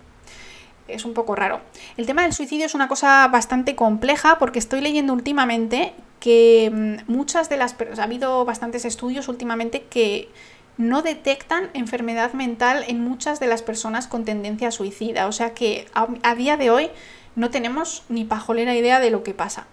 [0.87, 1.63] es un poco raro.
[1.97, 7.11] El tema del suicidio es una cosa bastante compleja porque estoy leyendo últimamente que mm,
[7.11, 7.75] muchas de las...
[7.99, 10.29] Ha habido bastantes estudios últimamente que
[10.77, 15.27] no detectan enfermedad mental en muchas de las personas con tendencia suicida.
[15.27, 16.91] O sea que a, día de hoy
[17.37, 19.67] no tenemos ni pajolera idea de lo que pasa.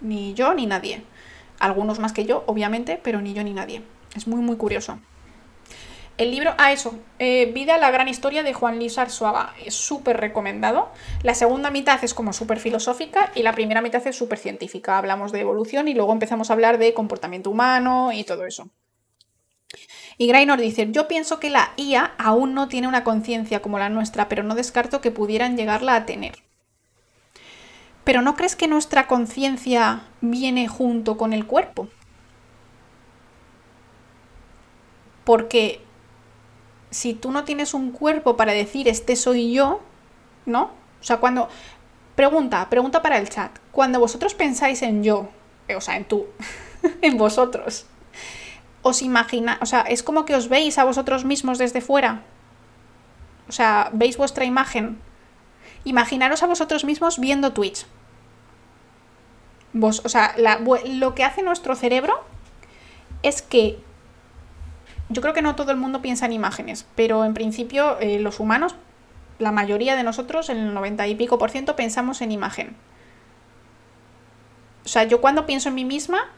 [0.00, 1.02] Ni yo ni nadie.
[1.58, 3.82] Algunos más que yo, obviamente, pero ni yo ni nadie.
[4.14, 4.98] Es muy, muy curioso.
[6.18, 9.52] El libro, ah, eso, eh, Vida, la gran historia de Juan Luis Arzuaga.
[9.62, 10.90] Es súper recomendado.
[11.22, 14.96] La segunda mitad es como súper filosófica y la primera mitad es súper científica.
[14.96, 18.70] Hablamos de evolución y luego empezamos a hablar de comportamiento humano y todo eso.
[20.18, 23.90] Y Grainor dice, yo pienso que la IA aún no tiene una conciencia como la
[23.90, 26.42] nuestra, pero no descarto que pudieran llegarla a tener.
[28.04, 31.88] Pero ¿no crees que nuestra conciencia viene junto con el cuerpo?
[35.24, 35.80] Porque
[36.90, 39.80] si tú no tienes un cuerpo para decir este soy yo,
[40.46, 40.70] ¿no?
[41.00, 41.48] O sea, cuando...
[42.14, 43.58] Pregunta, pregunta para el chat.
[43.72, 45.28] Cuando vosotros pensáis en yo,
[45.76, 46.26] o sea, en tú,
[47.02, 47.84] en vosotros,
[48.86, 52.22] os imagina, o sea, es como que os veis a vosotros mismos desde fuera.
[53.48, 55.00] O sea, veis vuestra imagen.
[55.82, 57.84] Imaginaros a vosotros mismos viendo Twitch.
[59.72, 62.22] Vos, o sea, lo que hace nuestro cerebro
[63.24, 63.78] es que
[65.08, 68.38] yo creo que no todo el mundo piensa en imágenes, pero en principio eh, los
[68.38, 68.76] humanos,
[69.40, 72.76] la mayoría de nosotros, el 90 y pico por ciento, pensamos en imagen.
[74.84, 76.30] O sea, yo cuando pienso en mí misma,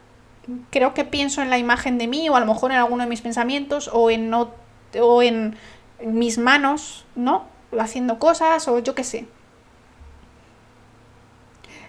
[0.71, 3.09] creo que pienso en la imagen de mí o a lo mejor en alguno de
[3.09, 5.57] mis pensamientos o en, o en
[6.05, 7.47] mis manos, ¿no?
[7.79, 9.27] Haciendo cosas o yo qué sé.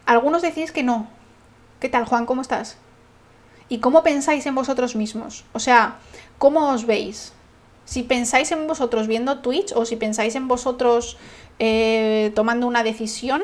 [0.06, 1.08] Algunos decís que no.
[1.80, 2.26] ¿Qué tal, Juan?
[2.26, 2.78] ¿Cómo estás?
[3.70, 5.46] ¿Y cómo pensáis en vosotros mismos?
[5.54, 5.98] O sea,
[6.38, 7.34] ¿cómo os veis?
[7.86, 11.18] Si pensáis en vosotros viendo Twitch o si pensáis en vosotros
[11.60, 13.44] eh, tomando una decisión,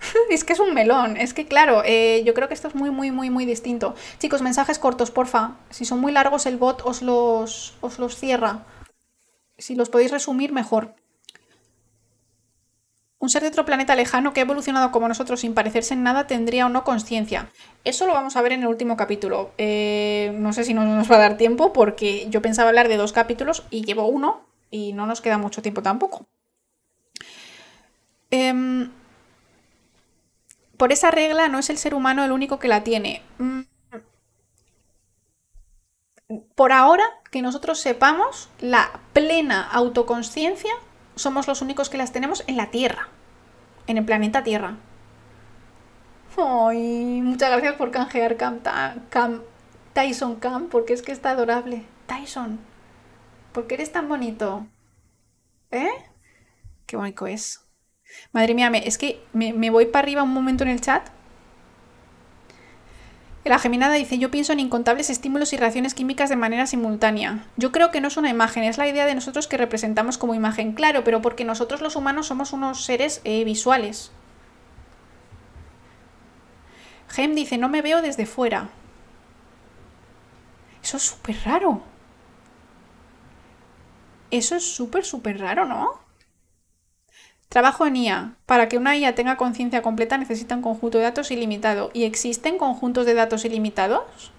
[0.30, 1.16] es que es un melón.
[1.16, 3.94] Es que, claro, eh, yo creo que esto es muy, muy, muy, muy distinto.
[4.18, 5.56] Chicos, mensajes cortos, porfa.
[5.70, 8.64] Si son muy largos, el bot os los, os los cierra.
[9.58, 10.94] Si los podéis resumir, mejor.
[13.18, 16.26] Un ser de otro planeta lejano que ha evolucionado como nosotros sin parecerse en nada
[16.26, 17.50] tendría o no conciencia.
[17.84, 19.50] Eso lo vamos a ver en el último capítulo.
[19.58, 23.12] Eh, no sé si nos, va a dar tiempo porque yo pensaba hablar de dos
[23.12, 24.40] capítulos y llevo uno
[24.70, 26.24] y no nos queda mucho tiempo tampoco.
[28.30, 28.88] Eh,
[30.80, 33.20] por esa regla no es el ser humano el único que la tiene.
[33.36, 33.60] Mm.
[36.54, 40.72] Por ahora, que nosotros sepamos, la plena autoconsciencia
[41.16, 43.08] somos los únicos que las tenemos en la Tierra,
[43.88, 44.78] en el planeta Tierra.
[46.38, 49.42] Ay, muchas gracias por canjear Cam,
[49.92, 51.84] Tyson Cam, porque es que está adorable.
[52.06, 52.58] Tyson,
[53.52, 54.66] ¿por qué eres tan bonito?
[55.72, 55.90] ¿Eh?
[56.86, 57.69] Qué bonito es.
[58.32, 61.08] Madre mía, es que me, voy para arriba un momento en el chat.
[63.44, 67.46] La geminada dice, yo pienso en incontables estímulos y reacciones químicas de manera simultánea.
[67.56, 70.34] Yo creo que no es una imagen, es la idea de nosotros que representamos como
[70.34, 70.72] imagen.
[70.72, 74.12] Claro, pero porque nosotros los humanos somos unos seres eh, visuales.
[77.08, 78.68] Gem dice, no me veo desde fuera.
[80.82, 81.82] Eso es súper raro.
[84.30, 86.09] Eso es súper, súper raro, ¿no?
[87.50, 88.34] Trabajo en IA.
[88.46, 91.90] Para que una IA tenga conciencia completa necesita un conjunto de datos ilimitado.
[91.92, 94.32] ¿Y existen conjuntos de datos ilimitados?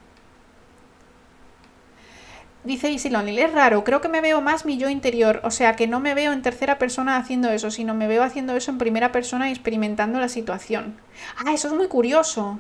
[2.64, 5.76] Dice Easy Lonely, es raro, creo que me veo más mi yo interior, o sea
[5.76, 8.78] que no me veo en tercera persona haciendo eso, sino me veo haciendo eso en
[8.78, 10.96] primera persona y experimentando la situación.
[11.44, 12.60] Ah, eso es muy curioso.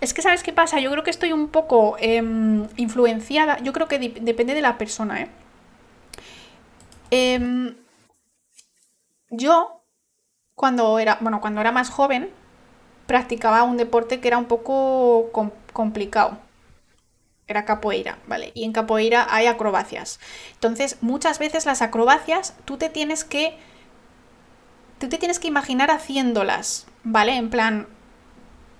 [0.00, 0.80] Es que, ¿sabes qué pasa?
[0.80, 5.22] Yo creo que estoy un poco em, influenciada, yo creo que depende de la persona,
[5.22, 5.28] ¿eh?
[7.10, 7.74] Em,
[9.30, 9.84] yo,
[10.54, 12.30] cuando era, bueno, cuando era más joven,
[13.06, 15.30] practicaba un deporte que era un poco
[15.72, 16.38] complicado
[17.46, 18.50] era capoeira, ¿vale?
[18.54, 20.18] Y en capoeira hay acrobacias.
[20.54, 23.56] Entonces, muchas veces las acrobacias tú te tienes que
[24.98, 27.36] tú te tienes que imaginar haciéndolas, ¿vale?
[27.36, 27.86] En plan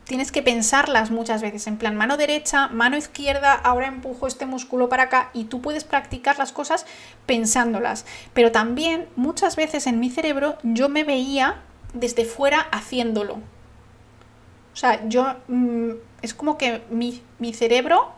[0.06, 4.88] tienes que pensarlas muchas veces, en plan mano derecha, mano izquierda, ahora empujo este músculo
[4.88, 6.86] para acá y tú puedes practicar las cosas
[7.26, 8.06] pensándolas.
[8.32, 11.56] Pero también muchas veces en mi cerebro yo me veía
[11.92, 13.34] desde fuera haciéndolo.
[14.72, 15.90] O sea, yo mm,
[16.22, 18.12] es como que mi, mi cerebro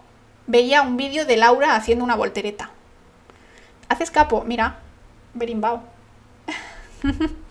[0.47, 2.71] veía un vídeo de Laura haciendo una voltereta.
[3.89, 4.81] Haces capo, mira,
[5.35, 5.83] berimbao.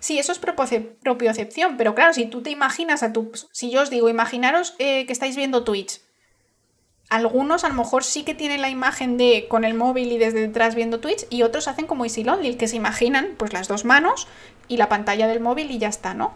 [0.00, 3.30] sí, eso es propiocepción, pero claro, si tú te imaginas a tu...
[3.52, 6.00] Si yo os digo, imaginaros eh, que estáis viendo Twitch.
[7.08, 10.40] Algunos a lo mejor sí que tienen la imagen de con el móvil y desde
[10.40, 13.84] detrás viendo Twitch y otros hacen como Easy Lonely, que se imaginan pues las dos
[13.84, 14.28] manos
[14.68, 16.32] y la pantalla del móvil y ya está, ¿no?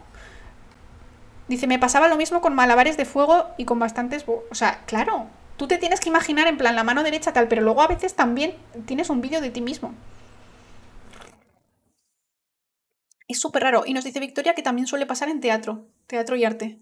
[1.47, 4.25] Dice, me pasaba lo mismo con malabares de fuego y con bastantes...
[4.27, 5.27] O sea, claro,
[5.57, 8.15] tú te tienes que imaginar en plan la mano derecha tal, pero luego a veces
[8.15, 8.55] también
[8.85, 9.93] tienes un vídeo de ti mismo.
[13.27, 13.83] Es súper raro.
[13.85, 16.79] Y nos dice Victoria que también suele pasar en teatro, teatro y arte.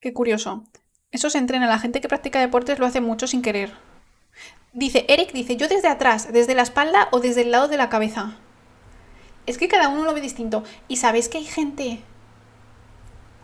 [0.00, 0.64] Qué curioso.
[1.10, 1.66] Eso se entrena.
[1.66, 3.72] La gente que practica deportes lo hace mucho sin querer.
[4.72, 7.88] Dice, Eric dice, yo desde atrás, desde la espalda o desde el lado de la
[7.88, 8.38] cabeza.
[9.46, 10.64] Es que cada uno lo ve distinto.
[10.88, 12.00] Y sabéis que hay gente...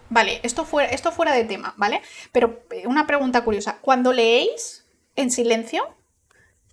[0.09, 2.01] Vale, esto fuera, esto fuera de tema, ¿vale?
[2.31, 3.79] Pero eh, una pregunta curiosa.
[3.81, 4.87] Cuando leéis
[5.17, 5.83] en silencio,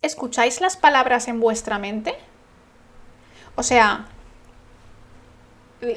[0.03, 2.15] ¿escucháis las palabras en vuestra mente?
[3.55, 4.05] O sea,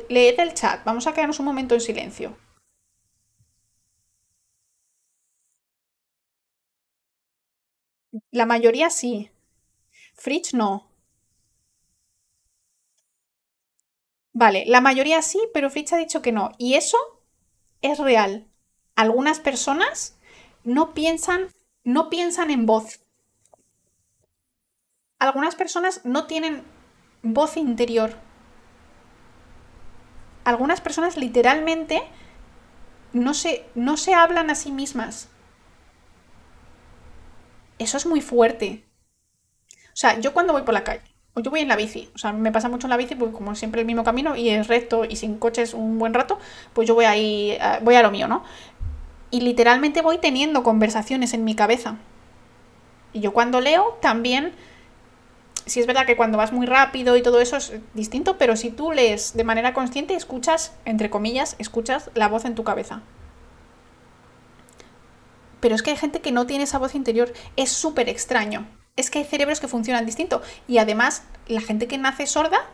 [0.08, 0.84] leed el chat.
[0.84, 2.36] Vamos a quedarnos un momento en silencio.
[8.30, 9.32] La mayoría sí.
[10.14, 10.88] Fritz no.
[14.32, 16.52] Vale, la mayoría sí, pero Fritz ha dicho que no.
[16.58, 16.96] Y eso
[17.82, 18.46] es real.
[18.96, 20.18] Algunas personas
[20.64, 21.48] no piensan,
[21.84, 23.00] no piensan en voz.
[25.18, 26.62] Algunas personas no tienen
[27.22, 28.14] voz interior.
[30.44, 32.02] Algunas personas literalmente
[33.12, 35.28] no se, no se hablan a sí mismas.
[37.78, 38.84] Eso es muy fuerte.
[39.70, 41.02] O sea, yo cuando voy por la calle
[41.34, 43.34] o yo voy en la bici, o sea, me pasa mucho en la bici porque
[43.34, 46.38] como siempre el mismo camino y es recto y sin coches un buen rato,
[46.72, 48.42] pues yo voy ahí, eh, voy a lo mío, ¿no?
[49.30, 51.96] Y literalmente voy teniendo conversaciones en mi cabeza.
[53.12, 54.52] Y yo cuando leo también,
[55.66, 58.70] si es verdad que cuando vas muy rápido y todo eso es distinto, pero si
[58.70, 63.02] tú lees de manera consciente, escuchas, entre comillas, escuchas la voz en tu cabeza.
[65.60, 68.66] Pero es que hay gente que no tiene esa voz interior, es súper extraño
[68.96, 70.42] es que hay cerebros que funcionan distinto.
[70.66, 72.64] Y además, la gente que nace sorda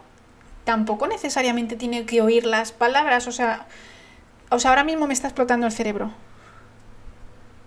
[0.65, 3.27] tampoco necesariamente tiene que oír las palabras.
[3.27, 3.67] O sea,
[4.51, 6.13] o sea ahora mismo me está explotando el cerebro.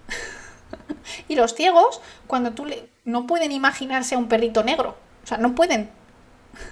[1.27, 2.89] y los ciegos, cuando tú le...
[3.03, 4.97] no pueden imaginarse a un perrito negro.
[5.25, 5.89] O sea, no pueden.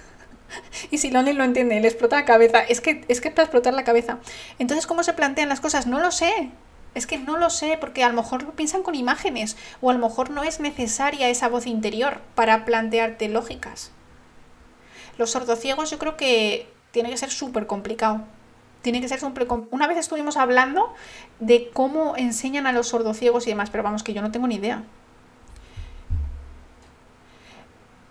[0.90, 2.60] y si Lonely lo entiende, le explota la cabeza.
[2.60, 4.18] Es que, es que para explotar la cabeza.
[4.58, 5.86] Entonces, ¿cómo se plantean las cosas?
[5.86, 6.50] No lo sé.
[6.94, 9.94] Es que no lo sé, porque a lo mejor lo piensan con imágenes, o a
[9.94, 13.90] lo mejor no es necesaria esa voz interior para plantearte lógicas.
[15.18, 18.20] Los sordociegos yo creo que tiene que ser súper complicado.
[18.82, 20.94] Tiene que ser súper Una vez estuvimos hablando
[21.40, 24.56] de cómo enseñan a los sordociegos y demás, pero vamos, que yo no tengo ni
[24.56, 24.84] idea.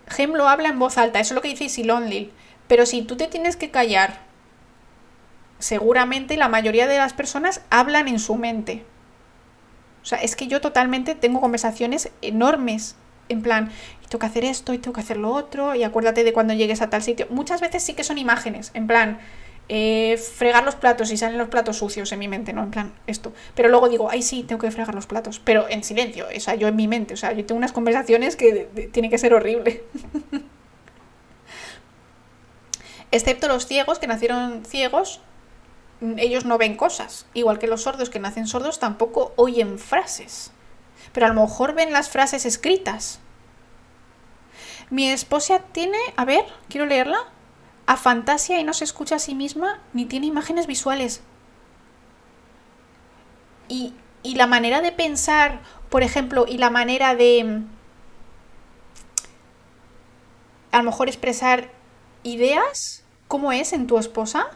[0.08, 2.32] Gem lo habla en voz alta, eso es lo que dice Silonlil.
[2.68, 4.24] Pero si tú te tienes que callar
[5.58, 8.84] seguramente la mayoría de las personas hablan en su mente.
[10.02, 12.96] O sea, es que yo totalmente tengo conversaciones enormes.
[13.30, 13.70] En plan,
[14.10, 16.82] tengo que hacer esto y tengo que hacer lo otro, y acuérdate de cuando llegues
[16.82, 17.26] a tal sitio.
[17.30, 19.18] Muchas veces sí que son imágenes, en plan,
[19.68, 22.62] eh, fregar los platos y salen los platos sucios en mi mente, ¿no?
[22.62, 23.32] En plan, esto.
[23.54, 26.54] Pero luego digo, ay, sí, tengo que fregar los platos, pero en silencio, o sea,
[26.54, 29.84] yo en mi mente, o sea, yo tengo unas conversaciones que tiene que ser horrible.
[33.10, 35.20] Excepto los ciegos, que nacieron ciegos,
[36.16, 37.26] ellos no ven cosas.
[37.32, 40.50] Igual que los sordos que nacen sordos tampoco oyen frases.
[41.12, 43.20] Pero a lo mejor ven las frases escritas.
[44.90, 47.18] Mi esposa tiene, a ver, quiero leerla,
[47.86, 51.22] a fantasia y no se escucha a sí misma ni tiene imágenes visuales.
[53.68, 57.62] Y, y la manera de pensar, por ejemplo, y la manera de
[60.74, 61.70] a lo mejor expresar
[62.24, 64.48] ideas, ¿cómo es en tu esposa?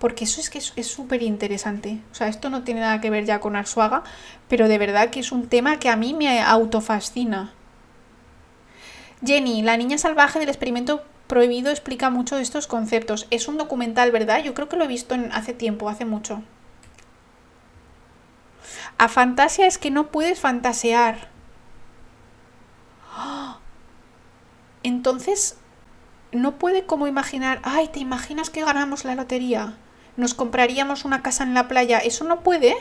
[0.00, 2.00] Porque eso es que es súper interesante.
[2.10, 4.02] O sea, esto no tiene nada que ver ya con Arsuaga,
[4.48, 7.54] pero de verdad que es un tema que a mí me autofascina.
[9.24, 13.26] Jenny, la niña salvaje del experimento prohibido explica mucho estos conceptos.
[13.30, 14.42] Es un documental, ¿verdad?
[14.42, 16.42] Yo creo que lo he visto hace tiempo, hace mucho.
[18.98, 21.28] A fantasia es que no puedes fantasear.
[24.82, 25.56] Entonces,
[26.32, 29.76] no puede como imaginar, ay, ¿te imaginas que ganamos la lotería?
[30.16, 31.98] Nos compraríamos una casa en la playa.
[31.98, 32.76] ¿Eso no puede?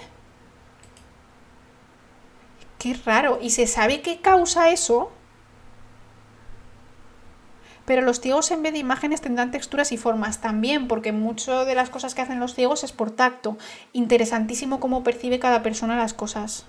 [2.78, 3.40] Qué raro.
[3.42, 5.12] ¿Y se sabe qué causa eso?
[7.86, 11.76] Pero los ciegos en vez de imágenes tendrán texturas y formas también, porque mucho de
[11.76, 13.58] las cosas que hacen los ciegos es por tacto.
[13.92, 16.66] Interesantísimo cómo percibe cada persona las cosas.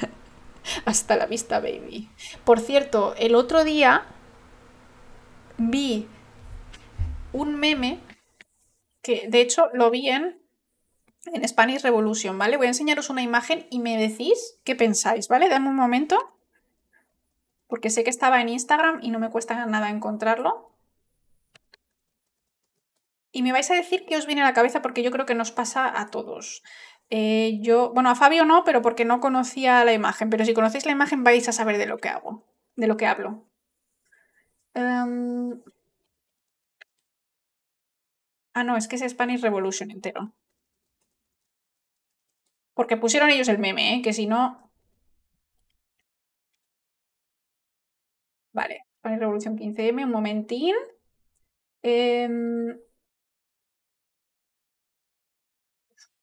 [0.86, 2.08] Hasta la vista, baby.
[2.44, 4.06] Por cierto, el otro día
[5.58, 6.08] vi
[7.32, 8.00] un meme
[9.02, 10.38] que de hecho lo vi en,
[11.26, 12.56] en Spanish Revolution, ¿vale?
[12.56, 15.50] Voy a enseñaros una imagen y me decís qué pensáis, ¿vale?
[15.50, 16.33] Dame un momento.
[17.66, 20.70] Porque sé que estaba en Instagram y no me cuesta nada encontrarlo.
[23.32, 25.34] Y me vais a decir qué os viene a la cabeza porque yo creo que
[25.34, 26.62] nos pasa a todos.
[27.10, 30.30] Eh, yo, bueno, a Fabio no, pero porque no conocía la imagen.
[30.30, 32.44] Pero si conocéis la imagen vais a saber de lo que hago,
[32.76, 33.48] de lo que hablo.
[34.74, 35.60] Em,
[38.54, 40.32] ah, no, es que es Spanish Revolution entero.
[42.74, 44.02] Porque pusieron ellos el meme, ¿eh?
[44.02, 44.63] que si no...
[49.20, 50.74] Revolution 15M, un momentín.
[51.82, 52.78] Em,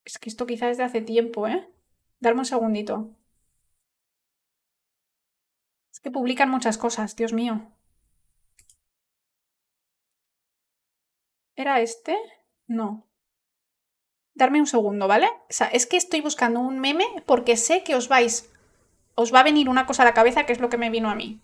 [0.06, 1.68] es que esto quizás es de hace tiempo, ¿eh?
[2.20, 3.16] Darme un segundito.
[5.94, 7.72] Es que publican muchas cosas, Dios mío.
[11.56, 12.18] ¿Era este?
[12.68, 13.08] No.
[14.34, 15.28] Darme un segundo, ¿vale?
[15.28, 18.50] O sea, es que estoy buscando un meme porque sé que os vais.
[19.16, 21.10] Os va a venir una cosa a la cabeza que es lo que me vino
[21.10, 21.40] a mí.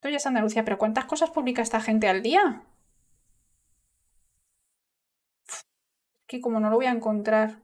[0.00, 2.62] Esto ya es Andalucía, pero ¿cuántas cosas publica esta gente al día?
[6.30, 7.56] que como no lo voy a encontrar.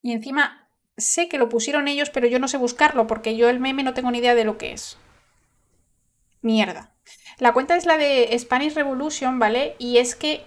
[0.00, 3.60] Y encima sé que lo pusieron ellos, pero yo no sé buscarlo porque yo el
[3.60, 4.96] meme no tengo ni idea de lo que es.
[6.40, 6.94] Mierda.
[7.38, 9.76] La cuenta es la de Spanish Revolution, ¿vale?
[9.78, 10.44] Y es que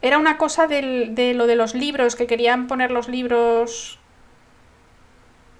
[0.00, 3.98] era una cosa de lo de los libros, que querían poner los libros...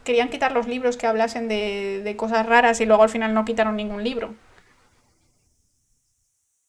[0.05, 3.77] Querían quitar los libros que hablasen de, cosas raras y luego al final no quitaron
[3.77, 4.35] ningún libro.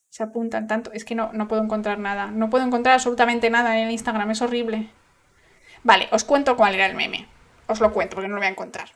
[0.09, 0.91] Se apuntan tanto.
[0.93, 2.27] Es que no, no puedo encontrar nada.
[2.27, 4.31] No puedo encontrar absolutamente nada en el Instagram.
[4.31, 4.89] Es horrible.
[5.83, 7.27] Vale, os cuento cuál era el meme.
[7.67, 8.89] Os lo cuento porque no lo voy a encontrar.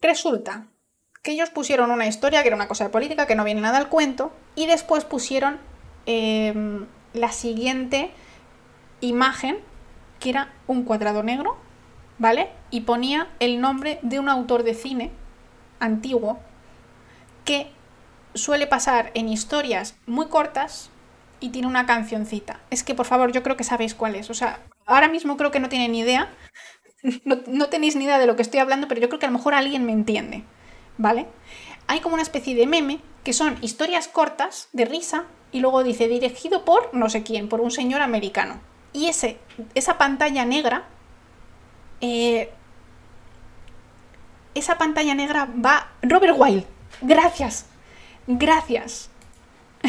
[0.00, 0.66] Resulta
[1.22, 3.78] que ellos pusieron una historia que era una cosa de política que no viene nada
[3.78, 5.60] al cuento y después pusieron
[6.06, 8.10] em, la siguiente
[9.00, 9.58] imagen
[10.18, 11.56] que era un cuadrado negro,
[12.18, 12.50] ¿vale?
[12.70, 15.10] Y ponía el nombre de un autor de cine
[15.80, 16.38] antiguo
[17.44, 17.70] que
[18.34, 20.90] suele pasar en historias muy cortas
[21.40, 22.60] y tiene una cancioncita.
[22.70, 24.30] Es que por favor, yo creo que sabéis cuál es.
[24.30, 26.30] O sea, ahora mismo creo que no tienen ni idea,
[27.24, 29.36] no, tenéis ni idea de lo que estoy hablando, pero yo creo que a lo
[29.36, 30.44] mejor alguien me entiende,
[30.98, 31.26] ¿vale?
[31.88, 36.08] Hay como una especie de meme que son historias cortas de risa y luego dice
[36.08, 38.60] dirigido por no sé quién, por un señor americano.
[38.92, 39.38] Y ese,
[39.74, 40.88] esa pantalla negra,
[42.02, 42.52] eh,
[44.54, 45.90] esa pantalla negra va...
[46.02, 46.66] Robert Wilde,
[47.00, 47.64] gracias,
[48.26, 49.08] gracias.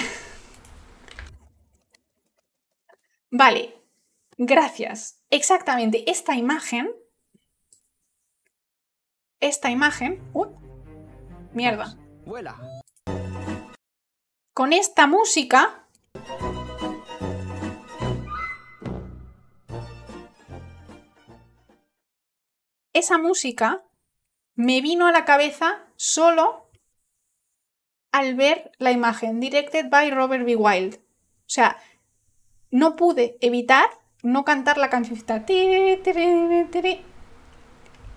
[3.31, 3.75] vale,
[4.37, 5.19] gracias.
[5.29, 6.89] Exactamente, esta imagen
[9.43, 10.21] esta imagen.
[10.33, 10.47] ¡Uy!
[11.51, 11.97] Mierda.
[14.53, 15.85] Con esta música.
[22.93, 23.83] Esa música
[24.55, 26.69] me vino a la cabeza solo
[28.11, 30.55] al ver la imagen, directed by Robert B.
[30.55, 30.95] Wild.
[30.95, 31.77] O sea,
[32.69, 33.85] no pude evitar
[34.21, 35.19] no cantar la canción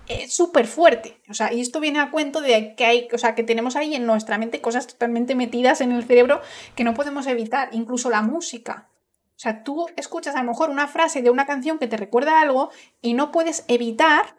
[0.07, 1.19] es súper fuerte.
[1.29, 3.93] O sea, y esto viene a cuento de que hay, o sea, que tenemos ahí
[3.93, 6.41] en nuestra mente cosas totalmente metidas en el cerebro
[6.75, 8.87] que no podemos evitar, incluso la música.
[9.35, 12.41] O sea, tú escuchas a lo mejor una frase de una canción que te recuerda
[12.41, 12.71] algo
[13.01, 14.36] y no puedes evitar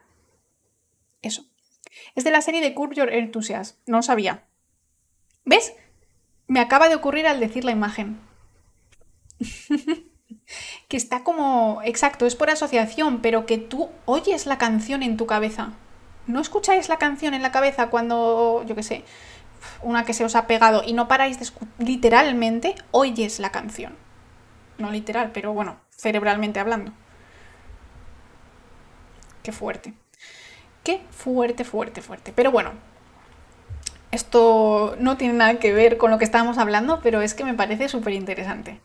[1.22, 1.44] eso.
[2.14, 4.44] Es de la serie de Curb Your Enthusiasm, no lo sabía.
[5.44, 5.74] ¿Ves?
[6.46, 8.20] Me acaba de ocurrir al decir la imagen.
[10.88, 15.26] que está como, exacto, es por asociación, pero que tú oyes la canción en tu
[15.26, 15.72] cabeza.
[16.26, 19.04] ¿No escucháis la canción en la cabeza cuando, yo qué sé,
[19.82, 23.96] una que se os ha pegado y no paráis de literalmente, oyes la canción?
[24.76, 26.92] No literal, pero bueno, cerebralmente hablando.
[29.42, 29.94] Qué fuerte.
[31.10, 32.32] Fuerte, fuerte, fuerte.
[32.34, 32.72] Pero bueno,
[34.10, 37.54] esto no tiene nada que ver con lo que estábamos hablando, pero es que me
[37.54, 38.80] parece súper interesante.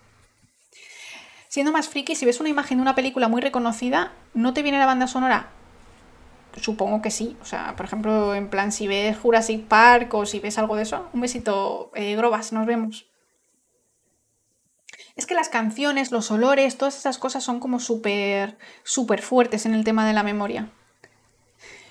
[1.48, 4.80] Siendo más friki, si ves una imagen de una película muy reconocida, ¿no te viene
[4.80, 5.50] la banda sonora?
[6.60, 7.38] Supongo que sí.
[7.42, 10.84] O sea, por ejemplo, en plan, si ves Jurassic Park o si ves algo de
[10.84, 13.06] eso, un besito, eh, Grobas, nos vemos.
[15.16, 19.76] Es que las canciones, los olores, todas esas cosas son como súper, súper fuertes en
[19.76, 20.72] el tema de la memoria.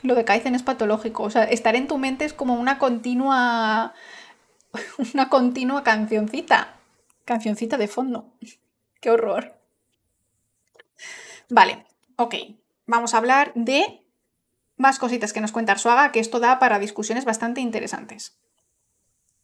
[0.03, 1.23] Lo de Kaizen es patológico.
[1.23, 3.95] O sea, estar en tu mente es como una continua.
[5.15, 6.77] Una continua cancioncita.
[7.25, 8.33] Cancioncita de fondo.
[9.01, 9.59] Qué horror.
[11.51, 12.35] Vale, ok.
[12.87, 14.03] Vamos a hablar de
[14.77, 18.39] más cositas que nos cuenta Arsuaga, que esto da para discusiones bastante interesantes.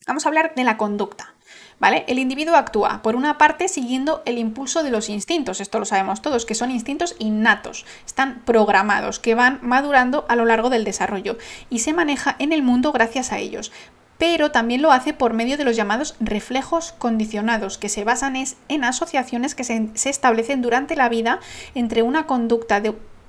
[0.07, 1.35] Vamos a hablar de la conducta.
[1.81, 2.05] ¿Vale?
[2.09, 6.23] El individuo actúa, por una parte, siguiendo el impulso de los instintos, esto lo sabemos
[6.23, 11.39] todos, que son instintos innatos, están programados, que van madurando a lo largo del desarrollo
[11.71, 13.71] y se maneja en el mundo gracias a ellos
[14.19, 18.35] pero también lo hace por medio de los llamados reflejos condicionados, que se basan
[18.69, 21.39] en asociaciones que se, establecen durante la vida
[21.75, 22.81] entre una conducta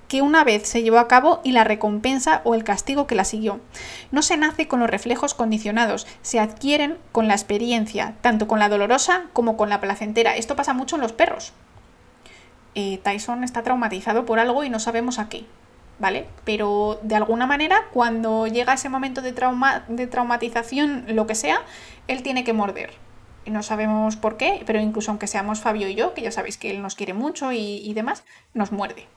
[0.09, 3.23] que una vez se llevó a cabo y la recompensa o el castigo que la
[3.23, 3.61] siguió.
[4.11, 8.67] No se nace con los reflejos condicionados, se adquieren con la experiencia, tanto con la
[8.67, 10.35] dolorosa como con la placentera.
[10.35, 11.53] Esto pasa mucho en los perros.
[12.75, 15.45] Eh, Tyson está traumatizado por algo y no sabemos a qué.
[15.99, 16.27] ¿vale?
[16.45, 21.61] Pero de alguna manera, cuando llega ese momento de, trauma, de traumatización, lo que sea,
[22.07, 22.91] él tiene que morder.
[23.45, 26.71] No sabemos por qué, pero incluso aunque seamos Fabio y yo, que ya sabéis que
[26.71, 28.23] él nos quiere mucho y, demás,
[28.53, 29.07] nos muerde.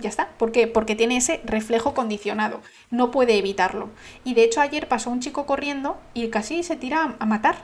[0.00, 0.28] Ya está.
[0.38, 0.66] ¿Por qué?
[0.66, 2.60] Porque tiene ese reflejo condicionado.
[2.90, 3.90] No puede evitarlo.
[4.24, 7.56] Y de hecho ayer pasó un chico corriendo y casi se tira a matar.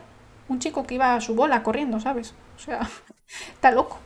[0.49, 2.35] Un chico que iba a su bola corriendo, ¿sabes?
[2.57, 2.89] O sea,
[3.55, 3.99] está loco.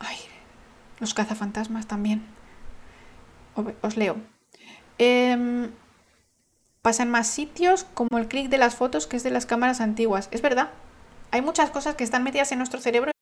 [0.00, 0.16] Ay,
[1.00, 2.24] los cazafantasmas también.
[3.82, 4.16] Os leo.
[4.98, 5.70] Eh,
[6.82, 10.28] pasan más sitios como el clic de las fotos que es de las cámaras antiguas.
[10.32, 10.70] Es verdad.
[11.30, 13.13] Hay muchas cosas que están metidas en nuestro cerebro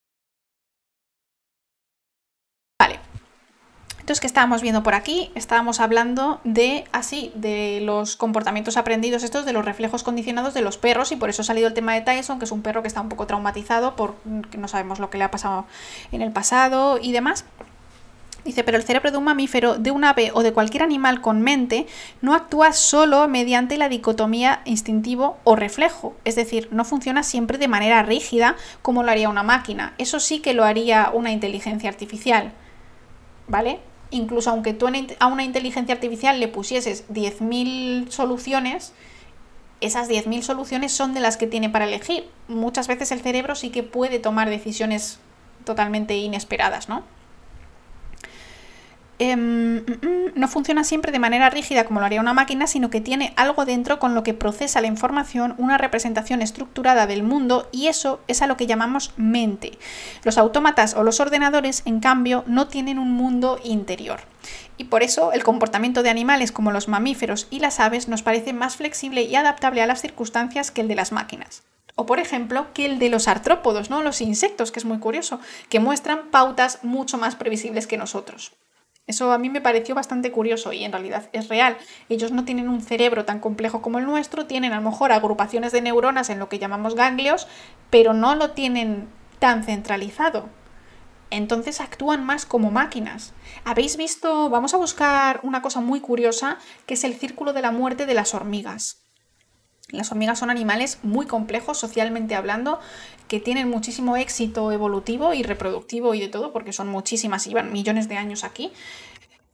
[4.21, 5.31] ¿qué estábamos viendo por aquí?
[5.35, 10.79] Estábamos hablando de, así, de los comportamientos aprendidos estos, de los reflejos condicionados de los
[10.79, 12.89] perros, y por eso ha salido el tema de Tyson, que es un perro que
[12.89, 15.67] está un poco traumatizado porque no sabemos lo que le ha pasado
[16.11, 17.45] en el pasado y demás.
[18.45, 21.43] Dice, pero el cerebro de un mamífero, de un ave o de cualquier animal con
[21.43, 21.87] mente
[22.23, 26.17] no actúa solo mediante la dicotomía instintivo o reflejo.
[26.25, 29.95] Es decir, no funciona siempre de manera rígida como lo haría una máquina.
[29.99, 32.53] Eso sí que lo haría una inteligencia artificial.
[33.47, 33.81] ¿Vale?
[34.13, 34.87] Incluso aunque tú
[35.19, 38.93] a una inteligencia artificial le pusieses 10.000 soluciones,
[39.81, 42.29] esas 10.000 soluciones son de las que tiene para elegir.
[42.47, 45.19] Muchas veces el cerebro sí que puede tomar decisiones
[45.65, 47.03] totalmente inesperadas, ¿no?
[49.25, 52.91] Em, mm, mm, no funciona siempre de manera rígida como lo haría una máquina, sino
[52.91, 57.69] que tiene algo dentro con lo que procesa la información, una representación estructurada del mundo
[57.71, 59.79] y eso es a lo que llamamos mente.
[60.25, 64.23] Los autómatas o los ordenadores, en cambio, no tienen un mundo interior.
[64.77, 68.53] Y por eso el comportamiento de animales como los mamíferos y las aves nos parece
[68.53, 71.63] más flexible y adaptable a las circunstancias que el de las máquinas.
[71.95, 74.03] O por ejemplo, que el de los artrópodos, ¿no?
[74.03, 75.39] Los insectos, que es muy curioso,
[75.69, 78.53] que muestran pautas mucho más previsibles que nosotros.
[79.07, 81.77] Eso a mí me pareció bastante curioso y en realidad es real.
[82.09, 85.73] Ellos no tienen un cerebro tan complejo como el nuestro, tienen a lo mejor agrupaciones
[85.73, 87.49] de neuronas en lo que llamamos ganglios,
[87.91, 89.09] pero no lo tienen
[89.41, 90.49] tan centralizado.
[91.31, 93.33] Entonces actúan más como máquinas.
[93.65, 94.51] ¿Habéis visto?
[94.51, 98.15] Vamos a buscar una cosa muy curiosa, que es el círculo de la muerte de
[98.15, 99.02] las hormigas.
[99.93, 102.81] Las hormigas son animales muy complejos socialmente hablando,
[103.29, 108.09] que tienen muchísimo éxito evolutivo y reproductivo y de todo, porque son muchísimas, llevan millones
[108.09, 108.73] de años aquí.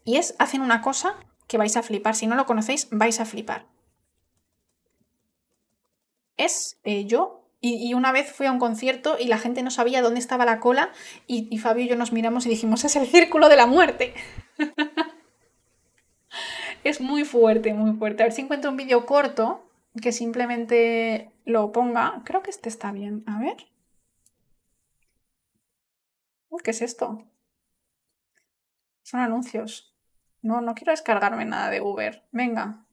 [0.04, 1.16] Y es, hacen una cosa
[1.48, 2.14] que vais a flipar.
[2.14, 3.66] Si no lo conocéis, vais a flipar.
[6.36, 10.00] Es, eh, yo Y, una vez fui a un concierto y la gente no sabía
[10.00, 10.92] dónde estaba la cola
[11.26, 14.14] y, y Fabio y yo nos miramos y dijimos, es el círculo de la muerte.
[16.84, 18.22] es muy fuerte, muy fuerte.
[18.22, 19.67] A ver si encuentro un vídeo corto
[20.00, 22.22] que simplemente lo ponga.
[22.24, 23.24] Creo que este está bien.
[23.26, 23.56] A ver.
[26.62, 27.24] ¿Qué es esto?
[29.02, 29.96] Son anuncios.
[30.42, 32.28] No, no quiero descargarme nada de Uber.
[32.30, 32.84] Venga.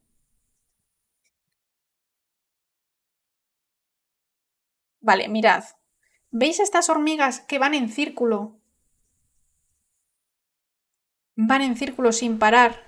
[5.00, 5.64] Vale, mirad.
[6.30, 8.60] ¿Veis estas hormigas que van en círculo?
[11.36, 12.85] Van en círculo sin parar.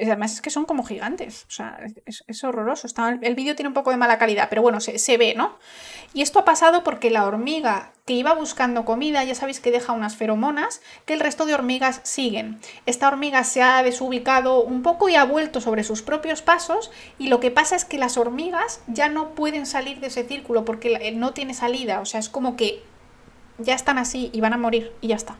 [0.00, 2.88] Además es que son como gigantes, o sea, es, horroroso.
[3.20, 5.56] el, vídeo tiene un poco de mala calidad, pero bueno, se, se, ve, ¿no?
[6.14, 9.92] Y esto ha pasado porque la hormiga que iba buscando comida, ya sabéis que deja
[9.92, 12.58] unas feromonas, que el resto de hormigas siguen.
[12.86, 17.28] Esta hormiga se ha desubicado un poco y ha vuelto sobre sus propios pasos y
[17.28, 21.12] lo que pasa es que las hormigas ya no pueden salir de ese círculo porque
[21.12, 22.82] no tiene salida, o sea, es como que
[23.58, 25.36] ya están así y van a morir y ya está.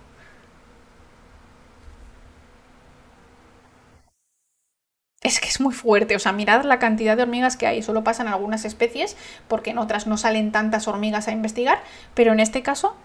[5.23, 8.03] Es que es muy fuerte, o sea, mirad la cantidad de hormigas que hay, solo
[8.03, 9.17] pasan algunas especies,
[9.47, 11.81] porque en otras no salen tantas hormigas a investigar,
[12.15, 12.97] pero en este caso,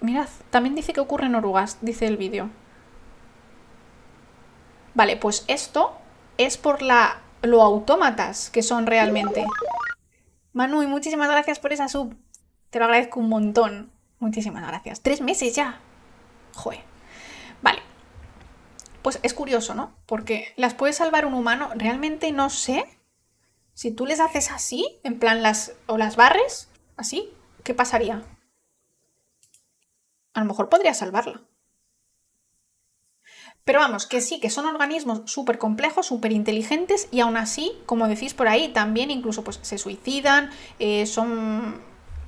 [0.00, 2.50] mirad, también dice que ocurre en orugas, dice el vídeo.
[4.94, 5.96] Vale, pues esto
[6.36, 9.44] es por la, lo autómatas que son realmente.
[10.52, 12.16] Manu, y muchísimas gracias por esa sub,
[12.70, 13.90] te lo agradezco un montón,
[14.20, 15.00] muchísimas gracias.
[15.00, 15.80] Tres meses ya,
[16.54, 16.97] joder.
[19.02, 19.96] Pues es curioso, ¿no?
[20.06, 21.70] Porque las puede salvar un humano.
[21.74, 22.86] Realmente no sé
[23.74, 28.24] si tú les haces así, en plan las o las barres, así, ¿qué pasaría?
[30.34, 31.42] A lo mejor podría salvarla.
[33.64, 38.08] Pero vamos, que sí, que son organismos súper complejos, súper inteligentes y aún así, como
[38.08, 41.80] decís por ahí, también incluso pues se suicidan, eh, son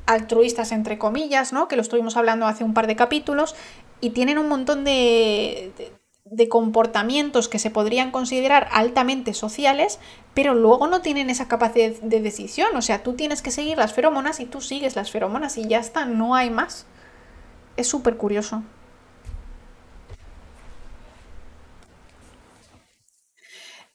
[0.06, 1.66] altruistas entre comillas, ¿no?
[1.66, 3.54] Que lo estuvimos hablando hace un par de capítulos
[4.00, 5.99] y tienen un montón de
[6.48, 9.98] comportamientos que se podrían considerar altamente sociales,
[10.32, 12.76] pero luego no tienen esa capacidad de decisión.
[12.76, 15.78] O sea, tú tienes que seguir las feromonas y tú sigues las feromonas y ya
[15.78, 16.86] está, no hay más.
[17.76, 18.62] Es súper curioso.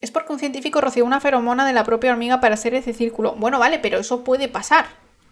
[0.01, 3.35] Es porque un científico roció una feromona de la propia hormiga para hacer ese círculo.
[3.37, 4.85] Bueno, vale, pero eso puede pasar.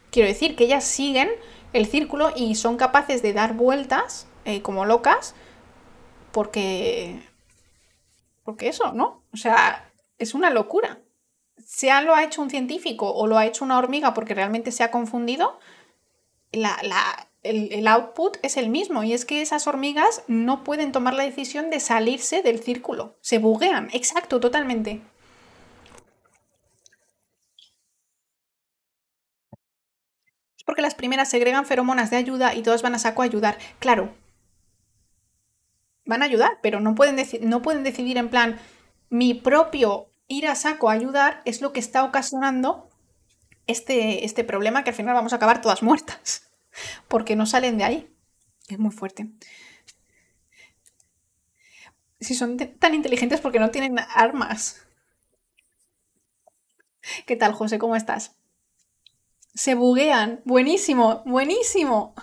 [0.09, 1.29] Quiero decir que ellas siguen
[1.73, 5.35] el círculo y son capaces de dar vueltas eh, como locas
[6.33, 7.21] porque...
[8.43, 9.23] Porque eso, ¿no?
[9.31, 10.99] O sea, es una locura.
[11.65, 14.83] Sea lo ha hecho un científico o lo ha hecho una hormiga porque realmente se
[14.83, 15.59] ha confundido,
[16.51, 16.75] la,
[17.43, 21.23] el, el, output es el mismo y es que esas hormigas no pueden tomar la
[21.23, 23.15] decisión de salirse del círculo.
[23.21, 25.01] Se buguean, exacto, totalmente.
[30.65, 33.57] Porque las primeras segregan feromonas de ayuda y todas van a saco a ayudar.
[33.79, 34.13] Claro,
[36.05, 38.59] van a ayudar, pero no pueden, no pueden decidir en plan,
[39.09, 42.89] mi propio ir a saco a ayudar es lo que está ocasionando
[43.67, 46.51] este, este problema que al final vamos a acabar todas muertas,
[47.07, 48.09] porque no salen de ahí.
[48.67, 49.29] Es muy fuerte.
[52.19, 54.81] Si son tan inteligentes porque no tienen armas.
[57.25, 57.79] ¿Qué tal, José?
[57.79, 58.37] ¿Cómo estás?
[59.53, 60.41] Se buguean.
[60.45, 62.15] Buenísimo, buenísimo.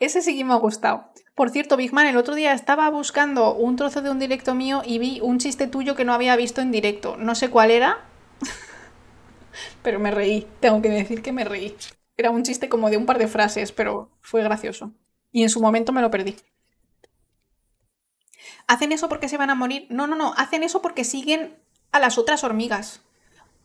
[0.00, 1.12] Ese sí que me ha gustado.
[1.34, 4.82] Por cierto, Big Man, el otro día estaba buscando un trozo de un directo mío
[4.84, 7.16] y vi un chiste tuyo que no había visto en directo.
[7.18, 7.98] No sé cuál era,
[9.82, 10.48] pero me reí.
[10.60, 11.76] Tengo que decir que me reí.
[12.16, 14.92] Era un chiste como de un par de frases, pero fue gracioso.
[15.32, 16.36] Y en su momento me lo perdí.
[18.66, 19.86] ¿Hacen eso porque se van a morir?
[19.90, 20.32] No, no, no.
[20.38, 21.58] Hacen eso porque siguen
[21.92, 23.02] a las otras hormigas.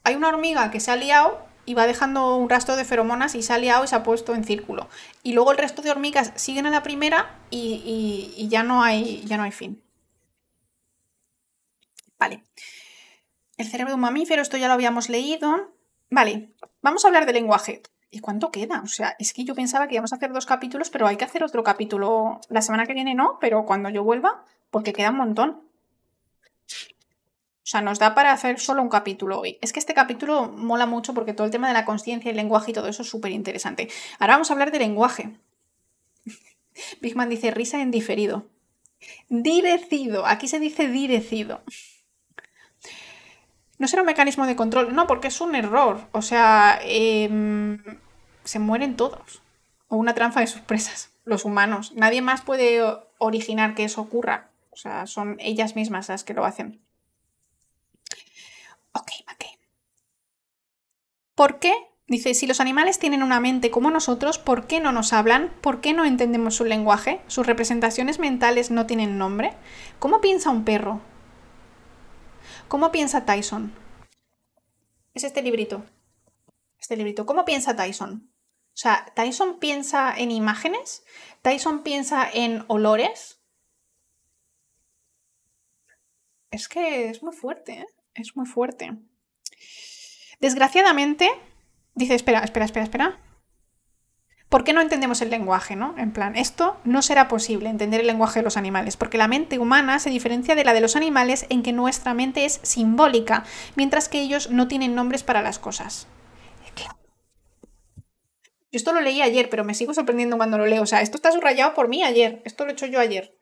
[0.04, 3.42] Hay una hormiga que se ha liado y va dejando un rastro de feromonas y
[3.42, 4.88] se ha liado y se ha puesto en círculo.
[5.24, 9.38] Y luego el resto de hormigas siguen a la primera y, ya, no hay, ya
[9.38, 9.82] no hay fin.
[12.20, 12.44] Vale.
[13.58, 15.74] El cerebro de un mamífero, esto ya lo habíamos leído.
[16.10, 17.82] Vale, vamos a hablar de lenguaje.
[18.12, 18.82] ¿Y cuánto queda?
[18.82, 21.26] O sea, es que yo pensaba que íbamos a hacer dos capítulos, pero hay que
[21.26, 25.18] hacer otro capítulo la semana que viene, no, pero cuando yo vuelva, porque queda un
[25.18, 25.65] montón.
[27.66, 29.58] O sea, nos da para hacer solo un capítulo hoy.
[29.60, 32.38] Es que este capítulo mola mucho porque todo el tema de la conciencia y el
[32.38, 33.90] lenguaje y todo eso es súper interesante.
[34.20, 35.32] Ahora vamos a hablar de lenguaje.
[37.02, 38.46] Bigman dice risa en diferido.
[39.30, 40.28] Direcido.
[40.28, 41.64] Aquí se dice direcido.
[43.80, 44.94] No será un mecanismo de control.
[44.94, 46.08] No, porque es un error.
[46.12, 47.82] O sea, em,
[48.44, 49.42] se mueren todos.
[49.88, 51.10] O una trampa de sorpresas.
[51.24, 51.94] Los humanos.
[51.96, 52.84] Nadie más puede
[53.18, 54.52] originar que eso ocurra.
[54.70, 56.85] O sea, son ellas mismas las que lo hacen.
[58.96, 59.46] Ok, ok.
[61.36, 61.74] ¿Por qué?
[62.08, 65.52] Dice, si los animales tienen una mente como nosotros, ¿por qué no nos hablan?
[65.62, 67.22] ¿Por qué no entendemos su lenguaje?
[67.28, 69.54] ¿Sus representaciones mentales no tienen nombre?
[70.00, 71.02] ¿Cómo piensa un perro?
[72.70, 73.74] ¿Cómo piensa Tyson?
[75.14, 75.84] Es este librito.
[76.80, 77.26] Este librito.
[77.26, 78.32] ¿Cómo piensa Tyson?
[78.76, 81.04] O sea, Tyson piensa en imágenes,
[81.42, 83.42] Tyson piensa en olores.
[86.52, 87.95] Es que es muy fuerte, ¿eh?
[88.16, 88.92] Es muy fuerte.
[90.40, 91.30] Desgraciadamente,
[91.94, 93.20] dice, espera, espera, espera, espera.
[94.50, 95.96] ¿Por qué no entendemos el lenguaje, no?
[95.98, 99.60] En plan, esto no será posible, entender el lenguaje de los animales, porque la mente
[99.60, 103.44] humana se diferencia de la de los animales en que nuestra mente es simbólica,
[103.76, 106.08] mientras que ellos no tienen nombres para las cosas.
[108.76, 110.82] Yo esto lo leí ayer, pero me sigo sorprendiendo cuando lo leo.
[110.82, 112.42] O sea, esto está subrayado por mí ayer.
[112.44, 113.40] Esto lo he hecho yo ayer.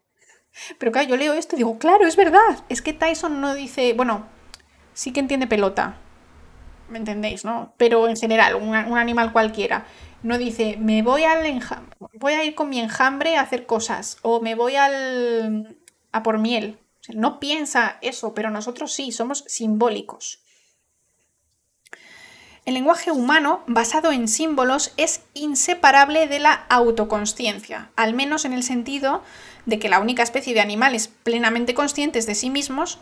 [0.78, 2.64] Pero claro, yo leo esto y digo, claro, es verdad.
[2.70, 4.28] Es que Tyson no dice, bueno,
[4.94, 5.98] sí que entiende pelota.
[6.90, 7.74] ¿Me entendéis, no?
[7.78, 9.86] Pero en general, un, animal cualquiera.
[10.22, 11.44] No dice, me voy al
[12.14, 14.18] voy a ir con mi enjambre a hacer cosas.
[14.22, 15.78] O me voy al
[16.12, 16.78] a por miel.
[17.10, 20.40] no piensa eso, pero nosotros sí, somos simbólicos.
[22.66, 28.64] El lenguaje humano, basado en símbolos, es inseparable de la autoconsciencia, al menos en el
[28.64, 29.22] sentido
[29.66, 33.00] de que la única especie de animales plenamente conscientes de sí mismos,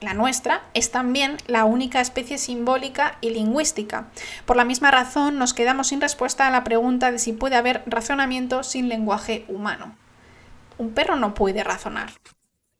[0.00, 4.08] la nuestra, es también la única especie simbólica y lingüística.
[4.46, 7.82] Por la misma razón, nos quedamos sin respuesta a la pregunta de si puede haber
[7.86, 9.96] razonamiento sin lenguaje humano.
[10.78, 12.12] Un perro no puede razonar.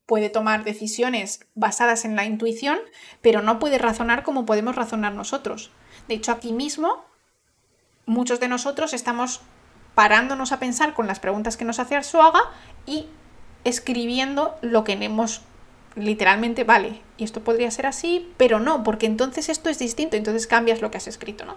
[0.07, 2.78] Puede tomar decisiones basadas en la intuición,
[3.20, 5.70] pero no puede razonar como podemos razonar nosotros.
[6.07, 7.05] De hecho, aquí mismo,
[8.07, 9.43] muchos de nosotros estamos
[9.95, 12.40] parándonos a pensar con las preguntas que nos hace Arsuaga
[12.86, 13.07] y
[13.65, 15.43] escribiendo lo que hemos
[15.94, 20.47] literalmente, vale, y esto podría ser así, pero no, porque entonces esto es distinto, entonces
[20.47, 21.56] cambias lo que has escrito, ¿no?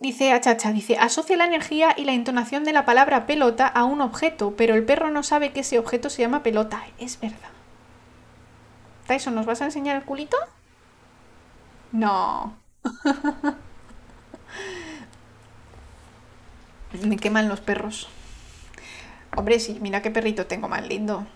[0.00, 4.00] Dice Achacha, dice, asocia la energía y la entonación de la palabra pelota a un
[4.00, 6.86] objeto, pero el perro no sabe que ese objeto se llama pelota.
[6.98, 7.50] Es verdad.
[9.06, 10.38] Tyson, ¿nos vas a enseñar el culito?
[11.92, 12.56] No.
[17.02, 18.08] Me queman los perros.
[19.36, 21.26] Hombre, sí, mira qué perrito tengo más lindo.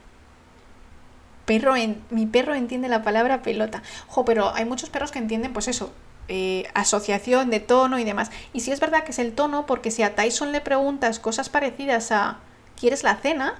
[1.47, 1.75] Perro.
[2.11, 3.83] Mi perro entiende la palabra pelota.
[4.09, 5.93] Jo, pero hay muchos perros que entienden, pues eso,
[6.29, 8.31] eh, asociación de tono y demás.
[8.53, 11.49] Y sí es verdad que es el tono, porque si a Tyson le preguntas cosas
[11.49, 12.39] parecidas a
[12.79, 13.55] ¿Quieres la cena?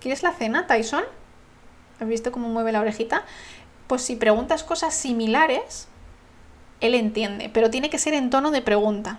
[0.00, 1.04] ¿Quieres la cena, Tyson?
[1.98, 3.24] ¿Has visto cómo mueve la orejita?
[3.86, 5.88] Pues si preguntas cosas similares,
[6.80, 9.18] él entiende, pero tiene que ser en tono de pregunta.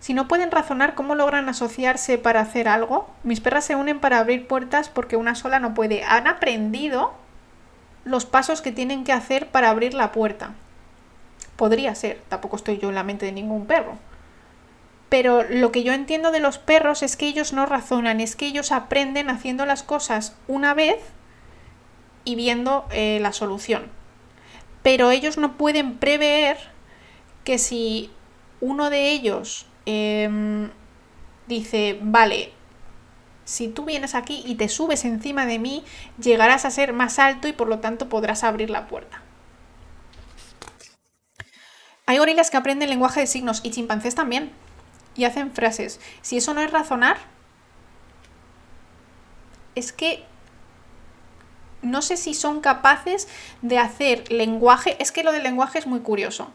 [0.00, 4.18] Si no pueden razonar cómo logran asociarse para hacer algo, mis perras se unen para
[4.18, 6.04] abrir puertas porque una sola no puede.
[6.04, 7.12] Han aprendido
[8.04, 10.54] los pasos que tienen que hacer para abrir la puerta.
[11.56, 13.98] Podría ser, tampoco estoy yo en la mente de ningún perro.
[15.10, 18.46] Pero lo que yo entiendo de los perros es que ellos no razonan, es que
[18.46, 20.96] ellos aprenden haciendo las cosas una vez
[22.24, 23.88] y viendo eh, la solución.
[24.82, 26.56] Pero ellos no pueden prever
[27.44, 28.10] que si
[28.60, 30.70] uno de ellos em,
[31.46, 32.52] dice, vale,
[33.44, 35.84] si tú vienes aquí y te subes encima de mí,
[36.22, 39.22] llegarás a ser más alto y por lo tanto podrás abrir la puerta.
[42.06, 44.52] Hay gorilas que aprenden lenguaje de signos y chimpancés también
[45.16, 46.00] y hacen frases.
[46.22, 47.18] Si eso no es razonar,
[49.74, 50.24] es que
[51.82, 53.28] no sé si son capaces
[53.62, 54.96] de hacer lenguaje.
[55.00, 56.52] Es que lo del lenguaje es muy curioso.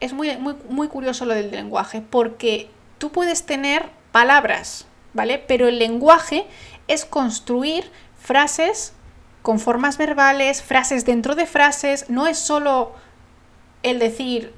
[0.00, 5.38] Es muy, muy, muy curioso lo del lenguaje, porque tú puedes tener palabras, ¿vale?
[5.38, 6.46] Pero el lenguaje
[6.88, 8.94] es construir frases
[9.42, 12.92] con formas verbales, frases dentro de frases, no es solo
[13.82, 14.52] el decir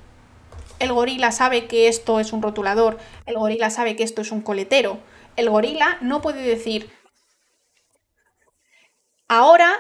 [0.83, 4.41] el gorila sabe que esto es un rotulador, el gorila sabe que esto es un
[4.41, 4.99] coletero.
[5.37, 6.91] El gorila no puede decir,
[9.29, 9.73] ahora,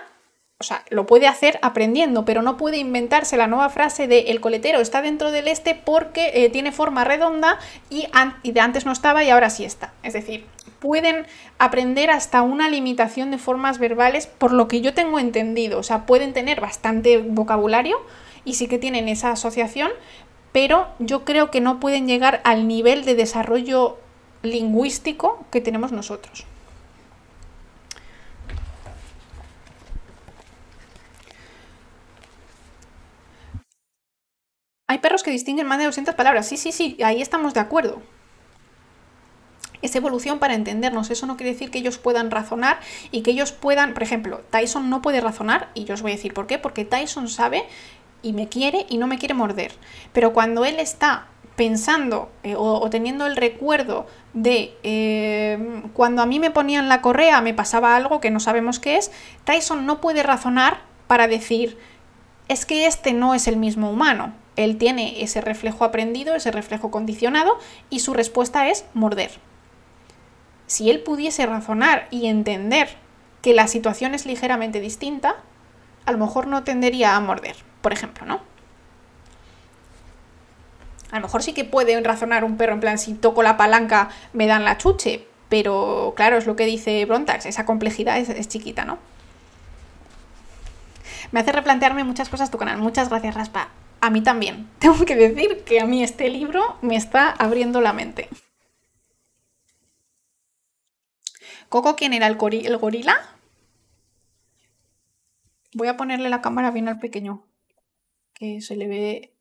[0.62, 4.40] o sea, lo puede hacer aprendiendo, pero no puede inventarse la nueva frase de el
[4.40, 7.58] coletero está dentro del este porque eh, tiene forma redonda
[7.90, 8.06] y,
[8.44, 9.92] y de antes no estaba y ahora sí está.
[10.04, 10.46] Es decir,
[10.78, 11.26] pueden
[11.58, 15.80] aprender hasta una limitación de formas verbales por lo que yo tengo entendido.
[15.80, 18.00] O sea, pueden tener bastante vocabulario
[18.44, 19.90] y sí que tienen esa asociación,
[20.52, 23.98] pero yo creo que no pueden llegar al nivel de desarrollo
[24.42, 26.46] lingüístico que tenemos nosotros.
[34.92, 36.46] Hay perros que distinguen más de 200 palabras.
[36.46, 38.02] Sí, sí, sí, ahí estamos de acuerdo.
[39.80, 41.10] es evolución para entendernos.
[41.10, 42.78] Eso no quiere decir que ellos puedan razonar
[43.10, 46.16] y que ellos puedan, por ejemplo, Tyson no puede razonar y yo os voy a
[46.16, 47.64] decir por qué, porque Tyson sabe
[48.20, 49.72] y me quiere y no me quiere morder.
[50.12, 56.38] Pero cuando él está pensando eh, o, teniendo el recuerdo de eh, cuando a mí
[56.38, 59.10] me ponían la correa me pasaba algo que no sabemos qué es,
[59.44, 61.78] Tyson no puede razonar para decir,
[62.48, 64.34] es que este no es el mismo humano.
[64.56, 67.58] Él tiene ese reflejo aprendido, ese reflejo condicionado
[67.90, 69.30] y su respuesta es morder.
[70.66, 72.88] Si él pudiese razonar y entender
[73.40, 75.36] que la situación es ligeramente distinta,
[76.06, 78.40] a lo mejor no tendería a morder, por ejemplo, ¿no?
[81.10, 84.08] A lo mejor sí que puede razonar un perro en plan, si toco la palanca
[84.32, 88.86] me dan la chuche, pero claro, es lo que dice Brontax, esa complejidad es, chiquita,
[88.86, 88.96] ¿no?
[91.30, 92.78] Me hace replantearme muchas cosas tu canal.
[92.78, 93.68] Muchas gracias, Raspa.
[94.02, 94.68] A mí también.
[94.80, 98.28] Tengo que decir que a mí este libro me está abriendo la mente.
[101.68, 103.16] ¿Coco quién era el, gorila?
[105.74, 107.46] Voy a ponerle la cámara bien al pequeño,
[108.34, 109.34] que se le ve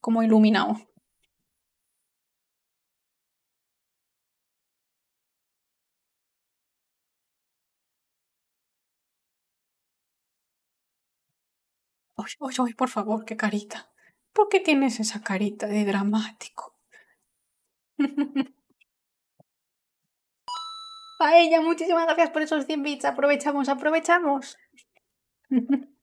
[0.00, 0.76] como iluminado.
[12.16, 12.32] Ay,
[12.66, 13.90] ay, por favor, qué carita.
[14.32, 16.74] ¿Por qué tienes esa carita de dramático?
[21.20, 23.04] A ella, muchísimas gracias por esos 100 bits.
[23.04, 24.56] Aprovechamos, aprovechamos.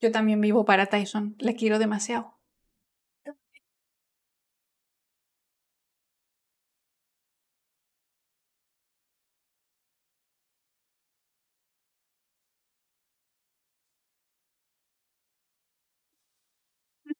[0.00, 1.34] Yo también vivo para Tyson.
[1.40, 2.38] Le quiero demasiado.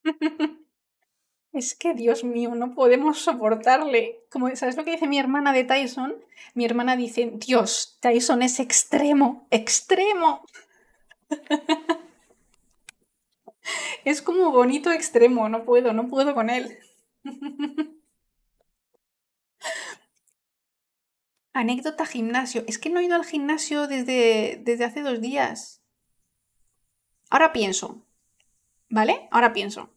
[1.55, 4.19] Es que, Dios mío, no podemos soportarle.
[4.29, 6.13] Como, ¿Sabes lo que dice mi hermana de Tyson?
[6.53, 10.45] Mi hermana dice, Dios, Tyson es extremo, extremo.
[14.03, 16.77] es como bonito extremo, no puedo, no puedo con él.
[21.53, 22.65] Anécdota gimnasio.
[22.67, 25.81] Es que no he ido al gimnasio desde, desde hace dos días.
[27.29, 28.04] Ahora pienso.
[28.89, 29.27] ¿Vale?
[29.31, 29.89] Ahora pienso.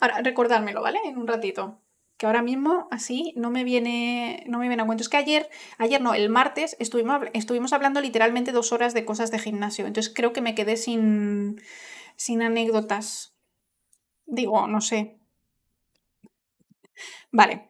[0.00, 0.98] Ahora, recordármelo, ¿vale?
[1.04, 1.80] En un ratito.
[2.16, 5.02] Que ahora mismo así no me viene, no me viene a cuento.
[5.02, 5.48] Es que ayer,
[5.78, 9.86] ayer no, el martes estuvimos, estuvimos hablando literalmente dos horas de cosas de gimnasio.
[9.86, 11.60] Entonces creo que me quedé sin,
[12.16, 13.34] sin anécdotas.
[14.26, 15.18] Digo, no sé.
[17.32, 17.68] Vale.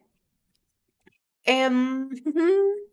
[1.45, 2.09] Em,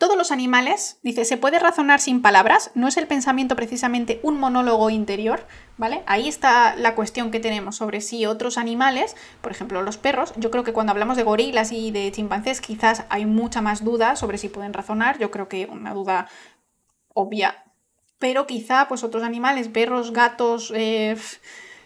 [0.00, 4.40] Todos los animales, dice, se puede razonar sin palabras, no es el pensamiento precisamente un
[4.40, 5.46] monólogo interior,
[5.76, 6.02] ¿vale?
[6.06, 10.50] Ahí está la cuestión que tenemos sobre si otros animales, por ejemplo los perros, yo
[10.50, 14.38] creo que cuando hablamos de gorilas y de chimpancés quizás hay mucha más duda sobre
[14.38, 16.28] si pueden razonar, yo creo que una duda
[17.12, 17.62] obvia,
[18.18, 21.14] pero quizá pues otros animales, perros, gatos, eh,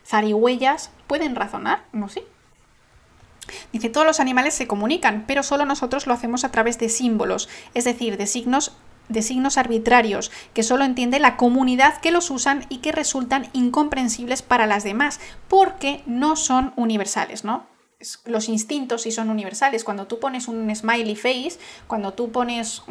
[0.06, 2.22] zarigüeyas, pueden razonar, no sé.
[3.72, 7.48] Dice, todos los animales se comunican, pero solo nosotros lo hacemos a través de símbolos,
[7.74, 8.72] es decir, de signos
[9.08, 14.42] de signos arbitrarios, que solo entiende la comunidad que los usan y que resultan incomprensibles
[14.42, 17.66] para las demás, porque no son universales, ¿no?
[18.26, 19.84] Los instintos sí son universales.
[19.84, 22.82] Cuando tú pones un smiley face, cuando tú pones,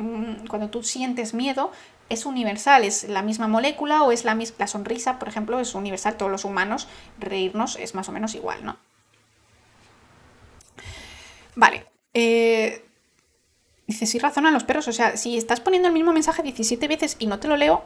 [0.48, 1.72] cuando tú sientes miedo,
[2.10, 5.76] es universal, es la misma molécula o es la misma, la sonrisa, por ejemplo, es
[5.76, 6.18] universal.
[6.18, 6.88] Todos los humanos
[7.20, 8.78] reírnos es más o menos igual, ¿no?
[11.56, 11.86] Vale.
[12.14, 12.86] Eh,
[13.88, 14.88] dice, sí razonan los perros.
[14.88, 17.86] O sea, si estás poniendo el mismo mensaje 17 veces y no te lo leo.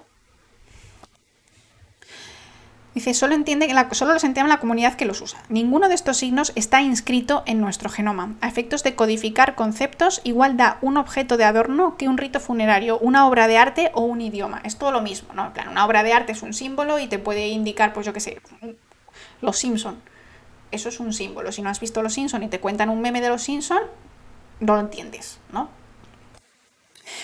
[2.93, 5.43] Dice, solo, entiende, la, solo los entiende la comunidad que los usa.
[5.49, 8.33] Ninguno de estos signos está inscrito en nuestro genoma.
[8.41, 12.97] A efectos de codificar conceptos, igual da un objeto de adorno que un rito funerario,
[12.97, 14.61] una obra de arte o un idioma.
[14.63, 15.45] Es todo lo mismo, ¿no?
[15.45, 18.13] En plan, una obra de arte es un símbolo y te puede indicar, pues yo
[18.13, 18.41] qué sé,
[19.41, 20.01] los Simpson
[20.71, 21.51] eso es un símbolo.
[21.51, 23.81] Si no has visto Los Simpson y te cuentan un meme de Los Simpson,
[24.59, 25.69] no lo entiendes, ¿no?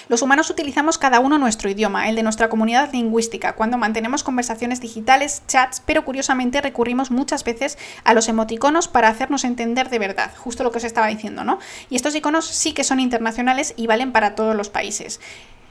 [0.08, 4.80] Los humanos utilizamos cada uno nuestro idioma, el de nuestra comunidad lingüística, cuando mantenemos conversaciones
[4.80, 10.32] digitales, chats, pero curiosamente recurrimos muchas veces a los emoticonos para hacernos entender de verdad,
[10.38, 11.60] justo lo que os estaba diciendo, ¿no?
[11.90, 15.20] Y estos iconos sí que son internacionales y valen para todos los países.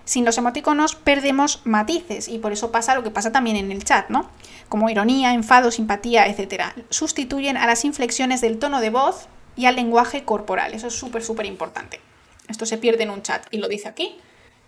[0.05, 3.85] Sin los emoticonos perdemos matices y por eso pasa lo que pasa también en el
[3.85, 4.31] chat, ¿no?
[4.69, 6.73] Como ironía, enfado, simpatía, etc.
[6.91, 10.75] Sustituyen a las inflexiones del tono de voz y al lenguaje corporal.
[10.75, 12.01] Eso es súper, súper importante.
[12.49, 14.17] Esto se pierde en un chat y lo dice aquí.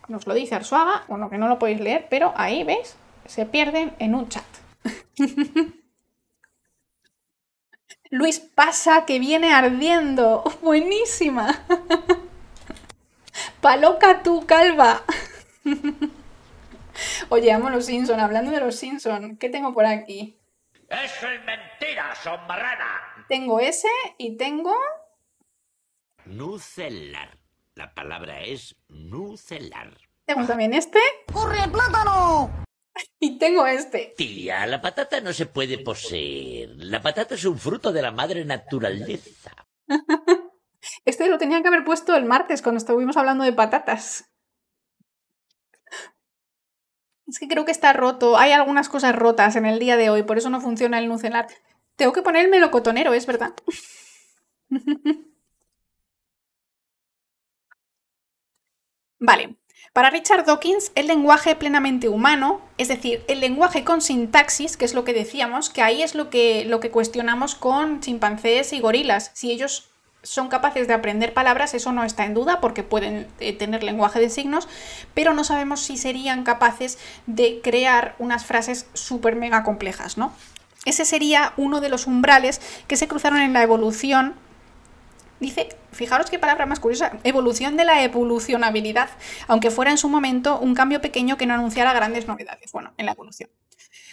[0.09, 2.97] Nos lo dice Arsuaga, bueno, que no lo podéis leer, pero ahí, ¿veis?
[3.27, 4.45] se pierden en un chat.
[8.11, 10.45] Luis pasa que viene ardiendo.
[10.63, 11.65] Buenísima.
[13.65, 15.03] Paloca tú, calva.
[17.31, 18.21] Oye, amo los Simpson.
[18.21, 20.39] Hablando de los Simpson, ¿qué tengo por aquí?
[20.91, 23.25] Eso es mentira, sombrana.
[23.27, 23.89] Tengo ese
[24.19, 24.77] y tengo.
[26.27, 27.39] Nucelar.
[27.75, 29.97] La palabra es nucelar.
[30.27, 31.01] Tengo también este.
[31.33, 32.51] ¡Corre, plátano!
[33.19, 34.13] Y tengo este.
[34.15, 36.69] Tía, la patata no se puede poseer.
[36.77, 39.53] La patata es un fruto de la madre naturaleza.
[41.05, 44.31] Este lo tenía que haber puesto el martes cuando estuvimos hablando de patatas.
[47.27, 48.37] Es que creo que está roto.
[48.37, 51.47] Hay algunas cosas rotas en el día de hoy, por eso no funciona el nucelar.
[51.97, 53.55] Tengo que poner el melocotonero, es verdad.
[59.19, 59.57] vale.
[59.93, 64.93] Para Richard Dawkins, el lenguaje plenamente humano, es decir, el lenguaje con sintaxis, que es
[64.93, 69.31] lo que decíamos, que ahí es lo que, lo que cuestionamos con chimpancés y gorilas.
[69.35, 69.94] Si ellos
[70.25, 74.19] son capaces de aprender palabras, eso no está en duda porque pueden eh, tener lenguaje
[74.19, 74.69] de signos,
[75.15, 80.33] pero no sabemos si serían capaces de crear unas frases súper mega complejas, ¿no?
[80.85, 84.35] Ese sería uno de los umbrales que se cruzaron en la evolución
[85.41, 89.11] Dice, fijaros qué palabra más curiosa, evolución de la evolucionabilidad,
[89.49, 92.73] aunque fuera en su momento un cambio pequeño que no anunciara grandes novedades.
[92.73, 93.51] Bueno, en la evolución.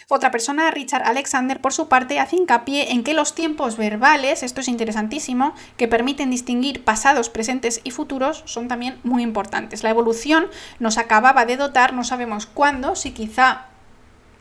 [0.08, 4.60] Otra persona, Richard Alexander, por su parte, hace hincapié en que los tiempos verbales, esto
[4.60, 9.82] es interesantísimo, que permiten distinguir pasados, presentes y futuros, son también muy importantes.
[9.82, 10.46] La evolución
[10.78, 13.66] nos acababa de dotar, no sabemos cuándo, si quizá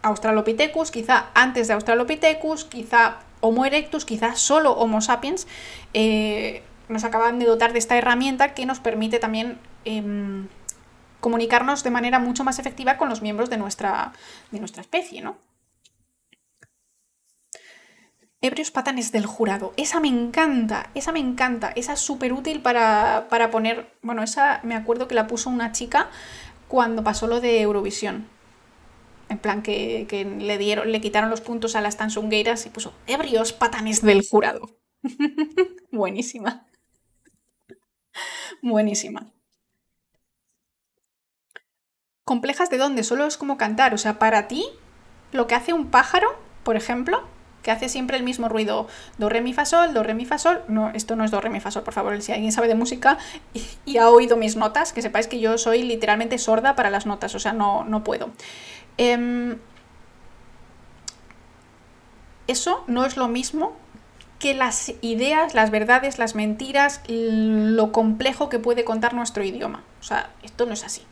[0.02, 5.48] Australopithecus, quizá antes de Australopithecus, quizá Homo erectus, quizá solo Homo sapiens,
[5.94, 10.48] eh, nos acaban de dotar de esta herramienta que nos permite también em,
[11.20, 14.14] comunicarnos de manera mucho más efectiva con los miembros de nuestra,
[14.52, 15.38] de nuestra especie, ¿no?
[18.44, 19.72] Ebrios patanes del jurado.
[19.78, 23.94] Esa me encanta, esa me encanta, esa es súper útil para, para, poner.
[24.02, 26.10] Bueno, esa me acuerdo que la puso una chica
[26.68, 28.28] cuando pasó lo de Eurovisión.
[29.30, 32.94] En plan, que, que le dieron, le quitaron los puntos a las tansungueiras y puso
[33.06, 34.70] ebrios patanes del jurado.
[35.92, 36.66] Buenísima.
[38.64, 39.32] Buenísima.
[42.24, 43.04] ¿Complejas de dónde?
[43.04, 43.94] Solo es como cantar.
[43.94, 44.66] O sea, para ti,
[45.32, 46.28] lo que hace un pájaro,
[46.64, 47.28] por ejemplo,
[47.62, 48.88] que hace siempre el mismo ruido.
[49.18, 50.64] Do, re, mi, fa, sol, do, re, mi, fa, sol.
[50.68, 52.22] No, esto no es do, re, mi, fa, sol, por favor.
[52.22, 53.18] Si alguien sabe de música
[53.86, 57.36] y, ha oído mis notas, que sepáis que yo soy literalmente sorda para las notas,
[57.36, 58.32] o sea, no, no puedo.
[58.98, 59.58] Em,
[62.48, 63.74] eso no es lo mismo
[64.40, 69.84] que las ideas, las verdades, las mentiras, lo complejo que puede contar nuestro idioma.
[70.00, 71.04] O sea, esto no es así.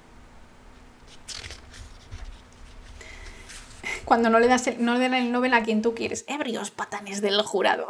[4.05, 6.25] Cuando no le das el, no le el Nobel a quien tú quieres.
[6.27, 7.87] Ebrios patanes del jurado.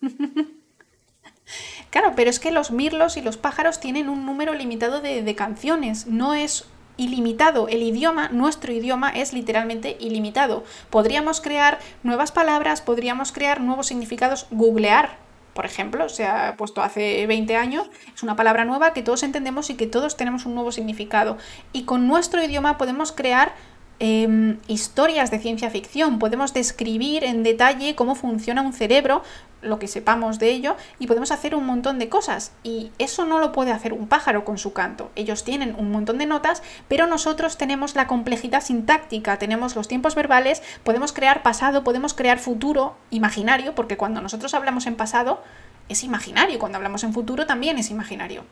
[1.90, 5.34] claro, pero es que los mirlos y los pájaros tienen un número limitado de, de
[5.34, 6.06] canciones.
[6.06, 6.66] No es
[7.00, 7.68] ilimitado.
[7.68, 10.64] El idioma, nuestro idioma, es literalmente ilimitado.
[10.90, 15.16] Podríamos crear nuevas palabras, podríamos crear nuevos significados, googlear.
[15.54, 19.68] Por ejemplo, se ha puesto hace 20 años, es una palabra nueva que todos entendemos
[19.70, 21.38] y que todos tenemos un nuevo significado.
[21.72, 23.54] Y con nuestro idioma podemos crear
[24.02, 29.22] Em, historias de ciencia ficción, podemos describir en detalle cómo funciona un cerebro,
[29.60, 32.52] lo que sepamos de ello, y podemos hacer un montón de cosas.
[32.62, 35.10] Y eso no lo puede hacer un pájaro con su canto.
[35.16, 40.14] Ellos tienen un montón de notas, pero nosotros tenemos la complejidad sintáctica, tenemos los tiempos
[40.14, 45.42] verbales, podemos crear pasado, podemos crear futuro imaginario, porque cuando nosotros hablamos en pasado
[45.90, 48.44] es imaginario, cuando hablamos en futuro también es imaginario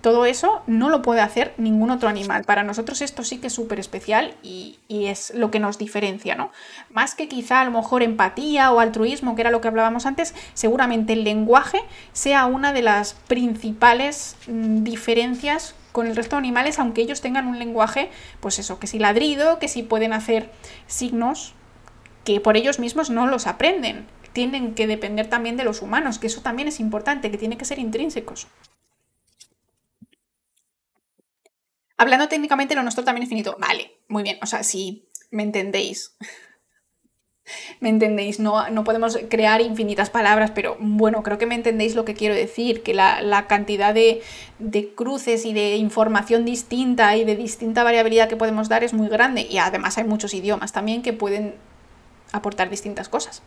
[0.00, 2.44] todo eso no lo puede hacer ningún otro animal.
[2.44, 6.50] Para nosotros esto sí que es súper especial y, es lo que nos diferencia, ¿no?
[6.90, 10.34] Más que quizá a lo mejor empatía o altruismo, que era lo que hablábamos antes,
[10.54, 11.80] seguramente el lenguaje
[12.12, 17.46] sea una de las principales mm, diferencias con el resto de animales, aunque ellos tengan
[17.46, 18.10] un lenguaje,
[18.40, 20.50] pues eso, que si ladrido, que si pueden hacer
[20.86, 21.54] signos
[22.24, 24.06] que por ellos mismos no los aprenden.
[24.32, 27.64] Tienen que depender también de los humanos, que eso también es importante, que tiene que
[27.64, 28.48] ser intrínsecos.
[31.98, 33.56] Hablando técnicamente, lo nuestro también es finito.
[33.58, 34.38] Vale, muy bien.
[34.40, 36.16] O sea, si me entendéis.
[37.80, 42.04] me entendéis, no, no, podemos crear infinitas palabras, pero bueno, creo que me entendéis lo
[42.04, 44.22] que quiero decir, que la, cantidad de,
[44.58, 49.08] de, cruces y de información distinta y de distinta variabilidad que podemos dar es muy
[49.08, 51.54] grande y además hay muchos idiomas también que pueden
[52.32, 53.42] aportar distintas cosas.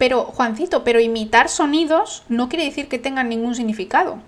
[0.00, 4.18] Pero, Juancito, pero imitar sonidos no quiere decir que tengan ningún significado.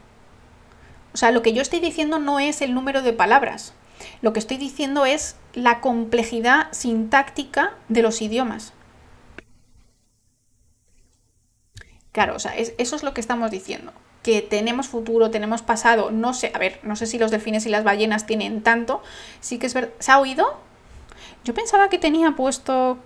[1.14, 3.72] O sea, lo que yo estoy diciendo no es el número de palabras.
[4.20, 8.74] Lo que estoy diciendo es la complejidad sintáctica de los idiomas.
[12.12, 13.94] Claro, o sea, eso es lo que estamos diciendo.
[14.22, 17.70] Que tenemos futuro, tenemos pasado, no sé, a ver, no sé si los delfines y
[17.70, 19.02] las ballenas tienen tanto.
[19.40, 19.92] Sí que es verdad.
[20.00, 20.54] ¿Se ha oído?
[21.44, 22.98] Yo pensaba que tenía puesto.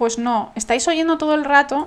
[0.00, 1.86] Pues no, estáis oyendo todo el rato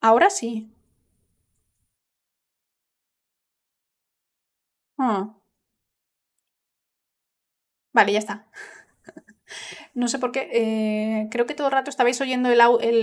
[0.00, 0.68] Ahora sí.
[4.98, 5.34] Ah.
[7.92, 8.46] Vale, ya está.
[9.94, 10.48] No sé por qué.
[10.52, 12.60] eh, creo que todo el rato estabais oyendo el,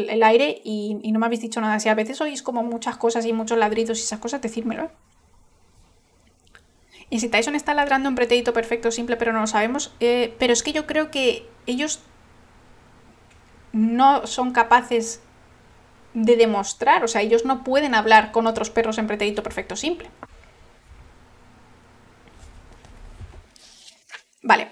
[0.09, 1.79] el- aire y, no me habéis dicho nada.
[1.79, 4.89] Si a veces oís como muchas cosas y muchos ladridos y esas cosas, decídmelo.
[7.09, 9.93] Y si Tyson está ladrando en pretérito perfecto simple, pero no lo sabemos.
[9.99, 12.01] eh, pero es que yo creo que ellos
[13.73, 15.21] no son capaces
[16.13, 20.09] de demostrar, o sea, ellos no pueden hablar con otros perros en pretérito perfecto simple.
[24.43, 24.71] Vale,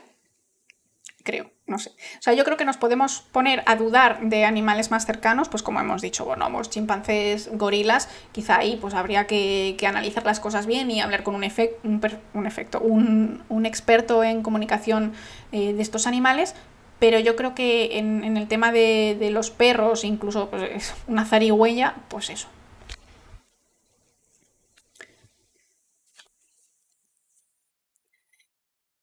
[1.24, 1.90] creo, no sé.
[1.90, 5.64] O sea, yo creo que nos podemos poner a dudar de animales más cercanos, pues
[5.64, 10.90] como hemos dicho, bonobos, chimpancés, gorilas, quizá ahí pues habría que, analizar las cosas bien
[10.92, 12.00] y hablar con un, efec un,
[12.34, 15.14] un efecto, un, experto en comunicación
[15.52, 16.54] eh, de estos animales,
[17.00, 21.26] pero yo creo que en, en el tema de, de, los perros, incluso pues, una
[21.26, 22.48] zarigüeya, pues eso.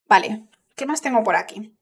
[0.08, 0.44] Vale,
[0.76, 1.79] ¿qué más tengo por aquí?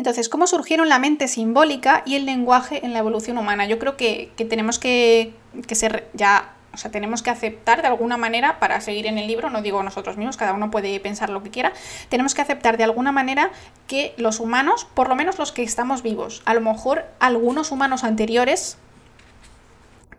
[0.00, 3.66] Entonces, ¿cómo surgieron la mente simbólica y el lenguaje en la evolución humana?
[3.66, 5.34] Yo creo que, tenemos que,
[5.66, 9.26] que ser ya o sea, tenemos que aceptar de alguna manera, para seguir en el
[9.26, 11.74] libro, no digo nosotros mismos, cada uno puede pensar lo que quiera,
[12.08, 13.50] tenemos que aceptar de alguna manera
[13.88, 18.02] que los humanos, por lo menos los que estamos vivos, a lo mejor algunos humanos
[18.02, 18.78] anteriores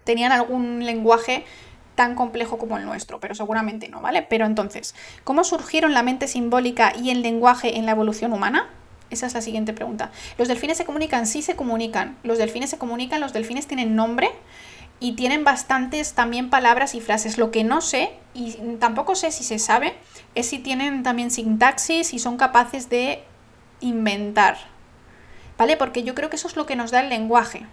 [0.04, 1.44] tenían algún lenguaje
[1.96, 4.22] tan complejo como el nuestro, pero seguramente no, ¿vale?
[4.22, 4.94] Pero entonces,
[5.24, 8.70] ¿cómo surgieron la mente simbólica y el lenguaje en la evolución humana?
[9.12, 10.12] Esa es la siguiente pregunta.
[10.38, 11.28] ¿Los delfines se comunican?
[11.28, 12.18] Sí se comunican.
[12.24, 14.32] Los delfines se comunican, los delfines tienen nombre
[15.02, 17.38] y tienen bastantes también palabras y frases.
[17.38, 19.96] Lo que no sé, y tampoco sé si se sabe,
[20.34, 23.24] es si tienen también sintaxis y son capaces de
[23.82, 24.58] inventar.
[25.58, 25.76] ¿Vale?
[25.76, 27.66] Porque yo creo que eso es lo que nos da el lenguaje.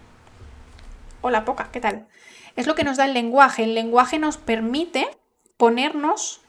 [1.21, 2.09] Hola, Poca, ¿qué tal?
[2.57, 3.63] Es lo que nos da el lenguaje.
[3.63, 5.09] El lenguaje nos permite
[5.57, 6.41] ponernos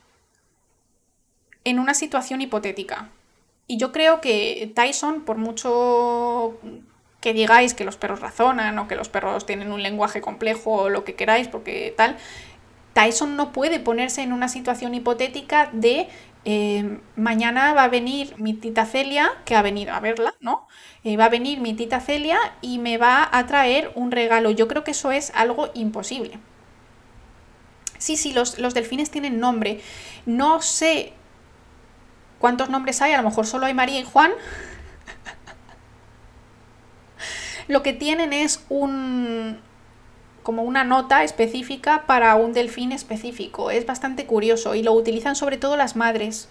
[1.63, 3.09] en una situación hipotética.
[3.69, 6.57] Y yo creo que Tyson, por mucho
[7.21, 10.89] que digáis que los perros razonan o que los perros tienen un lenguaje complejo o
[10.89, 12.17] lo que queráis, porque tal,
[12.93, 16.07] Tyson no puede ponerse en una situación hipotética de
[16.45, 20.67] eh, mañana va a venir mi tita Celia, que ha venido a verla, ¿no?
[21.03, 24.49] Eh, va a venir mi tita Celia y me va a traer un regalo.
[24.49, 26.39] Yo creo que eso es algo imposible.
[27.99, 29.79] Sí, sí, los, los delfines tienen nombre.
[30.25, 31.13] No sé
[32.39, 34.31] cuántos nombres hay, a lo mejor solo hay María y Juan,
[37.67, 39.59] lo que tienen es un
[40.43, 43.69] como una nota específica para un delfín específico.
[43.69, 46.49] Es bastante curioso y lo utilizan sobre todo las madres.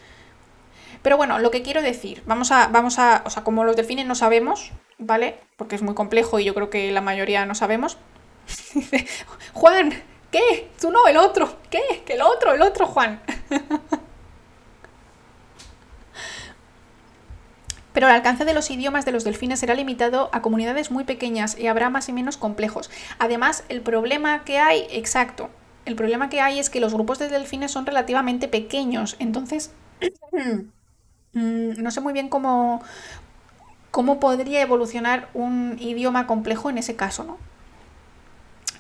[1.03, 4.07] Pero bueno, lo que quiero decir, vamos a, vamos a, o sea, como los delfines
[4.07, 5.41] no sabemos, ¿vale?
[5.57, 7.99] Porque es muy complejo y yo creo que la mayoría no sabemos.
[9.53, 10.01] Juan,
[10.31, 10.71] ¿qué?
[10.81, 11.57] Tú no, el otro.
[11.71, 12.03] ¿Qué?
[12.07, 13.21] Que el otro, el otro, Juan.
[17.99, 21.59] pero el alcance de los idiomas de los delfines será limitado a comunidades muy pequeñas
[21.59, 22.93] y habrá más y menos complejos.
[23.19, 25.51] Además, el problema que hay, exacto,
[25.85, 29.73] el problema que hay es que los grupos de delfines son relativamente pequeños, entonces
[31.33, 32.85] no sé muy bien cómo,
[33.91, 37.37] cómo podría evolucionar un idioma complejo en ese caso, ¿no?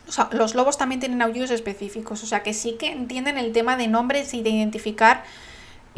[0.07, 3.51] O sea, los lobos también tienen aullidos específicos, o sea que sí que entienden el
[3.51, 5.24] tema de nombres y de identificar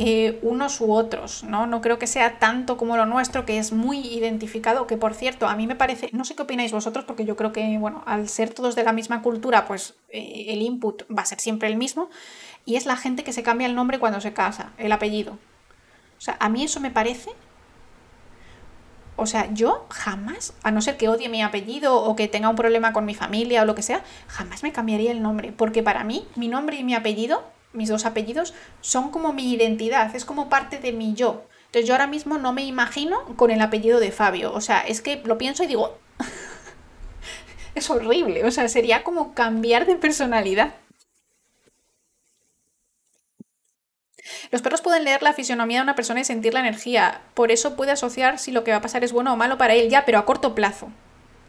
[0.02, 1.66] eh, unos u otros, ¿no?
[1.66, 5.46] No creo que sea tanto como lo nuestro, que es muy identificado, que por cierto,
[5.46, 8.26] a mí me parece, no sé qué opináis vosotros, porque yo creo que, bueno, al
[8.30, 11.76] ser todos de la misma cultura, pues eh, el input va a ser siempre el
[11.76, 12.08] mismo,
[12.64, 15.32] y es la gente que se cambia el nombre cuando se casa, el apellido.
[15.32, 17.32] O sea, a mí eso me parece...
[19.16, 22.56] O sea, yo jamás, a no ser que odie mi apellido o que tenga un
[22.56, 26.04] problema con mi familia o lo que sea, jamás me cambiaría el nombre, porque para
[26.04, 30.48] mí mi nombre y mi apellido mis dos apellidos, son como mi identidad, es como
[30.48, 31.44] parte de mi yo.
[31.66, 34.52] Entonces yo ahora mismo no me imagino con el apellido de Fabio.
[34.52, 35.98] O sea, es que lo pienso y digo,
[37.74, 38.44] es horrible.
[38.44, 40.74] O sea, sería como cambiar de personalidad.
[44.50, 47.22] Los perros pueden leer la fisionomía de una persona y sentir la energía.
[47.34, 49.74] Por eso puede asociar si lo que va a pasar es bueno o malo para
[49.74, 50.90] él, ya, pero a corto plazo.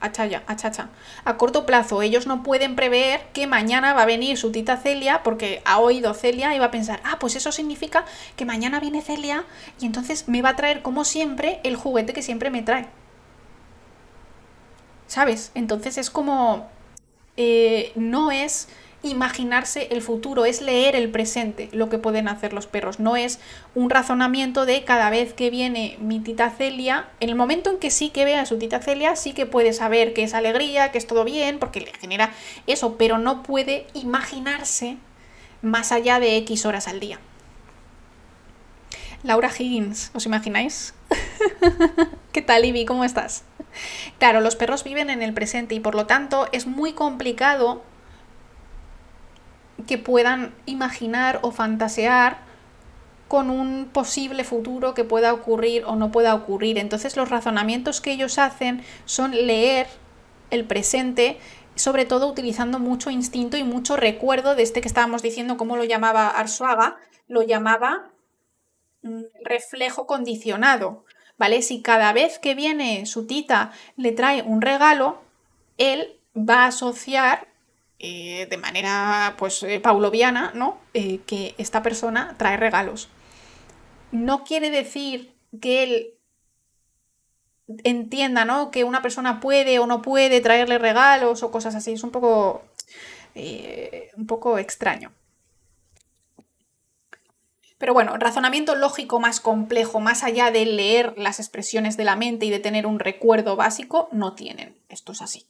[0.02, 0.90] Achaya, achacha.
[1.26, 5.22] A corto plazo, ellos no pueden prever que mañana va a venir su tita Celia
[5.22, 8.04] porque ha oído Celia y va a pensar, ah, pues eso significa
[8.36, 9.46] que mañana viene Celia
[9.80, 12.88] y entonces me va a traer como siempre el juguete que siempre me trae.
[15.06, 15.52] ¿Sabes?
[15.54, 16.68] Entonces es como...
[17.38, 18.68] Eh, no es
[19.04, 23.00] imaginarse el futuro, es leer el presente, lo que pueden hacer los perros.
[23.00, 23.40] No es
[23.74, 27.92] un razonamiento de cada vez que viene mi tita Celia, en el momento en que
[27.92, 30.98] sí que vea a su tita Celia, sí que puede saber que es alegría, que
[30.98, 32.32] es todo bien, porque le genera
[32.68, 34.98] eso, pero no puede imaginarse
[35.62, 37.20] más allá de X horas al día.
[39.24, 40.96] Laura Higgins, ¿os imagináis?
[42.32, 42.86] ¿Qué tal, Ivy?
[42.86, 43.44] ¿Cómo estás?
[44.18, 47.84] Claro, los perros viven en el presente y por lo tanto es muy complicado
[49.86, 52.38] que puedan imaginar o fantasear
[53.28, 56.78] con un posible futuro que pueda ocurrir o no pueda ocurrir.
[56.78, 59.88] Entonces los razonamientos que ellos hacen son leer
[60.50, 61.40] el presente,
[61.76, 65.86] sobre todo utilizando mucho instinto y mucho recuerdo de este que estábamos diciendo, cómo lo
[65.86, 66.98] llamaba Arsuaga,
[67.30, 68.12] lo llamaba
[69.02, 71.06] mm, reflejo condicionado.
[71.38, 71.62] ¿Vale?
[71.62, 75.22] Si cada vez que viene su tita le trae un regalo,
[75.78, 77.48] él va a asociar
[78.04, 80.80] eh, de manera pues eh, pauloviana, ¿no?
[80.96, 83.10] Eh, que esta persona trae regalos.
[84.12, 86.14] No quiere decir que él
[87.84, 88.72] entienda, ¿no?
[88.72, 91.92] Que una persona puede o no puede traerle regalos o cosas así.
[91.92, 92.64] Es un poco.
[94.18, 95.12] un poco extraño.
[97.78, 102.48] Pero bueno, razonamiento lógico más complejo, más allá de leer las expresiones de la mente
[102.48, 104.76] y de tener un recuerdo básico, no tienen.
[104.90, 105.46] Esto es así.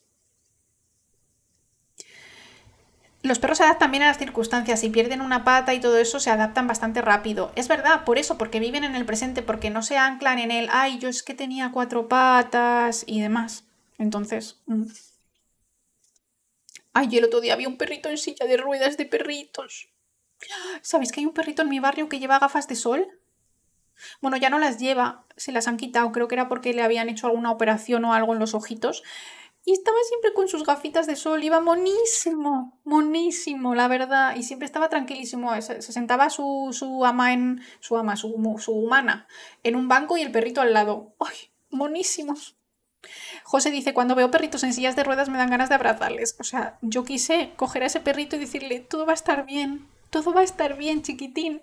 [3.23, 6.19] Los perros se adaptan bien a las circunstancias, si pierden una pata y todo eso
[6.19, 7.51] se adaptan bastante rápido.
[7.55, 10.69] Es verdad, por eso, porque viven en el presente, porque no se anclan en el,
[10.71, 13.65] ay, yo es que tenía cuatro patas y demás.
[13.97, 14.59] Entonces...
[14.65, 14.85] Mm.
[16.93, 19.89] Ay, el otro día había un perrito en silla de ruedas de perritos.
[20.81, 23.07] ¿Sabéis que hay un perrito en mi barrio que lleva gafas de sol?
[24.19, 27.07] Bueno, ya no las lleva, se las han quitado, creo que era porque le habían
[27.07, 29.03] hecho alguna operación o algo en los ojitos,
[29.63, 34.35] y estaba siempre con sus gafitas de sol, iba monísimo, monísimo, la verdad.
[34.35, 35.59] Y siempre estaba tranquilísimo.
[35.61, 37.61] Se, sentaba su, su, ama en.
[37.79, 39.27] su ama, su, su humana,
[39.63, 41.13] en un banco y el perrito al lado.
[41.19, 41.51] ¡Ay!
[41.69, 42.57] Monísimos.
[43.43, 46.35] José dice, cuando veo perritos en sillas de ruedas me dan ganas de abrazarles.
[46.39, 49.87] O sea, yo quise coger a ese perrito y decirle, todo va a estar bien,
[50.09, 51.61] todo va a estar bien, chiquitín.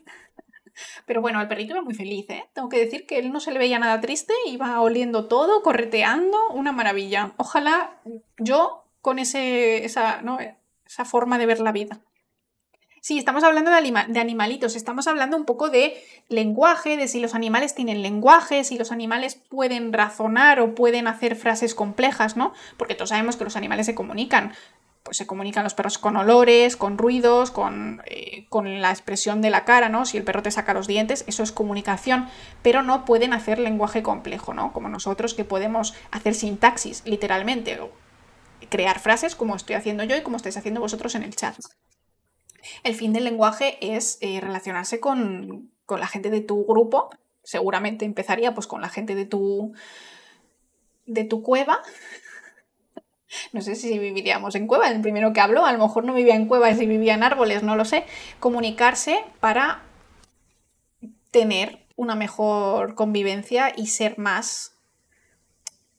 [1.06, 2.44] Pero bueno, el perrito iba muy feliz, ¿eh?
[2.52, 6.36] Tengo que decir que él no se le veía nada triste, iba oliendo todo, correteando,
[6.50, 7.32] una maravilla.
[7.36, 7.98] Ojalá
[8.38, 10.38] yo con ese, esa, ¿no?
[10.86, 12.00] esa forma de ver la vida.
[13.00, 15.96] Sí, estamos hablando de, de, animalitos, estamos hablando un poco de
[16.28, 21.36] lenguaje, de si los animales tienen lenguaje, si los animales pueden razonar o pueden hacer
[21.36, 22.52] frases complejas, ¿no?
[22.76, 24.52] Porque todos sabemos que los animales se comunican
[25.08, 27.50] pues se comunican los perros con olores, con ruidos,
[28.04, 30.04] eh, con, la expresión de la cara, ¿no?
[30.04, 32.28] Si el perro te saca los dientes, eso es comunicación,
[32.60, 34.74] pero no pueden hacer lenguaje complejo, ¿no?
[34.74, 37.80] Como nosotros que podemos hacer sintaxis, literalmente,
[38.68, 41.56] crear frases como estoy haciendo yo y como estáis haciendo vosotros en el chat.
[42.84, 47.08] El fin del lenguaje es eh, relacionarse con, con la gente de tu grupo,
[47.42, 49.72] seguramente empezaría pues con la gente de tu
[51.06, 51.80] de tu cueva,
[53.52, 56.34] no sé si viviríamos en cueva, el primero que habló, a lo mejor no vivía
[56.34, 58.04] en cueva, si vivía en árboles, no lo sé.
[58.40, 59.82] Comunicarse para
[61.30, 64.74] tener una mejor convivencia y ser más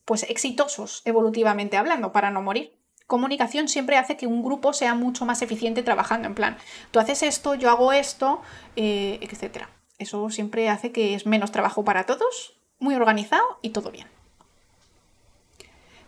[0.06, 2.74] pues exitosos evolutivamente hablando para no morir.
[3.06, 6.58] Comunicación siempre hace que un grupo sea mucho más eficiente trabajando en plan,
[6.92, 8.42] tú haces esto, yo hago esto,
[8.76, 9.66] eh, etc.
[9.98, 14.08] Eso siempre hace que es menos trabajo para todos, muy organizado y todo bien.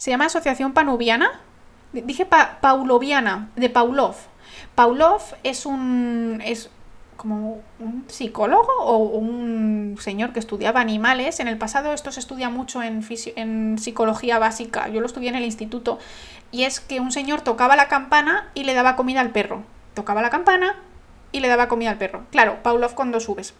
[0.02, 1.30] Se llama Asociación Panubiana.
[1.94, 4.16] Dije Pauloviana, de Paulov.
[4.74, 6.42] Paulov es un.
[6.44, 6.72] es
[7.18, 11.40] como un psicólogo o un señor que estudiaba animales.
[11.40, 14.88] En el pasado esto se estudia mucho en, psicología básica.
[14.88, 16.00] Yo lo estudié en el instituto.
[16.50, 19.62] Y es que un señor tocaba la campana y le daba comida al perro.
[19.94, 20.78] Tocaba la campana
[21.32, 22.26] y le daba comida al perro.
[22.32, 23.54] Claro, Paulov cuando subes.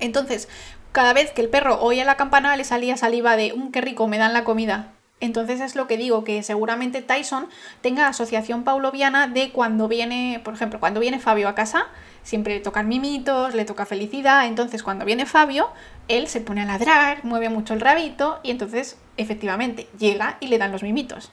[0.00, 0.50] Entonces,
[0.92, 4.06] cada vez que el perro oía la campana le salía saliva de, un qué rico,
[4.06, 4.92] me dan la comida.
[5.18, 7.48] Entonces es lo que digo, que seguramente Tyson
[7.80, 11.86] tenga asociación pauloviana de cuando viene, por ejemplo, cuando viene Fabio a casa,
[12.22, 15.70] siempre le tocan mimitos, le toca felicidad, entonces cuando viene Fabio,
[16.08, 20.58] él se pone a ladrar, mueve mucho el rabito y entonces efectivamente llega y le
[20.58, 21.32] dan los mimitos.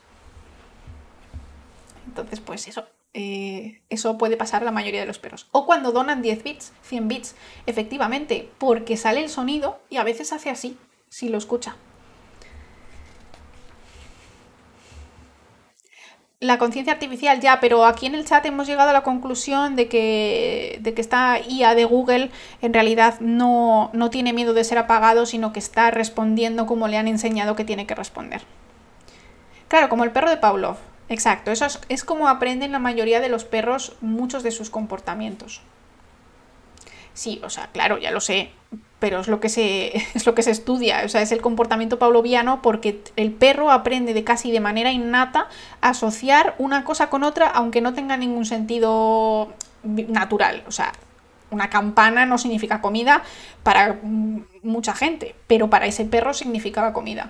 [2.08, 5.48] Entonces, pues eso, eh, eso puede pasar la mayoría de los perros.
[5.52, 7.36] O cuando donan 10 bits, 100 bits,
[7.66, 10.78] efectivamente, porque sale el sonido y a veces hace así,
[11.10, 11.76] si lo escucha.
[16.44, 19.88] La conciencia artificial ya, pero aquí en el chat hemos llegado a la conclusión de
[19.88, 24.78] que, de que esta IA de Google en realidad no, no tiene miedo de ser
[24.78, 28.42] apagado, sino que está respondiendo como le han enseñado que tiene que responder.
[29.70, 30.76] Claro, como el perro de Pavlov.
[31.08, 35.62] Exacto, eso es, es como aprenden la mayoría de los perros muchos de sus comportamientos.
[37.14, 38.52] Sí, o sea, claro, ya lo sé,
[39.04, 42.00] pero es lo que se, es lo que se estudia, o sea, es el comportamiento
[42.00, 45.50] pavloviano porque el perro aprende de casi de manera innata
[45.82, 49.52] a asociar una cosa con otra aunque no tenga ningún sentido
[49.84, 50.94] natural, o sea,
[51.52, 53.24] una campana no significa comida
[53.62, 54.00] para
[54.62, 57.30] mucha gente, pero para ese perro significaba comida.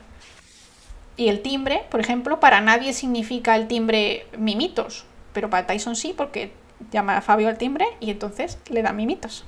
[1.17, 6.13] Y el timbre, por ejemplo, para nadie significa el timbre mimitos, pero para Tyson sí,
[6.15, 6.51] porque
[6.91, 9.43] llama a Fabio al timbre y entonces le da mimitos.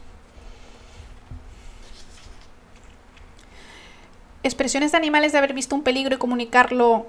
[4.45, 7.07] Expresiones de animales de haber visto un peligro y comunicarlo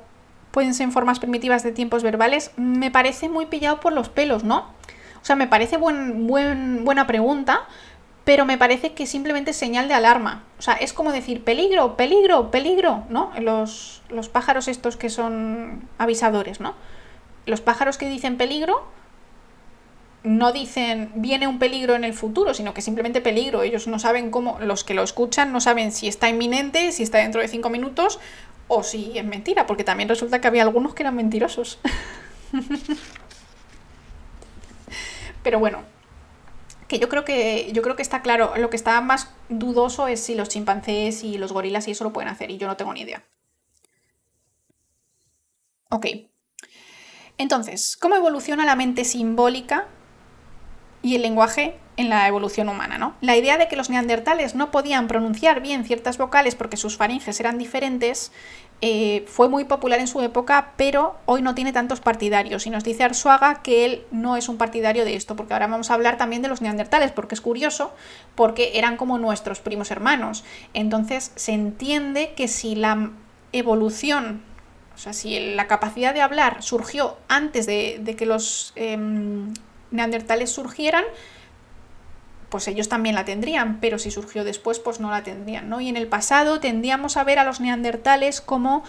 [0.51, 4.43] pueden ser en formas primitivas de tiempos verbales, me parece muy pillado por los pelos,
[4.43, 4.71] ¿no?
[5.21, 7.67] O sea, me parece buen, buena pregunta,
[8.25, 10.45] pero me parece que simplemente es señal de alarma.
[10.59, 13.33] O sea, es como decir peligro, peligro, peligro, ¿no?
[13.39, 16.75] Los, los pájaros estos que son avisadores, ¿no?
[17.45, 18.83] Los pájaros que dicen peligro
[20.23, 23.63] no dicen viene un peligro en el futuro, sino que simplemente peligro.
[23.63, 27.19] Ellos no saben cómo, los que lo escuchan no saben si está inminente, si está
[27.19, 28.19] dentro de cinco minutos
[28.69, 31.79] o si es mentira, porque también resulta que había algunos que eran mentirosos.
[35.43, 35.85] Pero bueno,
[36.89, 38.53] que yo creo que yo creo que está claro.
[38.57, 42.13] Lo que está más dudoso es si los chimpancés y los gorilas y eso lo
[42.13, 43.25] pueden hacer, y yo no tengo ni idea.
[45.91, 46.07] Ok.
[47.39, 49.87] Entonces, ¿cómo evoluciona la mente simbólica
[51.07, 52.99] y el lenguaje en la evolución humana.
[52.99, 53.15] ¿no?
[53.21, 57.39] La idea de que los neandertales no podían pronunciar bien ciertas vocales porque sus faringes
[57.39, 58.33] eran diferentes
[58.83, 62.67] eh, fue muy popular en su época, pero hoy no tiene tantos partidarios.
[62.67, 65.91] Y nos dice Arsuaga que él no es un partidario de esto, porque ahora vamos
[65.91, 67.95] a hablar también de los neandertales, porque es curioso,
[68.35, 70.45] porque eran como nuestros primos hermanos.
[70.75, 73.13] Entonces se entiende que si la
[73.53, 74.43] evolución
[74.97, 79.53] o sea, si la capacidad de hablar surgió antes de, que los em,
[79.91, 81.05] neandertales surgieran,
[82.49, 85.81] pues ellos también la tendrían, pero si surgió después, pues no la tendrían, ¿no?
[85.81, 88.85] Y en el pasado tendíamos a ver a los neandertales como,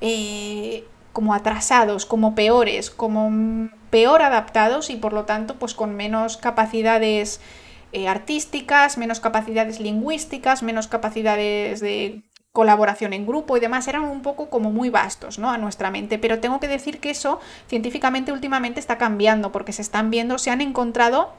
[0.00, 6.36] eh, como atrasados, como peores, como peor adaptados y por lo tanto, pues con menos
[6.36, 7.40] capacidades
[7.92, 12.22] eh, artísticas, menos capacidades lingüísticas, menos capacidades de
[12.52, 15.50] colaboración en grupo y demás eran un poco como muy vastos ¿no?
[15.50, 19.82] a nuestra mente, pero tengo que decir que eso científicamente últimamente está cambiando porque se
[19.82, 21.32] están viendo, se han encontrado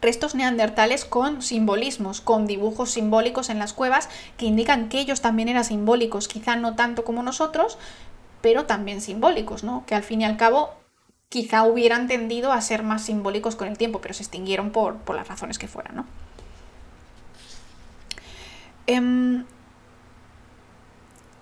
[0.00, 5.48] restos neandertales con simbolismos, con dibujos simbólicos en las cuevas que indican que ellos también
[5.48, 7.78] eran simbólicos, quizá no tanto como nosotros,
[8.40, 9.84] pero también simbólicos, ¿no?
[9.86, 10.70] Que al fin y al cabo
[11.28, 15.16] quizá hubieran tendido a ser más simbólicos con el tiempo, pero se extinguieron por, por
[15.16, 16.06] las razones que fueran, ¿no?
[18.86, 19.44] Em,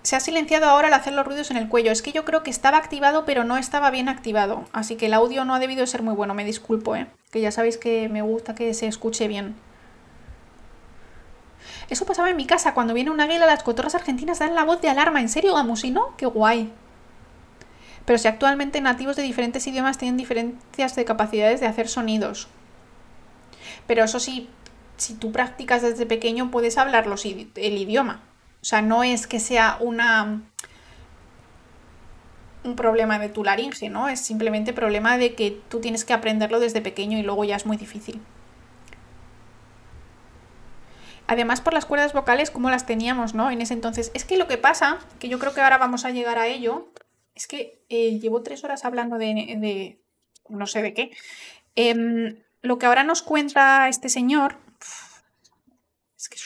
[0.08, 1.92] se ha silenciado ahora al hacer los ruidos en el cuello.
[1.92, 4.64] Es que yo creo que estaba activado, pero no estaba bien activado.
[4.72, 6.32] Así que el audio no ha debido de ser muy bueno.
[6.32, 7.08] Me disculpo, ¿eh?
[7.30, 9.54] Que ya sabéis que me gusta que se escuche bien.
[11.90, 12.72] Eso pasaba en mi casa.
[12.72, 15.20] Cuando viene una águila, las cotorras argentinas dan la voz de alarma.
[15.20, 16.16] ¿En serio, no?
[16.16, 16.72] ¡Qué guay!
[18.06, 22.48] Pero si actualmente nativos de diferentes idiomas tienen diferencias de capacidades de hacer sonidos.
[23.86, 24.48] Pero eso sí,
[24.96, 27.06] si tú practicas desde pequeño, puedes hablar
[27.56, 28.22] el idioma.
[28.60, 30.42] O sea, no es que sea una
[32.64, 34.08] un problema de tu laringe, ¿no?
[34.08, 37.66] Es simplemente problema de que tú tienes que aprenderlo desde pequeño y luego ya es
[37.66, 38.20] muy difícil.
[41.26, 43.50] Además, por las cuerdas vocales, como las teníamos, ¿no?
[43.50, 44.10] En ese entonces.
[44.14, 46.90] Es que lo que pasa, que yo creo que ahora vamos a llegar a ello,
[47.34, 50.00] es que eh, llevo tres horas hablando de,
[50.48, 51.10] no sé de qué.
[51.76, 54.56] Em, lo que ahora nos cuenta este señor,
[56.16, 56.38] es que,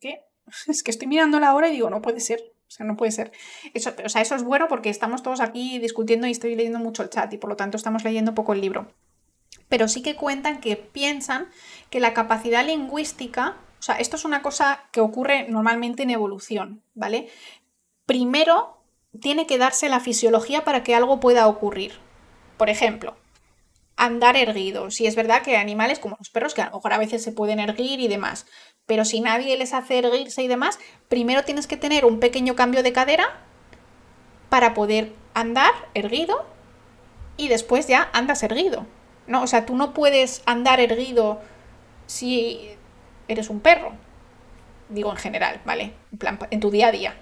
[0.00, 0.20] ¿qué?
[0.66, 2.40] es que estoy mirando la hora y digo, no puede ser.
[2.66, 3.30] O sea, no puede ser.
[3.72, 7.02] Eso, o sea, eso es bueno porque estamos todos aquí discutiendo y estoy leyendo mucho
[7.02, 8.92] el chat y por lo tanto estamos leyendo poco el libro.
[9.68, 11.48] Pero sí que cuentan que piensan
[11.90, 16.82] que la capacidad lingüística, o sea, esto es una cosa que ocurre normalmente en evolución,
[16.94, 17.28] ¿vale?
[18.06, 18.82] Primero
[19.20, 21.92] tiene que darse la fisiología para que algo pueda ocurrir.
[22.56, 23.16] Por ejemplo,
[23.96, 24.90] andar erguido.
[24.90, 27.32] Si es verdad que animales como los perros que a lo mejor a veces se
[27.32, 28.46] pueden erguir y demás,
[28.86, 30.78] pero si nadie les hace erguirse y demás,
[31.08, 33.40] primero tienes que tener un pequeño cambio de cadera
[34.48, 36.46] para poder andar erguido
[37.36, 38.86] y después ya andas erguido.
[39.26, 39.42] ¿no?
[39.42, 41.40] O sea, tú no puedes andar erguido
[42.06, 42.70] si
[43.28, 43.92] eres un perro.
[44.88, 45.94] Digo en general, ¿vale?
[46.12, 47.14] En plan, en tu día a día.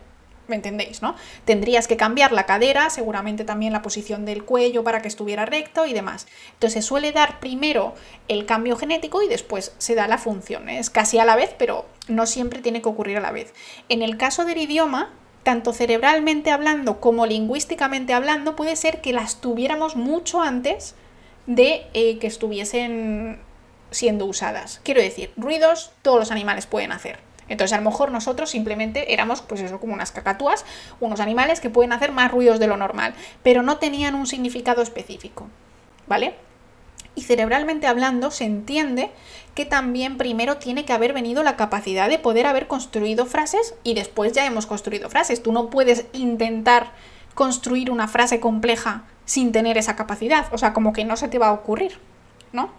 [0.52, 1.16] ¿Me entendéis, no?
[1.46, 5.86] Tendrías que cambiar la cadera, seguramente también la posición del cuello para que estuviera recto
[5.86, 6.26] y demás.
[6.52, 7.94] Entonces se suele dar primero
[8.28, 10.68] el cambio genético y después se da la función.
[10.68, 13.54] Es casi a la vez, pero no siempre tiene que ocurrir a la vez.
[13.88, 19.40] En el caso del idioma, tanto cerebralmente hablando como lingüísticamente hablando, puede ser que las
[19.40, 20.96] tuviéramos mucho antes
[21.46, 23.40] de eh, que estuviesen
[23.90, 24.82] siendo usadas.
[24.84, 27.31] Quiero decir, ruidos todos los animales pueden hacer.
[27.52, 30.64] Entonces a lo mejor nosotros simplemente éramos pues eso como unas cacatúas,
[31.00, 33.12] unos animales que pueden hacer más ruidos de lo normal,
[33.42, 35.48] pero no tenían un significado específico,
[36.06, 36.34] ¿vale?
[37.14, 39.10] Y cerebralmente hablando se entiende
[39.54, 43.92] que también primero tiene que haber venido la capacidad de poder haber construido frases y
[43.92, 45.42] después ya hemos construido frases.
[45.42, 46.92] Tú no puedes intentar
[47.34, 51.38] construir una frase compleja sin tener esa capacidad, o sea, como que no se te
[51.38, 51.98] va a ocurrir,
[52.54, 52.70] ¿no?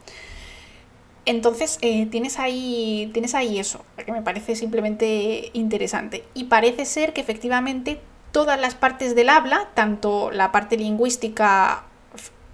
[1.26, 6.26] Entonces eh, tienes, ahí, tienes ahí eso, que me parece simplemente interesante.
[6.34, 8.00] Y parece ser que efectivamente
[8.32, 11.86] todas las partes del habla, tanto la parte lingüística,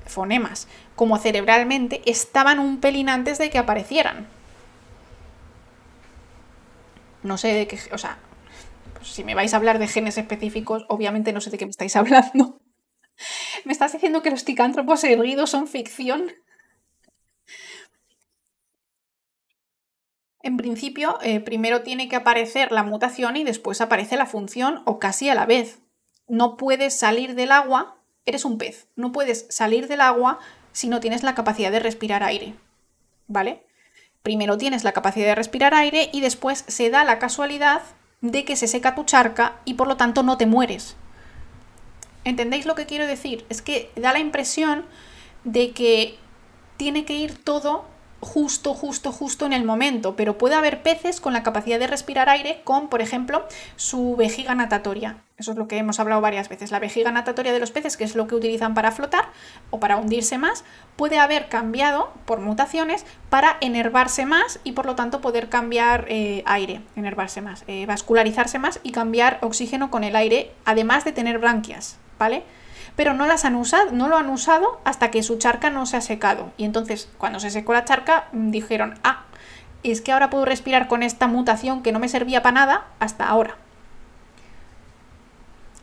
[0.06, 4.28] fonemas, como cerebralmente, estaban un pelín antes de que aparecieran.
[7.24, 8.18] No sé de qué, o sea,
[8.96, 11.72] pues si me vais a hablar de genes específicos, obviamente no sé de qué me
[11.72, 12.60] estáis hablando.
[13.66, 16.32] ¿Me estás diciendo que los ticántropos erguidos son ficción?
[20.41, 24.99] En principio, eh, primero tiene que aparecer la mutación y después aparece la función o
[24.99, 25.80] casi a la vez.
[26.28, 30.40] No puedes salir del agua, eres un pez, no puedes salir del agua
[30.72, 32.56] si no tienes la capacidad de respirar aire.
[33.28, 33.64] ¿Vale?
[34.24, 37.82] Primero tienes la capacidad de respirar aire y después se da la casualidad
[38.22, 40.95] de que se seca tu charca y por lo tanto no te mueres.
[42.24, 43.45] ¿Entendéis lo que quiero decir?
[43.49, 44.86] Es que da la impresión
[45.44, 46.18] de que
[46.78, 47.86] tiene que ir todo
[48.22, 52.30] justo, justo, justo en el momento, pero puede haber peces con la capacidad de respirar
[52.30, 55.18] aire con, por ejemplo, su vejiga natatoria.
[55.38, 56.72] Eso es lo que hemos hablado varias veces.
[56.72, 59.30] La vejiga natatoria de los peces, que es lo que utilizan para flotar
[59.70, 60.66] o para hundirse más,
[60.98, 66.44] puede haber cambiado por mutaciones para enervarse más y por lo tanto poder cambiar eh,
[66.46, 71.40] aire, enervarse más, eh, vascularizarse más y cambiar oxígeno con el aire, además de tener
[71.40, 72.44] branquias, ¿vale?
[73.00, 75.96] Pero no las han usado, no lo han usado hasta que su charca no se
[75.96, 76.52] ha secado.
[76.58, 79.24] Y entonces, cuando se secó la charca, mm, dijeron, ah,
[79.84, 83.26] es que ahora puedo respirar con esta mutación que no me servía para nada hasta
[83.26, 83.56] ahora.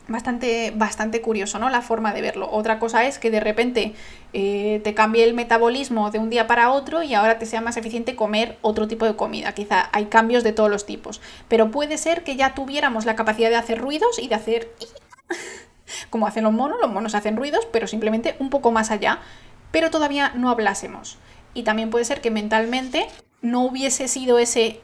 [0.07, 1.71] Bastante, bastante curioso, ¿no?
[1.71, 2.51] La forma de verlo.
[2.51, 3.95] Otra cosa es que de repente
[4.33, 7.77] eh, te cambie el metabolismo de un día para otro y ahora te sea más
[7.77, 9.53] eficiente comer otro tipo de comida.
[9.53, 11.19] Quizá hay cambios de todos los tipos.
[11.47, 14.71] Pero puede ser que ya tuviéramos la capacidad de hacer ruidos y de hacer
[16.09, 19.19] como hacen los monos, los monos hacen ruidos, pero simplemente un poco más allá,
[19.71, 21.17] pero todavía no hablásemos.
[21.53, 23.07] Y también puede ser que mentalmente
[23.41, 24.81] no hubiese sido ese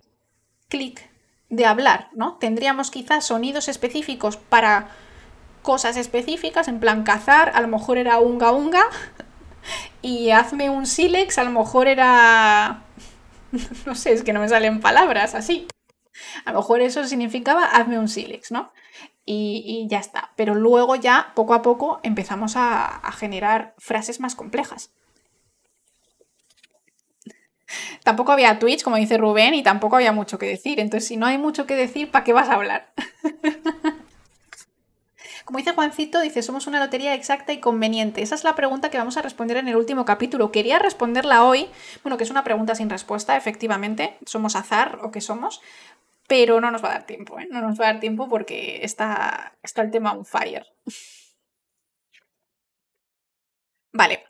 [0.69, 1.09] clic
[1.49, 2.37] de hablar, ¿no?
[2.37, 4.89] Tendríamos quizás sonidos específicos para
[5.61, 8.83] cosas específicas, en plan cazar, a lo mejor era unga unga,
[10.01, 12.83] y hazme un sílex, a lo mejor era...
[13.85, 15.67] no sé, es que no me salen palabras así.
[16.45, 18.71] A lo mejor eso significaba hazme un sílex, ¿no?
[19.25, 20.31] Y, ya está.
[20.35, 24.91] Pero luego ya, poco a poco, empezamos a, generar frases más complejas.
[28.03, 30.79] Tampoco había Twitch, como dice Rubén, y tampoco había mucho que decir.
[30.79, 32.93] Entonces, si no hay mucho que decir, ¿para qué vas a hablar?
[35.45, 38.21] Como dice Juancito, dice, somos una lotería exacta y conveniente.
[38.21, 40.53] Esa es la pregunta que vamos a responder en el último capítulo.
[40.53, 41.67] Quería responderla hoy,
[42.01, 44.17] bueno, que es una pregunta sin respuesta, efectivamente.
[44.25, 45.61] ¿Somos azar o qué somos?
[46.33, 47.47] Pero no nos va a dar tiempo, ¿eh?
[47.51, 50.65] no nos va a dar tiempo porque está, está el tema on fire.
[53.91, 54.25] Vale,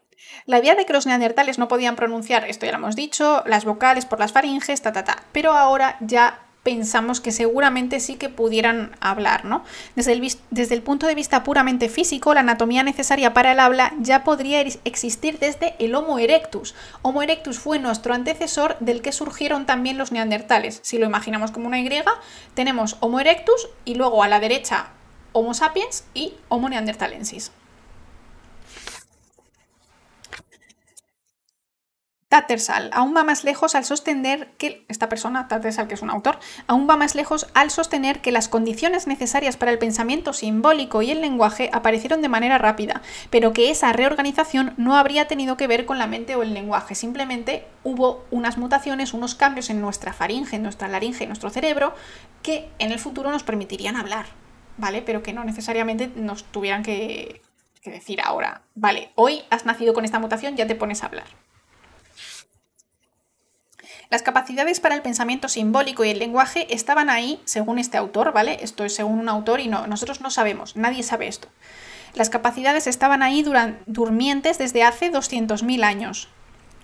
[0.46, 3.64] la idea de que los neandertales no podían pronunciar, esto ya lo hemos dicho, las
[3.64, 8.30] vocales por las faringes, ta, ta, ta, pero ahora ya pensamos que seguramente sí que
[8.30, 9.64] pudieran hablar, ¿no?
[9.96, 13.94] Desde el, desde el, punto de vista puramente físico, la anatomía necesaria para el habla
[14.00, 16.74] ya podría existir desde el Homo erectus.
[17.02, 20.80] Homo erectus fue nuestro antecesor del que surgieron también los neandertales.
[20.84, 21.94] Si lo imaginamos como una Y,
[22.54, 24.88] tenemos Homo erectus y luego a la derecha
[25.34, 27.52] Homo sapiens y Homo neanderthalensis.
[32.34, 36.40] Tattersall aún va más lejos al sostener que esta persona, Tattersall, que es un autor,
[36.66, 41.12] aún va más lejos al sostener que las condiciones necesarias para el pensamiento simbólico y
[41.12, 45.86] el lenguaje aparecieron de manera rápida, pero que esa reorganización no habría tenido que ver
[45.86, 50.56] con la mente o el lenguaje, simplemente hubo unas mutaciones, unos cambios en nuestra faringe,
[50.56, 51.94] en nuestra laringe, en nuestro cerebro,
[52.42, 54.26] que en el futuro nos permitirían hablar,
[54.78, 55.04] ¿vale?
[55.04, 57.44] Pero que no necesariamente nos tuvieran que,
[57.84, 61.28] que decir ahora, vale, hoy has nacido con esta mutación, ya te pones a hablar.
[64.10, 68.60] Las capacidades para el pensamiento simbólico y el lenguaje estaban ahí, según este autor, ¿vale?
[68.62, 71.48] Esto es según un autor y no, nosotros no sabemos, nadie sabe esto.
[72.14, 73.44] Las capacidades estaban ahí
[73.88, 76.30] durmientes desde hace 200.000 años,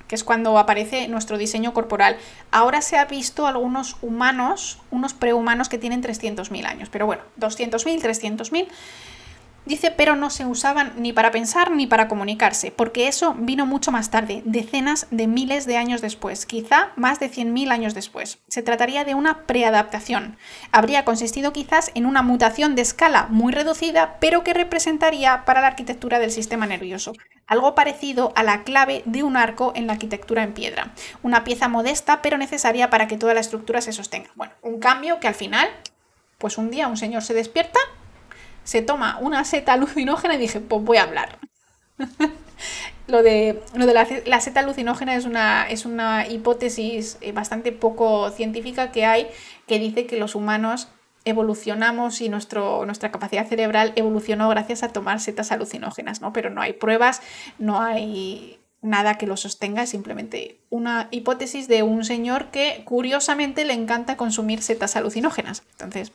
[0.07, 2.17] que es cuando aparece nuestro diseño corporal.
[2.49, 8.01] Ahora se ha visto algunos humanos, unos prehumanos que tienen 300.000 años, pero bueno, 200.000,
[8.01, 8.67] 300.000
[9.69, 13.91] Dice, pero no se usaban ni para pensar ni para comunicarse, porque eso vino mucho
[13.91, 18.39] más tarde, decenas de miles de años después, quizá más de 100.000 años después.
[18.47, 20.37] Se trataría de una preadaptación.
[20.71, 25.67] Habría consistido quizás en una mutación de escala muy reducida, pero que representaría para la
[25.67, 27.13] arquitectura del sistema nervioso
[27.45, 30.93] algo parecido a la clave de un arco en la arquitectura en piedra.
[31.23, 34.29] Una pieza modesta, pero necesaria para que toda la estructura se sostenga.
[34.35, 35.67] Bueno, un cambio que al final,
[36.37, 37.79] pues un día un señor se despierta
[38.63, 41.39] se toma una seta alucinógena y dije, pues voy a hablar.
[43.07, 43.93] lo de, lo de
[44.25, 49.27] la, seta alucinógena es una, es una hipótesis eh, bastante poco científica que hay
[49.67, 50.89] que dice que los humanos
[51.25, 56.33] evolucionamos y nuestro, nuestra capacidad cerebral evolucionó gracias a tomar setas alucinógenas, ¿no?
[56.33, 57.21] Pero no hay pruebas,
[57.57, 63.65] no hay nada que lo sostenga, es simplemente una hipótesis de un señor que curiosamente
[63.65, 65.63] le encanta consumir setas alucinógenas.
[65.73, 66.13] Entonces,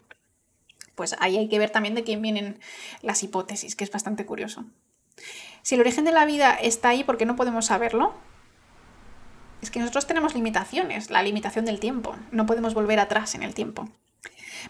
[0.95, 2.59] pues ahí hay que ver también de quién vienen
[3.03, 4.65] las hipótesis, que es bastante curioso.
[5.63, 8.15] Si el origen de la vida está ahí, ¿por qué no podemos saberlo?
[9.63, 13.55] Es que nosotros tenemos limitaciones, la limitación del tiempo, no podemos volver atrás en el
[13.55, 13.89] tiempo.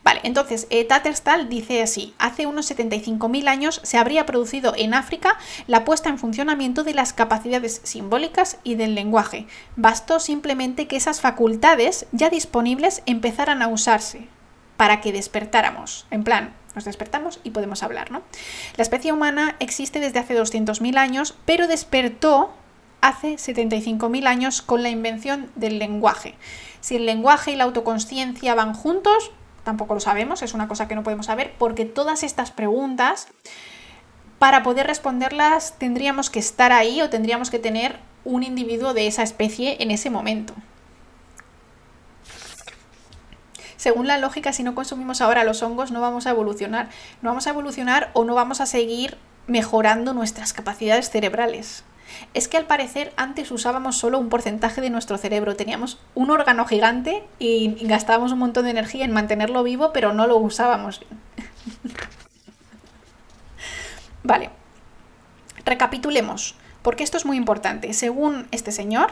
[0.03, 5.39] Vale, entonces eh, Tattersall dice así, hace unos 75.000 años se habría producido en África
[5.67, 9.47] la puesta en funcionamiento de las capacidades simbólicas y del lenguaje.
[9.77, 14.29] Bastó simplemente que esas facultades ya disponibles empezaran a usarse,
[14.77, 16.07] para que despertáramos.
[16.11, 18.23] En plan, nos despertamos y podemos hablar, ¿no?
[18.77, 22.53] La especie humana existe desde hace 200.000 años, pero despertó
[23.01, 26.35] hace 75.000 años con la invención del lenguaje.
[26.81, 29.31] Si el lenguaje y la autoconsciencia van juntos,
[29.63, 33.29] tampoco lo sabemos, es una cosa que no podemos saber, porque todas estas preguntas,
[34.39, 39.23] para poder responderlas, tendríamos que estar ahí o tendríamos que tener un individuo de esa
[39.23, 40.55] especie en ese momento.
[43.85, 46.89] Según la lógica, si no consumimos ahora los hongos, no vamos a evolucionar.
[47.21, 51.85] No vamos a evolucionar o no vamos a seguir mejorando nuestras capacidades cerebrales.
[52.33, 55.55] Es que al parecer antes usábamos solo un porcentaje de nuestro cerebro.
[55.55, 60.27] Teníamos un órgano gigante y gastábamos un montón de energía en mantenerlo vivo, pero no
[60.27, 61.21] lo usábamos bien.
[64.23, 64.49] vale.
[65.67, 67.93] Recapitulemos, porque esto es muy importante.
[67.93, 69.11] Según este señor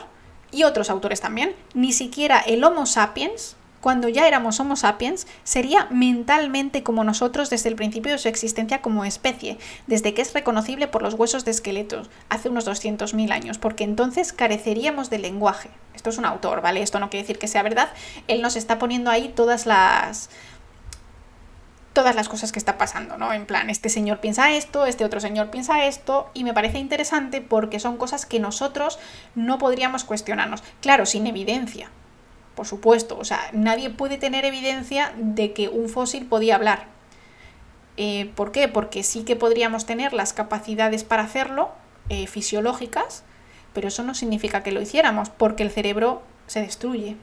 [0.51, 5.89] y otros autores también, ni siquiera el Homo sapiens cuando ya éramos Homo sapiens, sería
[5.91, 10.87] mentalmente como nosotros desde el principio de su existencia como especie, desde que es reconocible
[10.87, 15.69] por los huesos de esqueletos, hace unos 200.000 años, porque entonces careceríamos de lenguaje.
[15.95, 16.81] Esto es un autor, ¿vale?
[16.81, 17.91] Esto no quiere decir que sea verdad.
[18.29, 20.31] Él nos está poniendo ahí todas las
[21.93, 23.33] todas las cosas que está pasando, ¿no?
[23.35, 27.43] En plan, este señor piensa esto, este otro señor piensa esto, y me parece interesante
[27.43, 28.99] porque son cosas que nosotros
[29.35, 30.63] no podríamos cuestionarnos.
[30.81, 31.91] Claro, sin evidencia,
[32.55, 33.19] por supuesto.
[33.19, 36.87] O sea, nadie puede tener evidencia de que un fósil podía hablar.
[37.97, 38.69] Eh, ¿Por qué?
[38.69, 41.71] Porque sí que podríamos tener las capacidades para hacerlo,
[42.09, 43.25] eh, fisiológicas,
[43.75, 47.17] pero eso no significa que lo hiciéramos, porque el cerebro se destruye.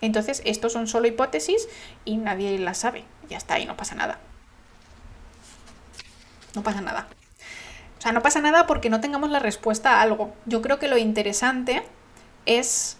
[0.00, 1.68] Entonces, estos son solo hipótesis
[2.04, 3.04] y nadie las sabe.
[3.28, 4.18] Ya está, ahí no pasa nada.
[6.54, 7.08] No pasa nada.
[7.98, 10.32] O sea, no pasa nada porque no tengamos la respuesta a algo.
[10.46, 11.82] Yo creo que lo interesante
[12.46, 12.96] es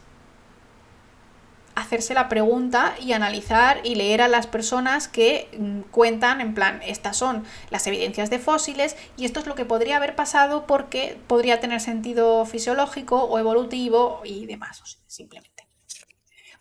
[1.78, 6.80] hacerse la pregunta y analizar y leer a las personas que mm, cuentan en plan,
[6.84, 11.18] estas son las evidencias de fósiles y esto es lo que podría haber pasado porque
[11.26, 15.68] podría tener sentido fisiológico o evolutivo y demás, simplemente.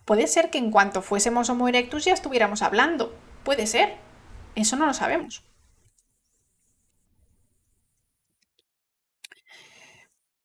[0.06, 3.14] Puede ser que en cuanto fuésemos Homo erectus ya estuviéramos hablando,
[3.44, 3.96] puede ser,
[4.56, 5.44] eso no lo sabemos.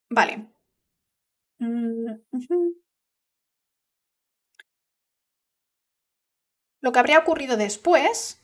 [0.09, 0.47] Vale.
[1.59, 2.07] Mm,
[6.83, 8.39] Lo que habría ocurrido después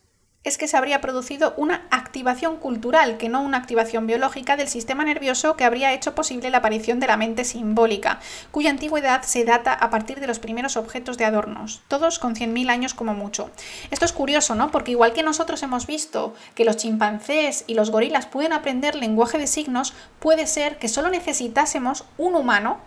[0.46, 5.04] es que se habría producido una activación cultural, que no una activación biológica del sistema
[5.04, 8.22] nervioso que habría hecho posible la aparición de la mente simbólica,
[8.52, 12.70] cuya antigüedad se data a partir de los primeros objetos de adornos, todos con 100.000
[12.70, 13.52] años como mucho.
[13.92, 14.72] Esto es curioso, ¿no?
[14.72, 19.38] Porque igual que nosotros hemos visto que los chimpancés y los gorilas pueden aprender lenguaje
[19.38, 22.78] de signos, puede ser que solo necesitásemos un humano,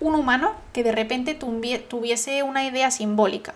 [0.00, 3.52] un humano que de repente tuviese una idea simbólica.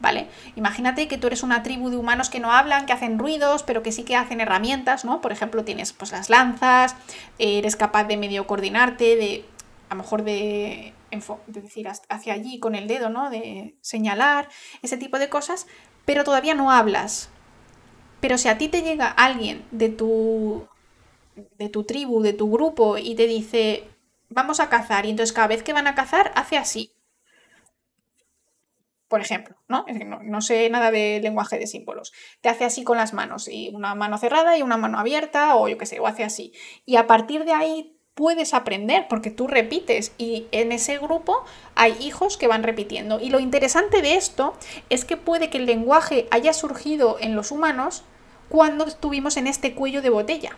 [0.00, 0.28] ¿Vale?
[0.56, 3.82] Imagínate que tú eres una tribu de humanos que no hablan, que hacen ruidos, pero
[3.82, 5.20] que sí que hacen herramientas, ¿no?
[5.20, 6.96] Por ejemplo, tienes pues las lanzas,
[7.38, 9.44] eres capaz de medio coordinarte, de
[9.88, 10.92] a lo mejor de
[11.46, 13.30] de decir, hacia allí con el dedo, ¿no?
[13.30, 14.48] De señalar,
[14.82, 15.66] ese tipo de cosas,
[16.04, 17.30] pero todavía no hablas.
[18.20, 20.66] Pero si a ti te llega alguien de tu,
[21.58, 23.88] de tu tribu, de tu grupo, y te dice,
[24.28, 26.90] vamos a cazar, y entonces cada vez que van a cazar, hace así.
[29.08, 29.84] Por ejemplo, ¿no?
[30.24, 30.40] ¿no?
[30.40, 32.12] Sé nada de lenguaje de símbolos.
[32.40, 35.68] Te hace así con las manos, y una mano cerrada y una mano abierta, o
[35.68, 36.52] yo qué sé, o hace así.
[36.84, 41.94] Y a partir de ahí puedes aprender porque tú repites y en ese grupo hay
[42.00, 43.20] hijos que van repitiendo.
[43.20, 44.54] Y lo interesante de esto
[44.88, 48.04] es que puede que el lenguaje haya surgido en los humanos
[48.48, 50.56] cuando estuvimos en este cuello de botella.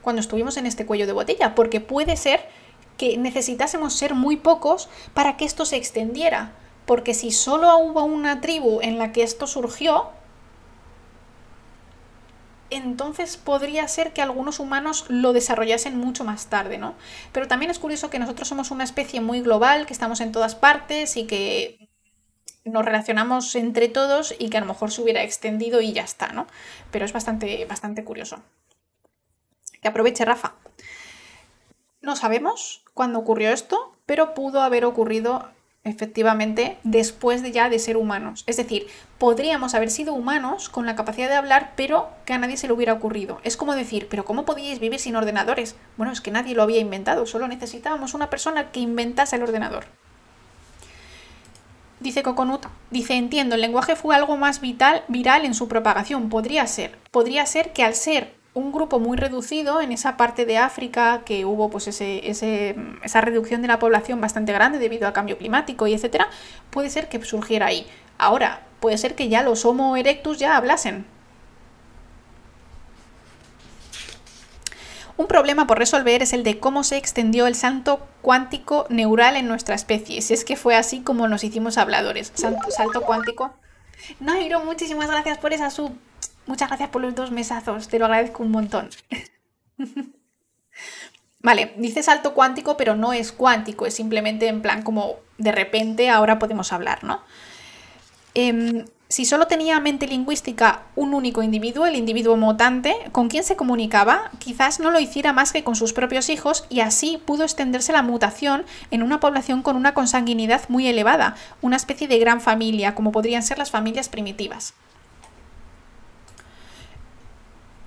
[0.00, 2.48] Cuando estuvimos en este cuello de botella, porque puede ser
[2.96, 6.52] que necesitásemos ser muy pocos para que esto se extendiera.
[6.86, 10.10] Porque si solo hubo una tribu en la que esto surgió,
[12.70, 16.94] entonces podría ser que algunos humanos lo desarrollasen mucho más tarde, ¿no?
[17.32, 20.54] Pero también es curioso que nosotros somos una especie muy global, que estamos en todas
[20.54, 21.88] partes y que
[22.64, 26.28] nos relacionamos entre todos y que a lo mejor se hubiera extendido y ya está,
[26.28, 26.46] ¿no?
[26.90, 28.42] Pero es bastante, bastante curioso.
[29.80, 30.54] Que aproveche Rafa.
[32.00, 35.50] No sabemos cuándo ocurrió esto, pero pudo haber ocurrido
[35.84, 38.42] efectivamente, después de ya de ser humanos.
[38.46, 38.86] Es decir,
[39.18, 42.72] podríamos haber sido humanos con la capacidad de hablar, pero que a nadie se le
[42.72, 43.38] hubiera ocurrido.
[43.44, 45.76] Es como decir, pero ¿cómo podíais vivir sin ordenadores?
[45.98, 49.84] Bueno, es que nadie lo había inventado, solo necesitábamos una persona que inventase el ordenador.
[52.00, 56.30] Dice Coconut, dice, entiendo, el lenguaje fue algo más vital, viral en su propagación.
[56.30, 56.98] Podría ser.
[57.10, 61.44] Podría ser que al ser un grupo muy reducido en esa parte de África que
[61.44, 65.92] hubo pues ese, esa reducción de la población bastante grande debido al cambio climático y
[65.92, 66.30] etcétera,
[66.70, 67.86] puede ser que surgiera ahí.
[68.16, 71.04] Ahora, puede ser que ya los Homo erectus ya hablasen.
[75.18, 79.48] Un problema por resolver es el de cómo se extendió el salto cuántico neural en
[79.48, 82.32] nuestra especie, si es que fue así como nos hicimos habladores.
[82.34, 83.52] Salto, salto cuántico.
[84.18, 85.92] Nairo, muchísimas gracias por esa sub.
[86.46, 88.88] Muchas gracias por los dos mesazos, te lo agradezco un montón.
[91.40, 96.08] vale, dice salto cuántico, pero no es cuántico, es simplemente en plan como de repente
[96.08, 97.20] ahora podemos hablar, ¿no?
[98.34, 103.56] Em, si solo tenía mente lingüística un único individuo, el individuo mutante, con quien se
[103.56, 107.92] comunicaba, quizás no lo hiciera más que con sus propios hijos y así pudo extenderse
[107.92, 112.94] la mutación en una población con una consanguinidad muy elevada, una especie de gran familia,
[112.94, 114.74] como podrían ser las familias primitivas.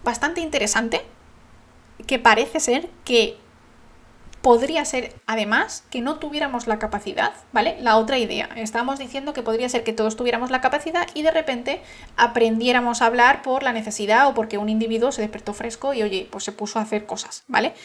[0.09, 1.05] Bastante interesante
[2.07, 3.37] que parece ser que
[4.41, 7.77] podría ser además que no tuviéramos la capacidad, ¿vale?
[7.79, 8.49] La otra idea.
[8.55, 11.83] Estamos diciendo que podría ser que todos tuviéramos la capacidad y de repente
[12.17, 16.27] aprendiéramos a hablar por la necesidad o porque un individuo se despertó fresco y oye,
[16.31, 17.75] pues se puso a hacer cosas, ¿vale?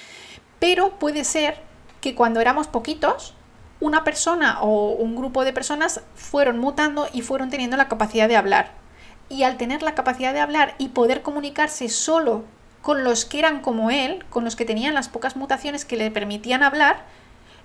[0.61, 1.59] Pero puede ser
[2.01, 3.35] que cuando éramos poquitos,
[3.81, 8.36] una persona o un grupo de personas fueron mutando y fueron teniendo la capacidad de
[8.36, 8.84] hablar
[9.28, 12.44] y al tener la capacidad de hablar y poder comunicarse solo
[12.83, 16.11] con los que eran como él, con los que tenían las pocas mutaciones que le
[16.11, 17.05] permitían hablar,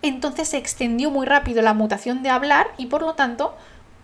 [0.02, 3.56] entonces se extendió muy rápido la mutación de hablar y por lo tanto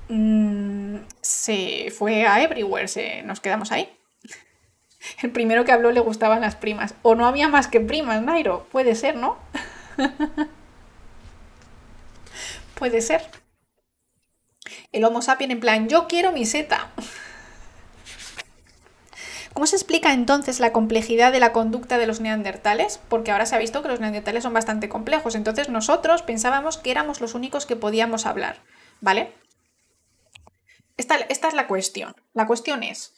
[0.10, 3.90] mm, se fue a everywhere, se, nos quedamos ahí.
[5.22, 6.96] El primero que habló le gustaban las primas.
[7.02, 8.68] O no había más que primas, Nairo.
[8.72, 9.38] Puede ser, ¿no?
[12.76, 13.22] Puede ser.
[14.92, 16.92] El Homo sapiens en plan, yo quiero mi seta.
[19.56, 23.00] ¿Cómo se explica entonces la complejidad de la conducta de los neandertales?
[23.08, 26.92] Porque ahora se ha visto que los neandertales son bastante complejos, entonces nosotros pensábamos que
[26.92, 28.62] éramos los únicos que podíamos hablar,
[29.00, 29.32] ¿vale?
[30.98, 32.14] Esta, es la cuestión.
[32.34, 33.16] La cuestión es,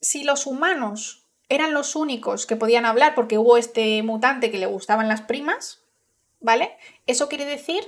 [0.00, 4.66] si los humanos eran los únicos que podían hablar porque hubo este mutante que le
[4.66, 5.82] gustaban las primas,
[6.38, 6.76] ¿vale?
[7.08, 7.82] Eso quiere decir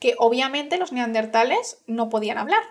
[0.00, 2.62] que obviamente los neandertales no podían hablar,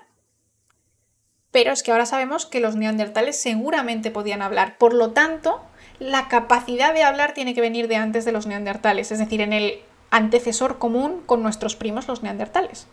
[1.57, 4.77] pero es que ahora sabemos que los neandertales seguramente podían hablar.
[4.77, 5.59] Por lo tanto,
[5.97, 9.53] la capacidad de hablar tiene que venir de antes de los neandertales, es decir, en
[9.53, 9.79] el
[10.11, 12.85] antecesor común con nuestros primos los neandertales.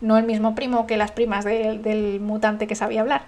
[0.00, 3.26] No el mismo primo que las primas del mutante que sabía hablar.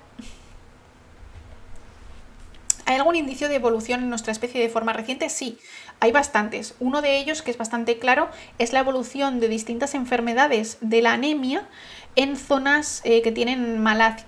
[2.84, 5.28] ¿Hay algún indicio de evolución en nuestra especie de forma reciente?
[5.28, 5.58] Sí,
[6.00, 6.74] hay bastantes.
[6.80, 8.28] Uno de ellos, que es bastante claro,
[8.58, 11.68] es la evolución de distintas enfermedades de la anemia
[12.16, 14.18] en zonas eh, que tienen mal,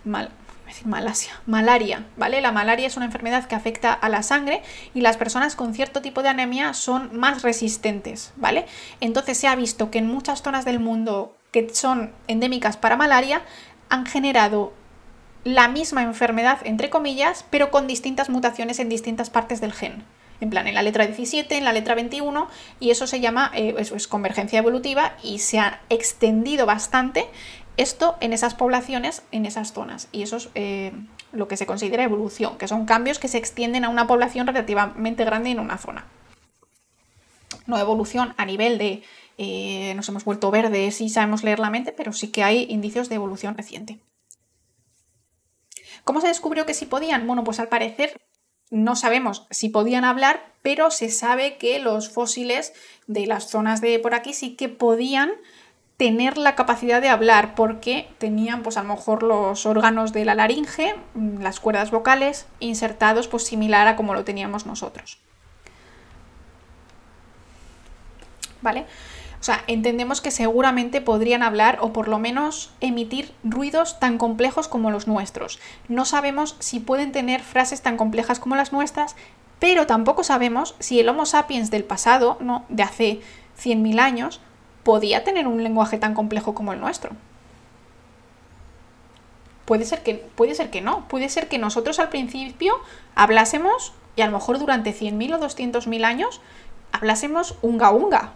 [0.85, 2.41] Malasia, malaria, ¿vale?
[2.41, 4.63] La malaria es una enfermedad que afecta a la sangre
[4.93, 8.67] y las personas con cierto tipo de anemia son más resistentes, ¿vale?
[9.01, 13.43] Entonces se ha visto que en muchas zonas del mundo que son endémicas para malaria
[13.89, 14.73] han generado
[15.45, 20.05] la misma enfermedad, entre comillas, pero con distintas mutaciones en distintas partes del gen.
[20.41, 22.49] En plan, en la letra 17, en la letra 21,
[22.81, 27.29] y eso se llama, eh, es convergencia evolutiva y se ha extendido bastante
[27.77, 30.09] esto en esas poblaciones, en esas zonas.
[30.13, 30.93] Y eso es eh,
[31.33, 35.25] lo que se considera evolución, que son cambios que se extienden a una población relativamente
[35.25, 36.07] grande en una zona.
[37.67, 39.03] No evolución a nivel de
[39.37, 43.09] eh, nos hemos vuelto verdes y sabemos leer la mente, pero sí que hay indicios
[43.09, 43.99] de evolución reciente.
[46.05, 47.27] ¿Cómo se descubrió que sí podían?
[47.27, 48.21] Bueno, pues al parecer
[48.71, 52.73] no sabemos si podían hablar, pero se sabe que los fósiles
[53.07, 55.33] de las zonas de por aquí sí que podían
[55.97, 60.35] tener la capacidad de hablar porque tenían pues a lo mejor los órganos de la
[60.35, 65.19] laringe, mm, las cuerdas vocales insertados pues similar a como lo teníamos nosotros.
[68.61, 68.87] ¿Vale?
[69.41, 74.69] O sea, entendemos que seguramente podrían hablar o por lo menos emitir ruidos tan complejos
[74.69, 75.61] como los nuestros.
[75.87, 79.17] No sabemos si pueden tener frases tan complejas como las nuestras,
[79.59, 82.65] pero tampoco sabemos si el Homo sapiens del pasado, ¿no?
[82.71, 83.21] de hace
[83.63, 84.41] 100.000 años,
[84.85, 87.11] podía tener un lenguaje tan complejo como el nuestro.
[89.65, 92.75] Puede ser, que, puede ser que no, puede ser que nosotros al principio
[93.15, 96.43] hablásemos, y a lo mejor durante 100.000 o 200.000 años,
[96.93, 98.35] hablásemos unga unga,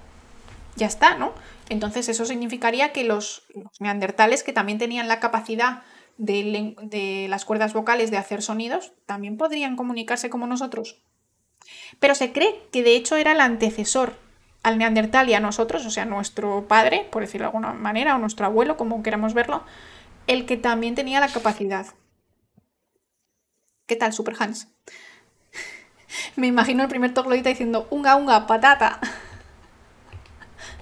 [0.77, 1.33] ya está, ¿no?
[1.69, 3.43] Entonces eso significaría que los,
[3.79, 5.83] neandertales, que también tenían la capacidad
[6.17, 10.97] de, de, las cuerdas vocales de hacer sonidos, también podrían comunicarse como nosotros.
[12.01, 14.15] Pero se cree que de hecho era el antecesor
[14.69, 18.19] al neandertal y a nosotros, o sea, nuestro padre, por decirlo de alguna manera, o
[18.19, 19.65] nuestro abuelo, como queramos verlo,
[20.27, 21.87] el que también tenía la capacidad.
[23.87, 24.69] ¿Qué tal, Super Hans?
[26.37, 29.01] Me imagino el primer troglodita diciendo unga unga patata.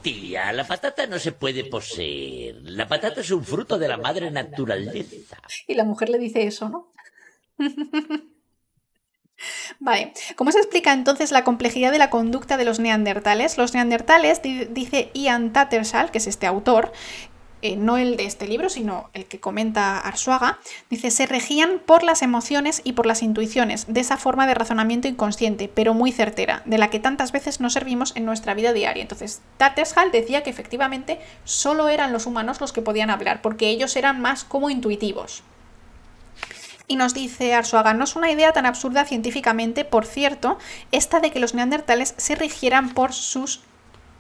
[0.02, 2.56] Tía, la patata no se puede poseer.
[2.62, 5.39] La patata es un fruto de la madre naturaleza.
[5.66, 6.92] Y la mujer le dice eso, ¿no?
[9.78, 13.58] Vale, ¿cómo se explica entonces la complejidad de la conducta de los neandertales?
[13.58, 16.92] Los neandertales, dice Ian Tattersall, que es este autor,
[17.62, 20.58] eh, no el de este libro, sino el que comenta Arsuaga,
[20.90, 25.08] dice, se regían por las emociones y por las intuiciones, de esa forma de razonamiento
[25.08, 29.02] inconsciente, pero muy certera, de la que tantas veces nos servimos en nuestra vida diaria.
[29.02, 33.97] Entonces, Tattershall decía que efectivamente solo eran los humanos los que podían hablar, porque ellos
[33.97, 35.42] eran más como intuitivos.
[36.89, 40.58] Y nos dice Arsuaga, no es una idea tan absurda científicamente, por cierto,
[40.92, 43.60] esta de que los neandertales se rigieran por sus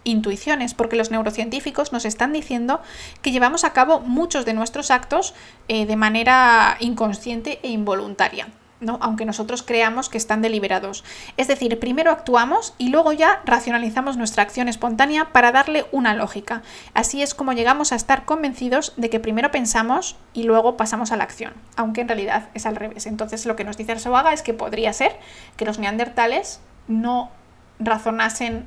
[0.02, 2.80] intuiciones, porque los neurocientíficos nos están diciendo
[3.22, 5.34] que llevamos a cabo muchos de nuestros actos
[5.68, 8.48] eh, de manera inconsciente e involuntaria.
[8.80, 8.98] ¿No?
[9.00, 11.04] aunque nosotros creamos que están deliberados.
[11.36, 16.62] Es decir, primero actuamos y luego ya racionalizamos nuestra acción espontánea para darle una lógica.
[16.94, 21.16] Así es como llegamos a estar convencidos de que primero pensamos y luego pasamos a
[21.16, 23.06] la acción, aunque en realidad es al revés.
[23.06, 25.18] Entonces lo que nos dice Arsoaga es que podría ser
[25.56, 27.30] que los neandertales no
[27.78, 28.66] razonasen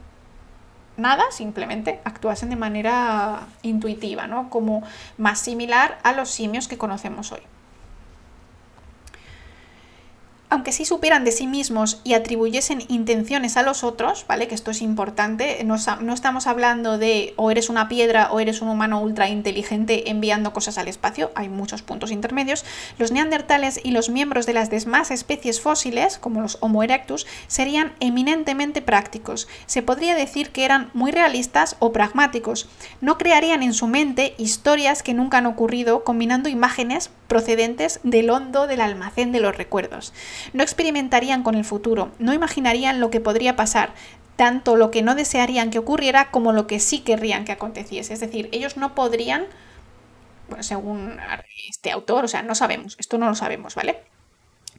[0.97, 4.49] nada, simplemente actuasen de manera intuitiva, ¿no?
[4.49, 4.83] como
[5.17, 7.41] más similar a los simios que conocemos hoy
[10.49, 14.47] aunque sí supieran de sí mismos y atribuyesen intenciones a los otros, ¿vale?
[14.47, 18.69] Que esto es importante, no, estamos hablando de o eres una piedra o eres un
[18.69, 22.65] humano ultra inteligente enviando cosas al espacio, hay muchos puntos intermedios.
[22.97, 27.93] Los neandertales y los miembros de las demás especies fósiles, como los Homo erectus, serían
[27.99, 29.47] eminentemente prácticos.
[29.67, 32.67] Se podría decir que eran muy realistas o pragmáticos.
[33.01, 38.67] No crearían en su mente historias que nunca han ocurrido combinando imágenes procedentes del hondo
[38.67, 40.11] del almacén de los recuerdos.
[40.51, 43.93] No experimentarían con el futuro, no imaginarían lo que podría pasar,
[44.35, 48.13] tanto lo que no desearían que ocurriera como lo que sí querrían que aconteciese.
[48.13, 49.45] Es decir, ellos no podrían,
[50.49, 51.17] bueno, según
[51.69, 53.99] este autor, o sea, no sabemos, esto no lo sabemos, ¿vale?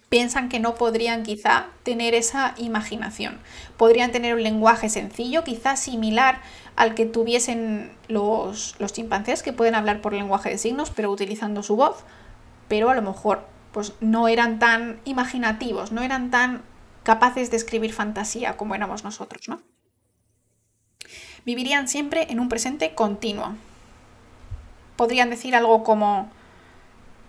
[0.09, 3.39] Piensan que no podrían quizá tener esa imaginación.
[3.77, 6.41] Podrían tener un lenguaje sencillo, quizá similar
[6.75, 11.62] al que tuviesen los, los chimpancés, que pueden hablar por lenguaje de signos, pero utilizando
[11.62, 12.05] su voz,
[12.70, 16.62] pero a lo mejor pues no eran tan imaginativos, no eran tan
[17.02, 19.60] capaces de escribir fantasía como éramos nosotros, ¿no?
[21.44, 23.57] Vivirían siempre en un presente continuo.
[24.94, 26.31] Podrían decir algo como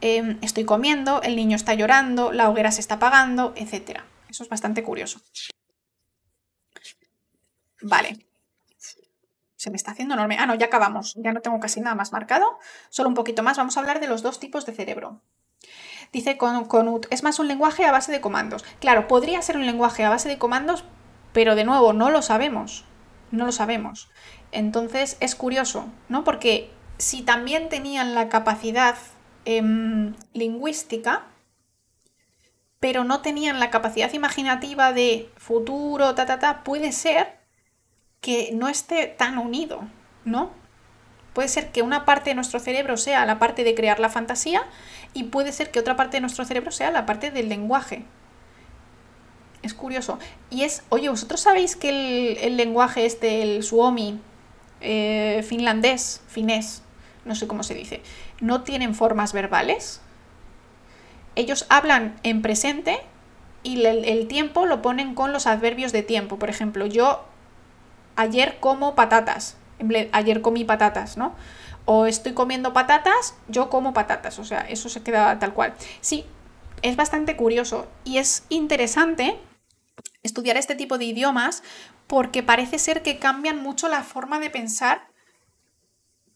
[0.02, 4.02] em, estoy comiendo, el niño está llorando, la hoguera se está apagando, etc.
[4.30, 5.22] Eso es bastante curioso.
[7.82, 8.20] Vale.
[9.62, 10.38] Se me está haciendo enorme.
[10.40, 11.14] Ah, no, ya acabamos.
[11.18, 12.58] Ya no tengo casi nada más marcado.
[12.90, 13.58] Solo un poquito más.
[13.58, 15.22] Vamos a hablar de los dos tipos de cerebro.
[16.12, 18.66] Dice Conut, es más un lenguaje a base de comandos.
[18.80, 20.84] Claro, podría ser un lenguaje a base de comandos,
[21.32, 22.86] pero de nuevo, no lo sabemos.
[23.30, 24.10] No lo sabemos.
[24.52, 26.24] Entonces es curioso, ¿no?
[26.24, 28.96] Porque si también tenían la capacidad
[29.46, 31.28] em, lingüística,
[32.80, 37.41] pero no tenían la capacidad imaginativa de futuro, ta, ta, ta, puede ser
[38.22, 39.82] que no esté tan unido,
[40.26, 40.52] ¿no?
[41.34, 44.64] Puede ser que una parte de nuestro cerebro sea la parte de crear la fantasía
[45.14, 48.06] y puede ser que otra parte de nuestro cerebro sea la parte del lenguaje.
[49.64, 50.20] Es curioso.
[50.50, 54.20] Y es, oye, ¿vosotros sabéis que el, lenguaje este, el suomi,
[54.82, 56.84] eh, finlandés, finés,
[57.26, 58.02] no sé cómo se dice,
[58.40, 60.02] no tienen formas verbales?
[61.36, 63.00] Ellos hablan en presente
[63.64, 66.38] y el tiempo lo ponen con los adverbios de tiempo.
[66.38, 67.24] Por ejemplo, yo
[68.16, 69.58] ayer como patatas,
[70.12, 71.36] ayer comí patatas, ¿no?
[71.86, 75.74] O estoy comiendo patatas, yo como patatas, o sea, eso se queda tal cual.
[76.02, 76.26] Sí,
[76.82, 79.40] es bastante curioso y es interesante
[80.24, 81.64] estudiar este tipo de idiomas
[82.08, 85.08] porque parece ser que cambian mucho la forma de pensar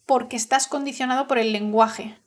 [0.06, 2.18] porque estás condicionado por el lenguaje.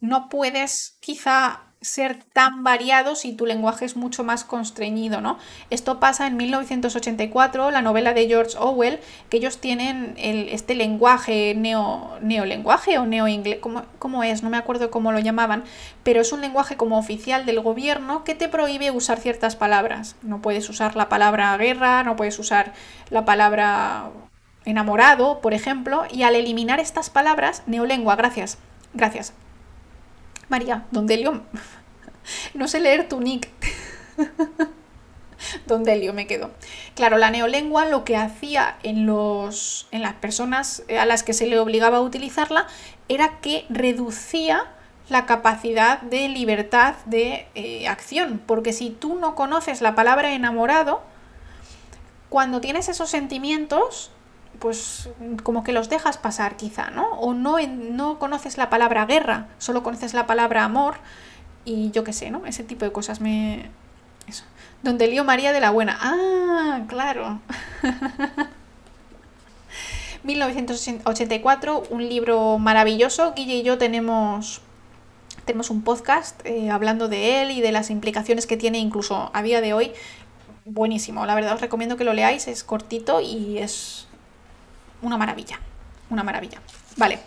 [0.00, 5.38] No puedes quizá ser tan variado si tu lenguaje es mucho más constreñido, ¿no?
[5.70, 11.54] Esto pasa en 1984, la novela de George Orwell, que ellos tienen el- este lenguaje
[11.54, 14.42] neo, neolenguaje o neoinglés, ¿cómo, ¿cómo es?
[14.42, 15.64] No me acuerdo cómo lo llamaban,
[16.02, 20.16] pero es un lenguaje como oficial del gobierno que te prohíbe usar ciertas palabras.
[20.22, 22.72] No puedes usar la palabra guerra, no puedes usar
[23.10, 24.10] la palabra
[24.64, 28.56] enamorado, por ejemplo, y al eliminar estas palabras, neolengua, gracias,
[28.94, 29.34] gracias.
[30.48, 31.42] María, Don Delio,
[32.54, 33.48] no sé leer tu nick.
[35.66, 36.50] Don Delio me quedo.
[36.94, 41.46] Claro, la neolengua lo que hacía en, los, en las personas a las que se
[41.46, 42.66] le obligaba a utilizarla
[43.08, 44.64] era que reducía
[45.08, 48.40] la capacidad de libertad de eh, acción.
[48.46, 51.02] Porque si tú no conoces la palabra enamorado,
[52.28, 54.10] cuando tienes esos sentimientos,
[54.58, 55.08] pues
[55.42, 57.06] como que los dejas pasar quizá, ¿no?
[57.12, 60.96] O no, no conoces la palabra guerra, solo conoces la palabra amor
[61.64, 62.46] y yo qué sé, ¿no?
[62.46, 63.70] Ese tipo de cosas me...
[64.26, 64.44] Eso.
[64.82, 65.98] Donde lío María de la Buena.
[66.00, 67.40] Ah, claro.
[70.24, 73.34] 1984, un libro maravilloso.
[73.34, 74.62] Guille y yo tenemos,
[75.44, 79.42] tenemos un podcast eh, hablando de él y de las implicaciones que tiene incluso a
[79.42, 79.92] día de hoy.
[80.64, 84.03] Buenísimo, la verdad os recomiendo que lo leáis, es cortito y es
[85.02, 85.60] una maravilla.
[86.10, 86.60] Una maravilla.
[86.96, 87.18] Vale.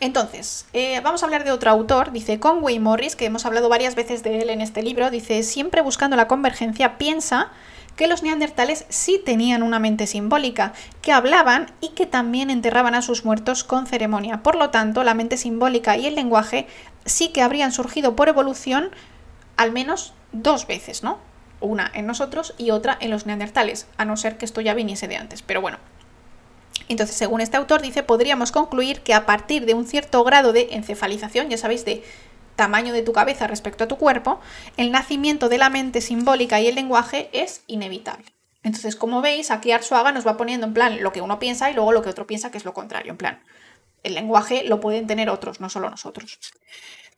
[0.00, 3.96] Entonces, eh, vamos a hablar de otro autor, dice Conway Morris, que hemos hablado varias
[3.96, 7.50] veces de él en este libro, dice, siempre buscando la convergencia, piensa
[7.96, 13.02] que los neandertales sí tenían una mente simbólica, que hablaban y que también enterraban a
[13.02, 14.44] sus muertos con ceremonia.
[14.44, 16.68] Por lo tanto, la mente simbólica y el lenguaje
[17.04, 18.90] sí que habrían surgido por evolución
[19.56, 21.18] al menos dos veces, ¿no?
[21.60, 25.08] Una en nosotros y otra en los neandertales, a no ser que esto ya viniese
[25.08, 25.78] de antes, pero bueno.
[26.88, 30.68] Entonces, según este autor, dice, podríamos concluir que a partir de un cierto grado de
[30.72, 32.02] encefalización, ya sabéis, de
[32.56, 34.40] tamaño de tu cabeza respecto a tu cuerpo,
[34.76, 38.26] el nacimiento de la mente simbólica y el lenguaje es inevitable.
[38.62, 41.74] Entonces, como veis, aquí Arsuaga nos va poniendo en plan lo que uno piensa y
[41.74, 43.42] luego lo que otro piensa que es lo contrario, en plan.
[44.02, 46.38] El lenguaje lo pueden tener otros, no solo nosotros.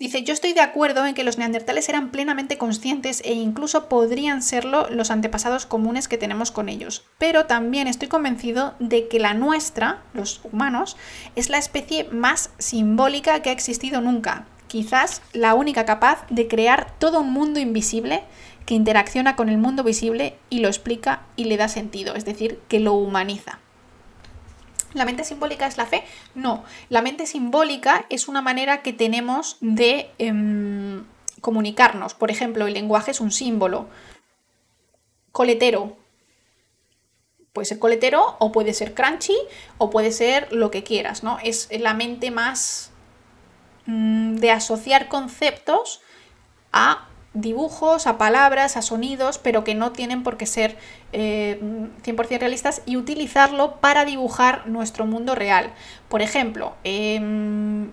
[0.00, 4.40] Dice, yo estoy de acuerdo en que los neandertales eran plenamente conscientes e incluso podrían
[4.40, 9.34] serlo los antepasados comunes que tenemos con ellos, pero también estoy convencido de que la
[9.34, 10.96] nuestra, los humanos,
[11.36, 16.96] es la especie más simbólica que ha existido nunca, quizás la única capaz de crear
[16.98, 18.22] todo un mundo invisible
[18.64, 22.58] que interacciona con el mundo visible y lo explica y le da sentido, es decir,
[22.68, 23.58] que lo humaniza.
[24.92, 26.04] ¿La mente simbólica es la fe?
[26.34, 31.04] No, la mente simbólica es una manera que tenemos de em,
[31.40, 32.14] comunicarnos.
[32.14, 33.88] Por ejemplo, el lenguaje es un símbolo.
[35.32, 35.96] Coletero.
[37.52, 39.36] Puede ser coletero o puede ser crunchy
[39.78, 41.38] o puede ser lo que quieras, ¿no?
[41.42, 42.90] Es la mente más
[43.86, 46.00] mm, de asociar conceptos
[46.72, 50.76] a dibujos, a palabras, a sonidos, pero que no tienen por qué ser
[51.12, 51.60] eh,
[52.04, 55.72] 100% realistas y utilizarlo para dibujar nuestro mundo real.
[56.08, 57.90] Por ejemplo, em,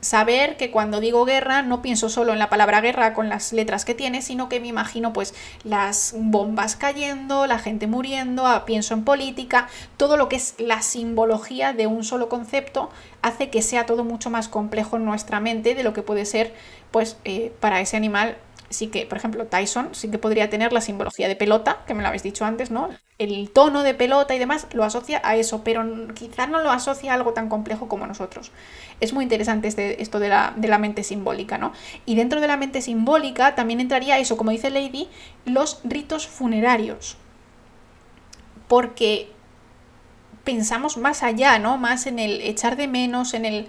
[0.00, 3.84] saber que cuando digo guerra no pienso solo en la palabra guerra con las letras
[3.84, 8.94] que tiene, sino que me imagino pues las bombas cayendo, la gente muriendo, ah, pienso
[8.94, 12.90] en política, todo lo que es la simbología de un solo concepto
[13.22, 16.52] hace que sea todo mucho más complejo en nuestra mente de lo que puede ser
[16.90, 18.36] pues eh, para ese animal
[18.72, 22.02] sí que, por ejemplo, Tyson sí que podría tener la simbología de pelota, que me
[22.02, 22.88] lo habéis dicho antes, ¿no?
[23.18, 25.84] El tono de pelota y demás lo asocia a eso, pero
[26.14, 28.50] quizás no lo asocia a algo tan complejo como nosotros.
[29.00, 31.72] Es muy interesante este, esto de la, de la mente simbólica, ¿no?
[32.06, 35.08] Y dentro de la mente simbólica también entraría eso, como dice Lady,
[35.44, 37.16] los ritos funerarios.
[38.68, 39.30] Porque
[40.44, 41.78] pensamos más allá, ¿no?
[41.78, 43.68] Más en el echar de menos, en el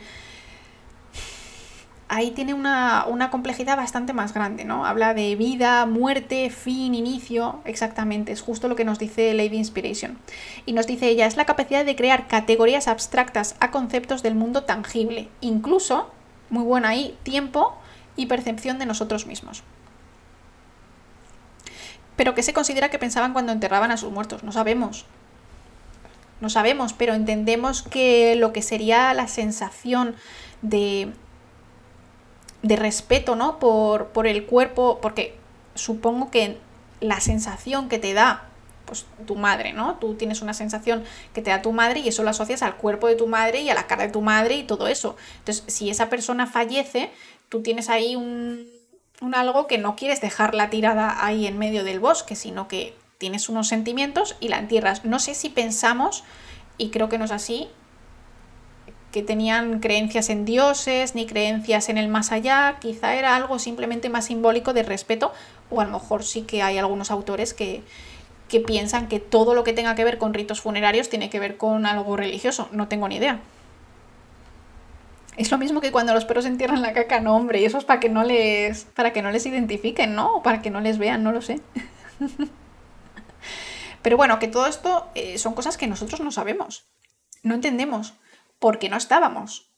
[2.14, 4.86] ahí tiene una, una, complejidad bastante más grande, ¿no?
[4.86, 10.20] Habla de vida, muerte, fin, inicio, exactamente, es justo lo que nos dice Lady Inspiration.
[10.66, 14.64] Y nos dice ella, es la capacidad de crear categorías abstractas a conceptos del mundo
[14.64, 16.12] tangible, incluso,
[16.50, 17.76] muy buena ahí, tiempo
[18.16, 19.64] y percepción de nosotros mismos.
[22.16, 24.44] Pero ¿qué se considera que pensaban cuando enterraban a sus muertos?
[24.44, 25.06] No sabemos.
[26.42, 30.16] No sabemos, pero entendemos que lo que sería la sensación
[30.62, 31.12] de,
[32.64, 33.60] de respeto, ¿no?
[33.60, 35.36] Por, por el cuerpo, porque
[35.76, 36.58] supongo que
[37.02, 38.50] la sensación que te da
[38.86, 39.96] pues tu madre, ¿no?
[39.96, 43.08] Tú tienes una sensación que te da tu madre y eso lo asocias al cuerpo
[43.08, 45.16] de tu madre y a la cara de tu madre y todo eso.
[45.40, 47.12] Entonces, si esa persona fallece,
[47.50, 48.68] tú tienes ahí un,
[49.22, 53.48] un algo que no quieres dejarla tirada ahí en medio del bosque, sino que tienes
[53.48, 55.06] unos sentimientos y la entierras.
[55.06, 56.24] No sé si pensamos,
[56.78, 57.70] y creo que no es así,
[59.14, 64.10] que tenían creencias en dioses ni creencias en el más allá, quizá era algo simplemente
[64.10, 65.32] más simbólico de respeto,
[65.70, 67.84] o a lo mejor sí que hay algunos autores que,
[68.50, 71.58] que piensan que todo lo que tenga que ver con ritos funerarios tiene que ver
[71.58, 73.40] con algo religioso, no tengo ni idea.
[75.38, 77.86] Es lo mismo que cuando los perros entierran la caca, no, hombre, y eso es
[77.86, 80.38] para que no les, para que no les identifiquen, ¿no?
[80.38, 81.62] O para que no les vean, no lo sé.
[84.02, 86.86] Pero bueno, que todo esto eh, son cosas que nosotros no sabemos,
[87.44, 88.16] no entendemos,
[88.64, 89.70] porque no estábamos.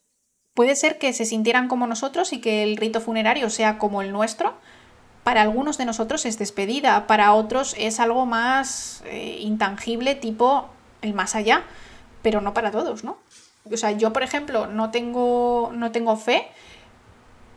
[0.54, 4.12] Puede ser que se sintieran como nosotros y que el rito funerario sea como el
[4.12, 4.54] nuestro.
[5.24, 10.70] Para algunos de nosotros es despedida, para otros es algo más eh, intangible, tipo
[11.02, 11.64] el más allá,
[12.22, 13.18] pero no para todos, ¿no?
[13.72, 16.48] O sea, yo, por ejemplo, no tengo, no tengo fe,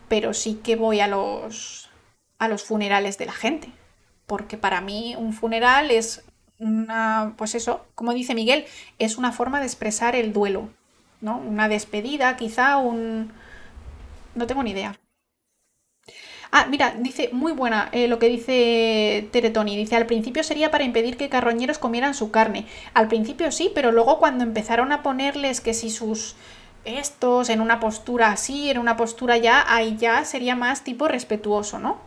[0.08, 1.90] pero sí que voy a los,
[2.38, 3.70] a los funerales de la gente.
[4.26, 6.24] Porque para mí un funeral es
[6.58, 8.64] una, pues eso, como dice Miguel,
[8.98, 10.70] es una forma de expresar el duelo,
[11.20, 11.38] ¿no?
[11.38, 13.32] Una despedida, quizá un...
[14.34, 14.98] No tengo ni idea.
[16.50, 19.76] Ah, mira, dice, muy buena eh, lo que dice Teretoni.
[19.76, 22.66] Dice, al principio sería para impedir que carroñeros comieran su carne.
[22.94, 26.36] Al principio sí, pero luego cuando empezaron a ponerles que si sus
[26.84, 31.78] estos en una postura así, en una postura ya, ahí ya sería más tipo respetuoso,
[31.78, 31.98] ¿no?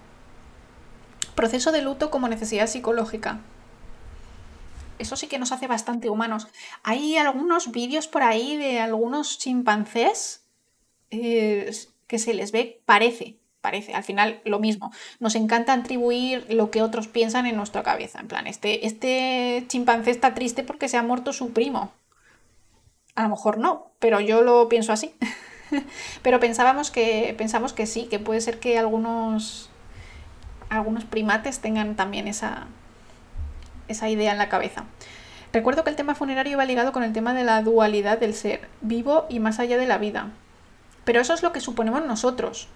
[1.36, 3.40] Proceso de luto como necesidad psicológica.
[5.02, 6.48] Eso sí que nos hace bastante humanos.
[6.84, 10.44] Hay algunos vídeos por ahí de algunos chimpancés
[11.10, 11.72] eh,
[12.08, 14.92] que se les ve, parece, parece, al final lo mismo.
[15.20, 18.20] Nos encanta atribuir lo que otros piensan en nuestra cabeza.
[18.20, 21.92] En plan, este, este chimpancé está triste porque se ha muerto su primo.
[23.16, 25.14] A lo mejor no, pero yo lo pienso así.
[26.22, 29.70] pero pensábamos que, pensamos que sí, que puede ser que algunos,
[30.70, 32.68] algunos primates tengan también esa,
[33.92, 34.86] esa idea en la cabeza.
[35.54, 38.68] Recuerdo que el tema funerario iba ligado con el tema de la dualidad del ser,
[38.82, 40.30] vivo y más allá de la vida.
[41.04, 42.70] Pero eso es lo que suponemos nosotros,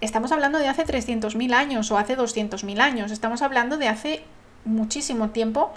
[0.00, 4.22] estamos hablando de hace 300.000 años o hace 200.000 años, estamos hablando de hace
[4.64, 5.72] muchísimo tiempo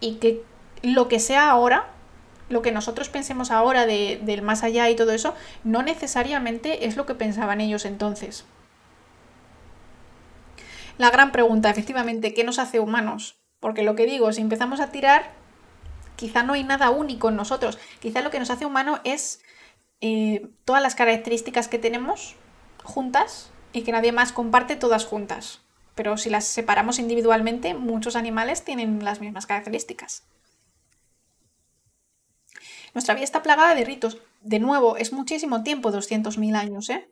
[0.00, 0.42] y que
[0.82, 1.88] lo que sea ahora,
[2.48, 7.04] lo que nosotros pensemos ahora del más allá y todo eso, no necesariamente es lo
[7.04, 8.44] que pensaban ellos entonces.
[10.96, 13.36] La gran pregunta, efectivamente, ¿qué nos hace humanos?
[13.60, 15.32] Porque lo que digo, si empezamos a tirar,
[16.16, 17.78] quizá no hay nada único en nosotros.
[18.00, 19.40] Quizá lo que nos hace humano es
[20.00, 22.36] eh, todas las características que tenemos
[22.84, 25.60] juntas y que nadie más comparte todas juntas.
[25.94, 30.22] Pero si las separamos individualmente, muchos animales tienen las mismas características.
[32.94, 34.18] Nuestra vida está plagada de ritos.
[34.40, 37.08] De nuevo, es muchísimo tiempo, 200.000 años, ¿eh?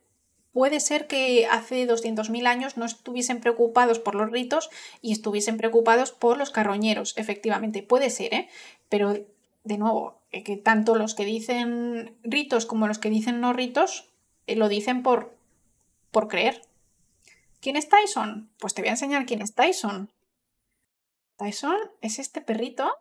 [0.57, 4.71] Puede ser que hace 200.000 años no estuviesen preocupados por los ritos
[5.03, 7.83] y estuviesen preocupados por los carroñeros, efectivamente.
[7.83, 8.49] Puede ser, ¿eh?
[8.89, 9.13] Pero,
[9.65, 14.09] de nuevo, eh, que tanto los que dicen ritos como los que dicen no ritos
[14.47, 15.37] eh, lo dicen por
[16.11, 16.63] por creer.
[17.61, 18.49] ¿Quién es Tyson?
[18.59, 20.09] Pues te voy a enseñar quién es Tyson.
[21.39, 22.93] Tyson es este perrito.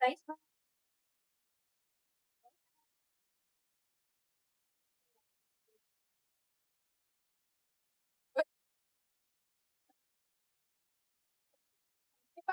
[0.00, 0.45] ¿Qué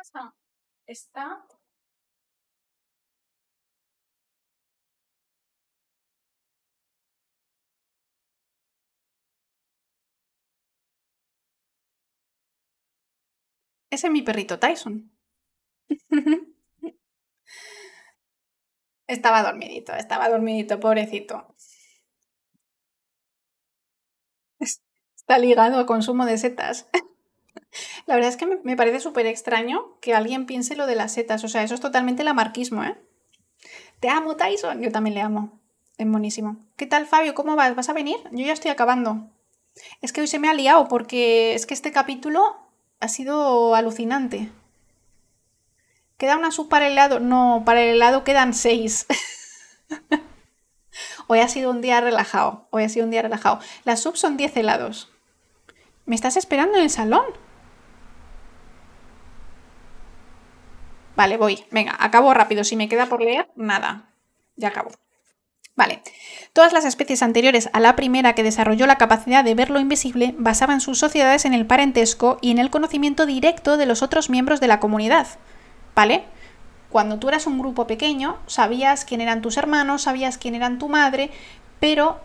[0.04, 0.34] Está
[13.90, 15.12] Ese es mi perrito Tyson.
[19.08, 21.56] estaba dormidito, estaba dormidito, pobrecito.
[24.60, 26.88] Está ligado al consumo de setas.
[28.06, 31.44] La verdad es que me parece súper extraño que alguien piense lo de las setas.
[31.44, 32.96] O sea, eso es totalmente lamarquismo, ¿eh?
[34.00, 34.82] Te amo, Tyson.
[34.82, 35.60] Yo también le amo.
[35.98, 36.58] Es buenísimo.
[36.76, 37.34] ¿Qué tal, Fabio?
[37.34, 37.76] ¿Cómo vas?
[37.76, 38.18] ¿Vas a venir?
[38.32, 39.30] Yo ya estoy acabando.
[40.02, 42.58] Es que hoy se me ha liado porque es que este capítulo
[43.00, 44.50] ha sido alucinante.
[46.18, 47.20] ¿Queda una sub para el helado?
[47.20, 49.08] No, para el helado quedan seis.
[51.28, 52.68] Hoy ha sido un día relajado.
[52.70, 53.60] Hoy ha sido un día relajado.
[53.84, 55.12] Las subs son 10 helados.
[56.06, 57.26] ¿Me estás esperando en el salón?
[61.16, 61.64] Vale, voy.
[61.72, 62.64] Venga, acabo rápido.
[62.64, 64.10] Si me queda por leer, nada.
[64.56, 64.92] Ya acabo.
[65.76, 66.02] Vale.
[66.54, 70.36] Todas las especies anteriores a la primera que desarrolló la capacidad de ver lo invisible
[70.38, 74.60] basaban sus sociedades en el parentesco y en el conocimiento directo de los otros miembros
[74.60, 75.28] de la comunidad.
[75.96, 76.26] ¿Vale?
[76.90, 80.90] Cuando tú eras un grupo pequeño, sabías quién eran tus hermanos, sabías quién eran tu
[80.90, 81.32] madre,
[81.80, 82.20] pero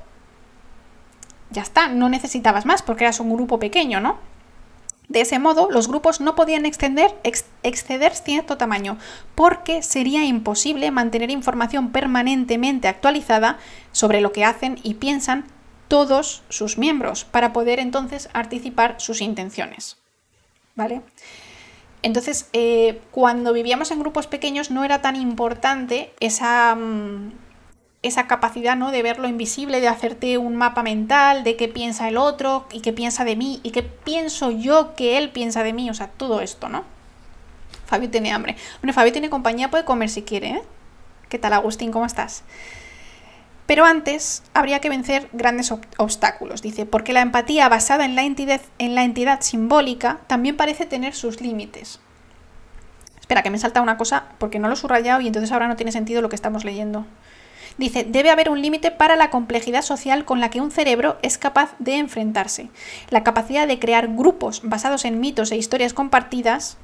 [1.50, 4.18] ya está, no necesitabas más porque eras un grupo pequeño, ¿no?
[5.08, 8.98] De ese modo, los grupos no podían exceder cierto tamaño,
[9.34, 13.58] porque sería imposible mantener información permanentemente actualizada
[13.90, 15.46] sobre lo que hacen y piensan
[15.88, 19.96] todos sus miembros, para poder entonces anticipar sus intenciones.
[20.76, 21.00] ¿Vale?
[22.02, 27.32] Entonces, eh, cuando vivíamos en grupos pequeños no era tan importante esa, mm,
[28.02, 28.90] esa capacidad ¿no?
[28.90, 32.80] de ver lo invisible, de hacerte un mapa mental, de qué piensa el otro y
[32.80, 36.08] qué piensa de mí y qué pienso yo que él piensa de mí, o sea,
[36.08, 36.84] todo esto, ¿no?
[37.86, 38.56] Fabio tiene hambre.
[38.80, 40.62] Bueno, Fabio tiene compañía, puede comer si quiere, ¿eh?
[41.28, 41.90] ¿Qué tal, Agustín?
[41.90, 42.44] ¿Cómo estás?
[43.66, 48.62] Pero antes habría que vencer grandes obstáculos, dice, porque la empatía basada en la, entidad,
[48.78, 52.00] en la entidad simbólica también parece tener sus límites.
[53.20, 55.76] Espera, que me salta una cosa porque no lo he subrayado y entonces ahora no
[55.76, 57.04] tiene sentido lo que estamos leyendo.
[57.78, 61.38] Dice, debe haber un límite para la complejidad social con la que un cerebro es
[61.38, 62.68] capaz de enfrentarse.
[63.08, 66.76] La capacidad de crear grupos basados en mitos e historias compartidas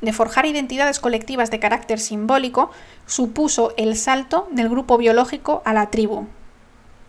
[0.00, 2.70] de forjar identidades colectivas de carácter simbólico
[3.06, 6.26] supuso el salto del grupo biológico a la tribu.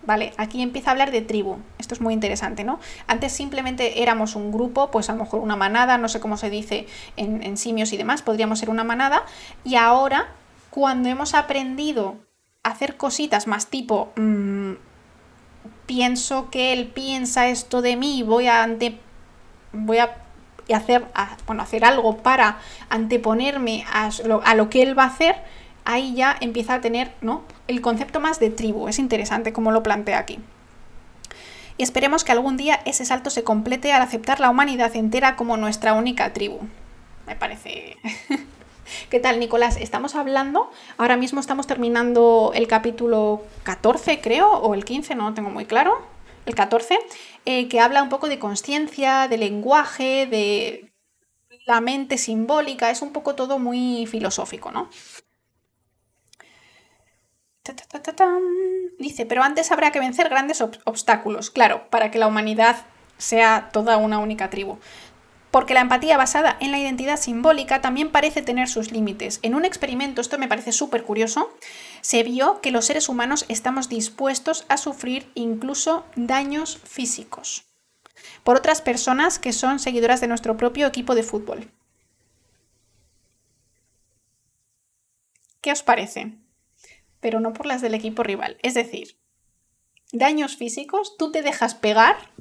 [0.05, 1.57] Vale, aquí empieza a hablar de tribu.
[1.79, 2.79] Esto es muy interesante, ¿no?
[3.07, 6.51] Antes simplemente éramos un grupo, pues a lo mejor una manada, no sé cómo se
[6.51, 6.85] dice
[7.17, 9.23] en, simios y demás, podríamos ser una manada.
[9.63, 10.27] Y ahora,
[10.75, 12.17] cuando hemos aprendido
[12.61, 14.73] a hacer cositas más tipo, mm,
[15.85, 18.99] pienso que él piensa esto de mí, voy a ante,
[19.71, 20.17] voy a
[20.73, 21.05] hacer,
[21.47, 22.57] bueno, hacer algo para
[22.89, 25.37] anteponerme a lo, que él va a hacer,
[25.85, 27.43] ahí ya empieza a tener ¿no?
[27.69, 28.89] el concepto más de tribu.
[28.89, 30.39] Es interesante como lo plantea aquí.
[31.77, 35.55] Y esperemos que algún día ese salto se complete al aceptar la humanidad entera como
[35.55, 36.59] nuestra única tribu.
[37.27, 37.95] Me parece...
[39.09, 39.77] ¿Qué tal, Nicolás?
[39.77, 45.33] Estamos hablando, ahora mismo estamos terminando el capítulo 14, creo, o el 15, no lo
[45.33, 46.05] tengo muy claro.
[46.45, 46.99] El 14,
[47.45, 50.93] eh, que habla un poco de conciencia, de lenguaje, de
[51.65, 54.89] la mente simbólica, es un poco todo muy filosófico, ¿no?
[58.99, 62.85] Dice, pero antes habrá que vencer grandes obstáculos, claro, para que la humanidad
[63.17, 64.77] sea toda una única tribu
[65.55, 69.39] porque la empatía basada en la identidad simbólica también parece tener sus límites.
[69.41, 71.49] En un experimento, esto me parece súper curioso,
[72.01, 77.63] se vio que los seres humanos estamos dispuestos a sufrir incluso daños físicos
[78.43, 81.71] por otras personas que son seguidoras de nuestro propio equipo de fútbol.
[85.61, 86.33] ¿Qué os parece?
[87.21, 88.57] Pero no por las del equipo rival.
[88.61, 89.15] Es decir,
[90.11, 92.34] daños físicos, tú te dejas pegar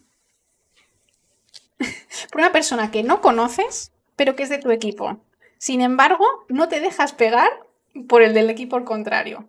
[2.31, 5.19] por una persona que no conoces, pero que es de tu equipo.
[5.59, 7.51] Sin embargo, no te dejas pegar
[8.09, 9.49] por el del equipo al contrario.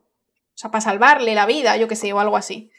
[0.56, 2.72] O sea, para salvarle la vida, yo que sé, o algo así.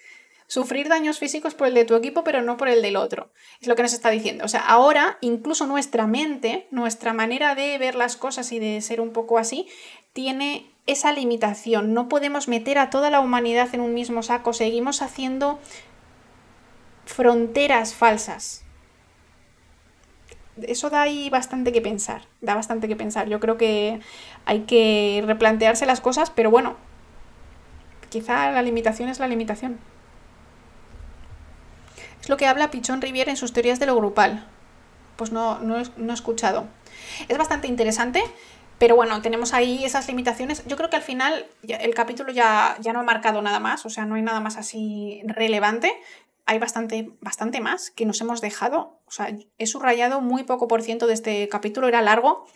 [0.47, 3.31] Sufrir daños físicos por el de tu equipo, pero no por el del otro.
[3.61, 4.45] Es lo que nos está diciendo.
[4.45, 9.01] O sea, ahora incluso nuestra mente, nuestra manera de ver las cosas y de ser
[9.01, 9.67] un poco así,
[10.13, 11.93] tiene esa limitación.
[11.95, 14.53] No podemos meter a toda la humanidad en un mismo saco.
[14.53, 15.59] Seguimos haciendo
[17.05, 18.66] fronteras falsas
[20.63, 23.29] eso da ahí bastante que pensar, da bastante que pensar.
[23.29, 24.01] Yo creo que
[24.45, 26.77] hay que replantearse las cosas, pero bueno,
[28.09, 29.79] quizá la limitación es la limitación.
[32.21, 34.47] Es lo que habla Pichón Riviera en sus teorías de lo grupal.
[35.17, 36.67] Pues no, no, he escuchado.
[37.29, 38.23] Es bastante interesante,
[38.79, 40.65] pero bueno, tenemos ahí esas limitaciones.
[40.67, 43.91] Yo creo que al final el capítulo ya, ya no ha marcado nada más, o
[43.91, 45.93] sea, no hay nada más así relevante
[46.47, 49.01] hay bastante, bastante más que nos hemos dejado.
[49.07, 52.47] O sea, he subrayado muy poco por ciento de este capítulo, era largo.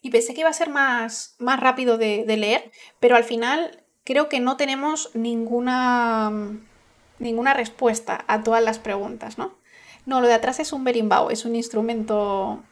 [0.00, 4.28] Y pensé que iba a ser más, más rápido de, leer, pero al final creo
[4.28, 6.30] que no tenemos ninguna,
[7.18, 9.56] ninguna respuesta a todas las preguntas, ¿no?
[10.04, 12.62] No, lo de atrás es un berimbau, es un instrumento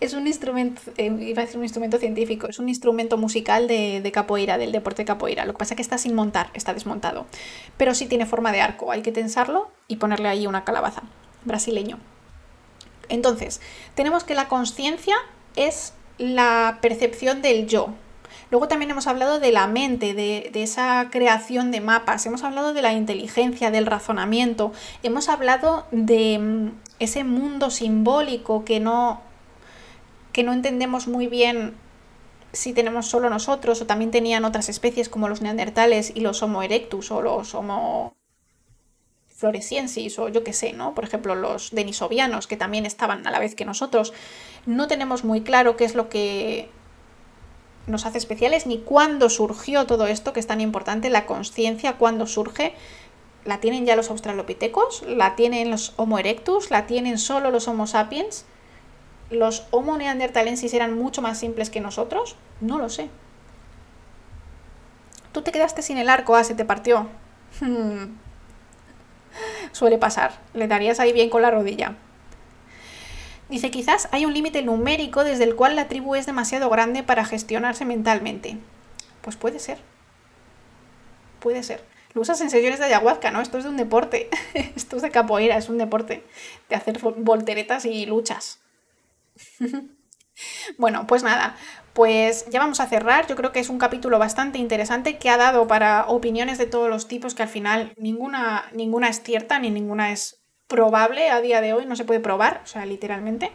[0.00, 4.00] Es un instrumento, eh, iba a decir un instrumento científico, es un instrumento musical de,
[4.00, 5.44] de, capoeira, del deporte capoeira.
[5.44, 7.26] Lo que pasa es que está sin montar, está desmontado.
[7.76, 11.02] Pero sí tiene forma de arco, hay que tensarlo y ponerle ahí una calabaza.
[11.44, 11.98] Brasileño.
[13.08, 13.60] Entonces,
[13.94, 15.16] tenemos que la conciencia
[15.56, 17.90] es la percepción del yo.
[18.50, 22.74] Luego también hemos hablado de la mente, de, de, esa creación de mapas, hemos hablado
[22.74, 26.68] de la inteligencia, del razonamiento, hemos hablado de mm,
[26.98, 29.20] ese mundo simbólico que no,
[30.32, 31.74] que no entendemos muy bien
[32.52, 36.62] si tenemos solo nosotros o también tenían otras especies como los neandertales y los Homo
[36.62, 38.14] erectus o los Homo
[39.28, 40.94] floresiensis o yo qué sé, ¿no?
[40.94, 44.12] Por ejemplo, los denisovianos que también estaban a la vez que nosotros.
[44.66, 46.68] No tenemos muy claro qué es lo que
[47.86, 52.26] nos hace especiales ni cuándo surgió todo esto que es tan importante, la conciencia, cuándo
[52.26, 52.74] surge.
[53.44, 55.02] ¿La tienen ya los australopitecos?
[55.02, 56.70] ¿La tienen los Homo erectus?
[56.70, 58.44] ¿La tienen solo los Homo sapiens?
[59.32, 62.36] ¿Los Homo neandertalensis eran mucho más simples que nosotros?
[62.60, 63.08] No lo sé.
[65.32, 67.08] Tú te quedaste sin el arco, ah, se te partió.
[69.72, 70.32] Suele pasar.
[70.52, 71.96] Le darías ahí bien con la rodilla.
[73.48, 77.24] Dice, quizás hay un límite numérico desde el cual la tribu es demasiado grande para
[77.24, 78.58] gestionarse mentalmente.
[79.22, 79.78] Pues puede ser.
[81.40, 81.82] Puede ser.
[82.12, 83.40] Lo usas en sesiones de ayahuasca, ¿no?
[83.40, 84.28] Esto es de un deporte.
[84.76, 86.22] Esto es de capoeira, es un deporte.
[86.68, 88.61] De hacer volteretas y luchas.
[90.78, 91.56] bueno, pues nada,
[91.92, 93.26] pues ya vamos a cerrar.
[93.26, 96.88] Yo creo que es un capítulo bastante interesante que ha dado para opiniones de todos
[96.88, 101.60] los tipos que al final ninguna, ninguna es cierta ni ninguna es probable a día
[101.60, 103.52] de hoy, no se puede probar, o sea, literalmente.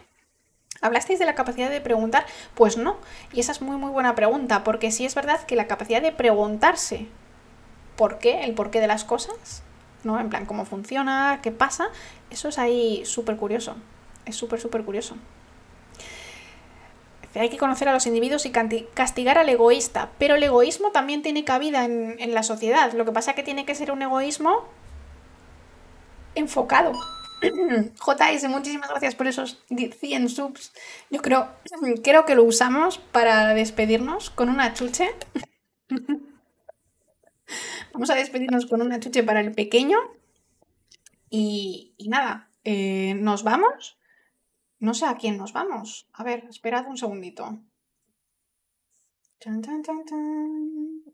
[0.81, 2.25] ¿Hablasteis de la capacidad de preguntar?
[2.53, 2.97] Pues no.
[3.33, 6.11] Y esa es muy muy buena pregunta, porque sí es verdad que la capacidad de
[6.11, 7.07] preguntarse
[7.95, 9.63] por qué, el porqué de las cosas,
[10.03, 10.19] ¿no?
[10.19, 11.87] En plan, cómo funciona, qué pasa,
[12.29, 13.75] eso es ahí súper curioso.
[14.25, 15.17] Es súper, súper curioso.
[17.35, 21.43] Hay que conocer a los individuos y castigar al egoísta, pero el egoísmo también tiene
[21.43, 22.93] cabida en, en la sociedad.
[22.93, 24.65] Lo que pasa es que tiene que ser un egoísmo
[26.35, 26.93] enfocado.
[27.41, 30.73] JS, muchísimas gracias por esos 100 subs.
[31.09, 31.49] Yo creo,
[32.03, 35.13] creo que lo usamos para despedirnos con una chuche.
[37.93, 39.97] Vamos a despedirnos con una chuche para el pequeño.
[41.29, 43.96] Y, y nada, eh, nos vamos.
[44.79, 46.07] No sé a quién nos vamos.
[46.13, 47.59] A ver, esperad un segundito.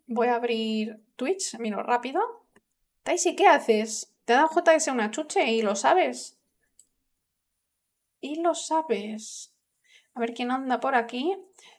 [0.08, 2.22] Voy a abrir Twitch, miro rápido.
[3.04, 4.14] Taisi, ¿qué haces?
[4.26, 6.38] Te dado JS una chuche y lo sabes.
[8.22, 9.54] Y lo sabes.
[10.14, 11.36] A ver quién anda por aquí.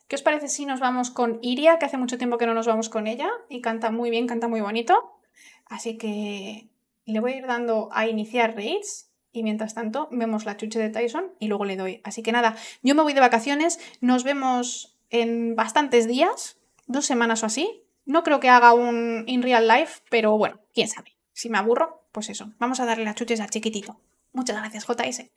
[0.08, 2.66] ¿Qué os parece si nos vamos con Iria, que hace mucho tiempo que no nos
[2.66, 5.18] vamos con ella y canta muy bien, canta muy bonito?
[5.66, 6.68] Así que
[7.06, 10.88] le voy a ir dando a iniciar raids y mientras tanto vemos la chuche de
[10.88, 12.00] Tyson y luego le doy.
[12.04, 16.56] Así que nada, yo me voy de vacaciones, nos vemos en bastantes días,
[16.86, 17.82] dos semanas o así.
[18.06, 21.16] No creo que haga un in real life, pero bueno, quién sabe.
[21.32, 24.00] Si me aburro, pues eso, vamos a darle las chuches al chiquitito.
[24.32, 25.30] Muchas gracias, JS.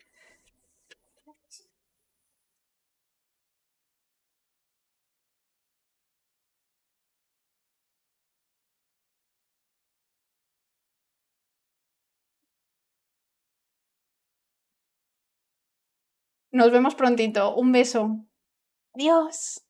[16.57, 17.53] Nos vemos prontito.
[17.55, 18.25] Un beso.
[18.95, 19.66] Adiós.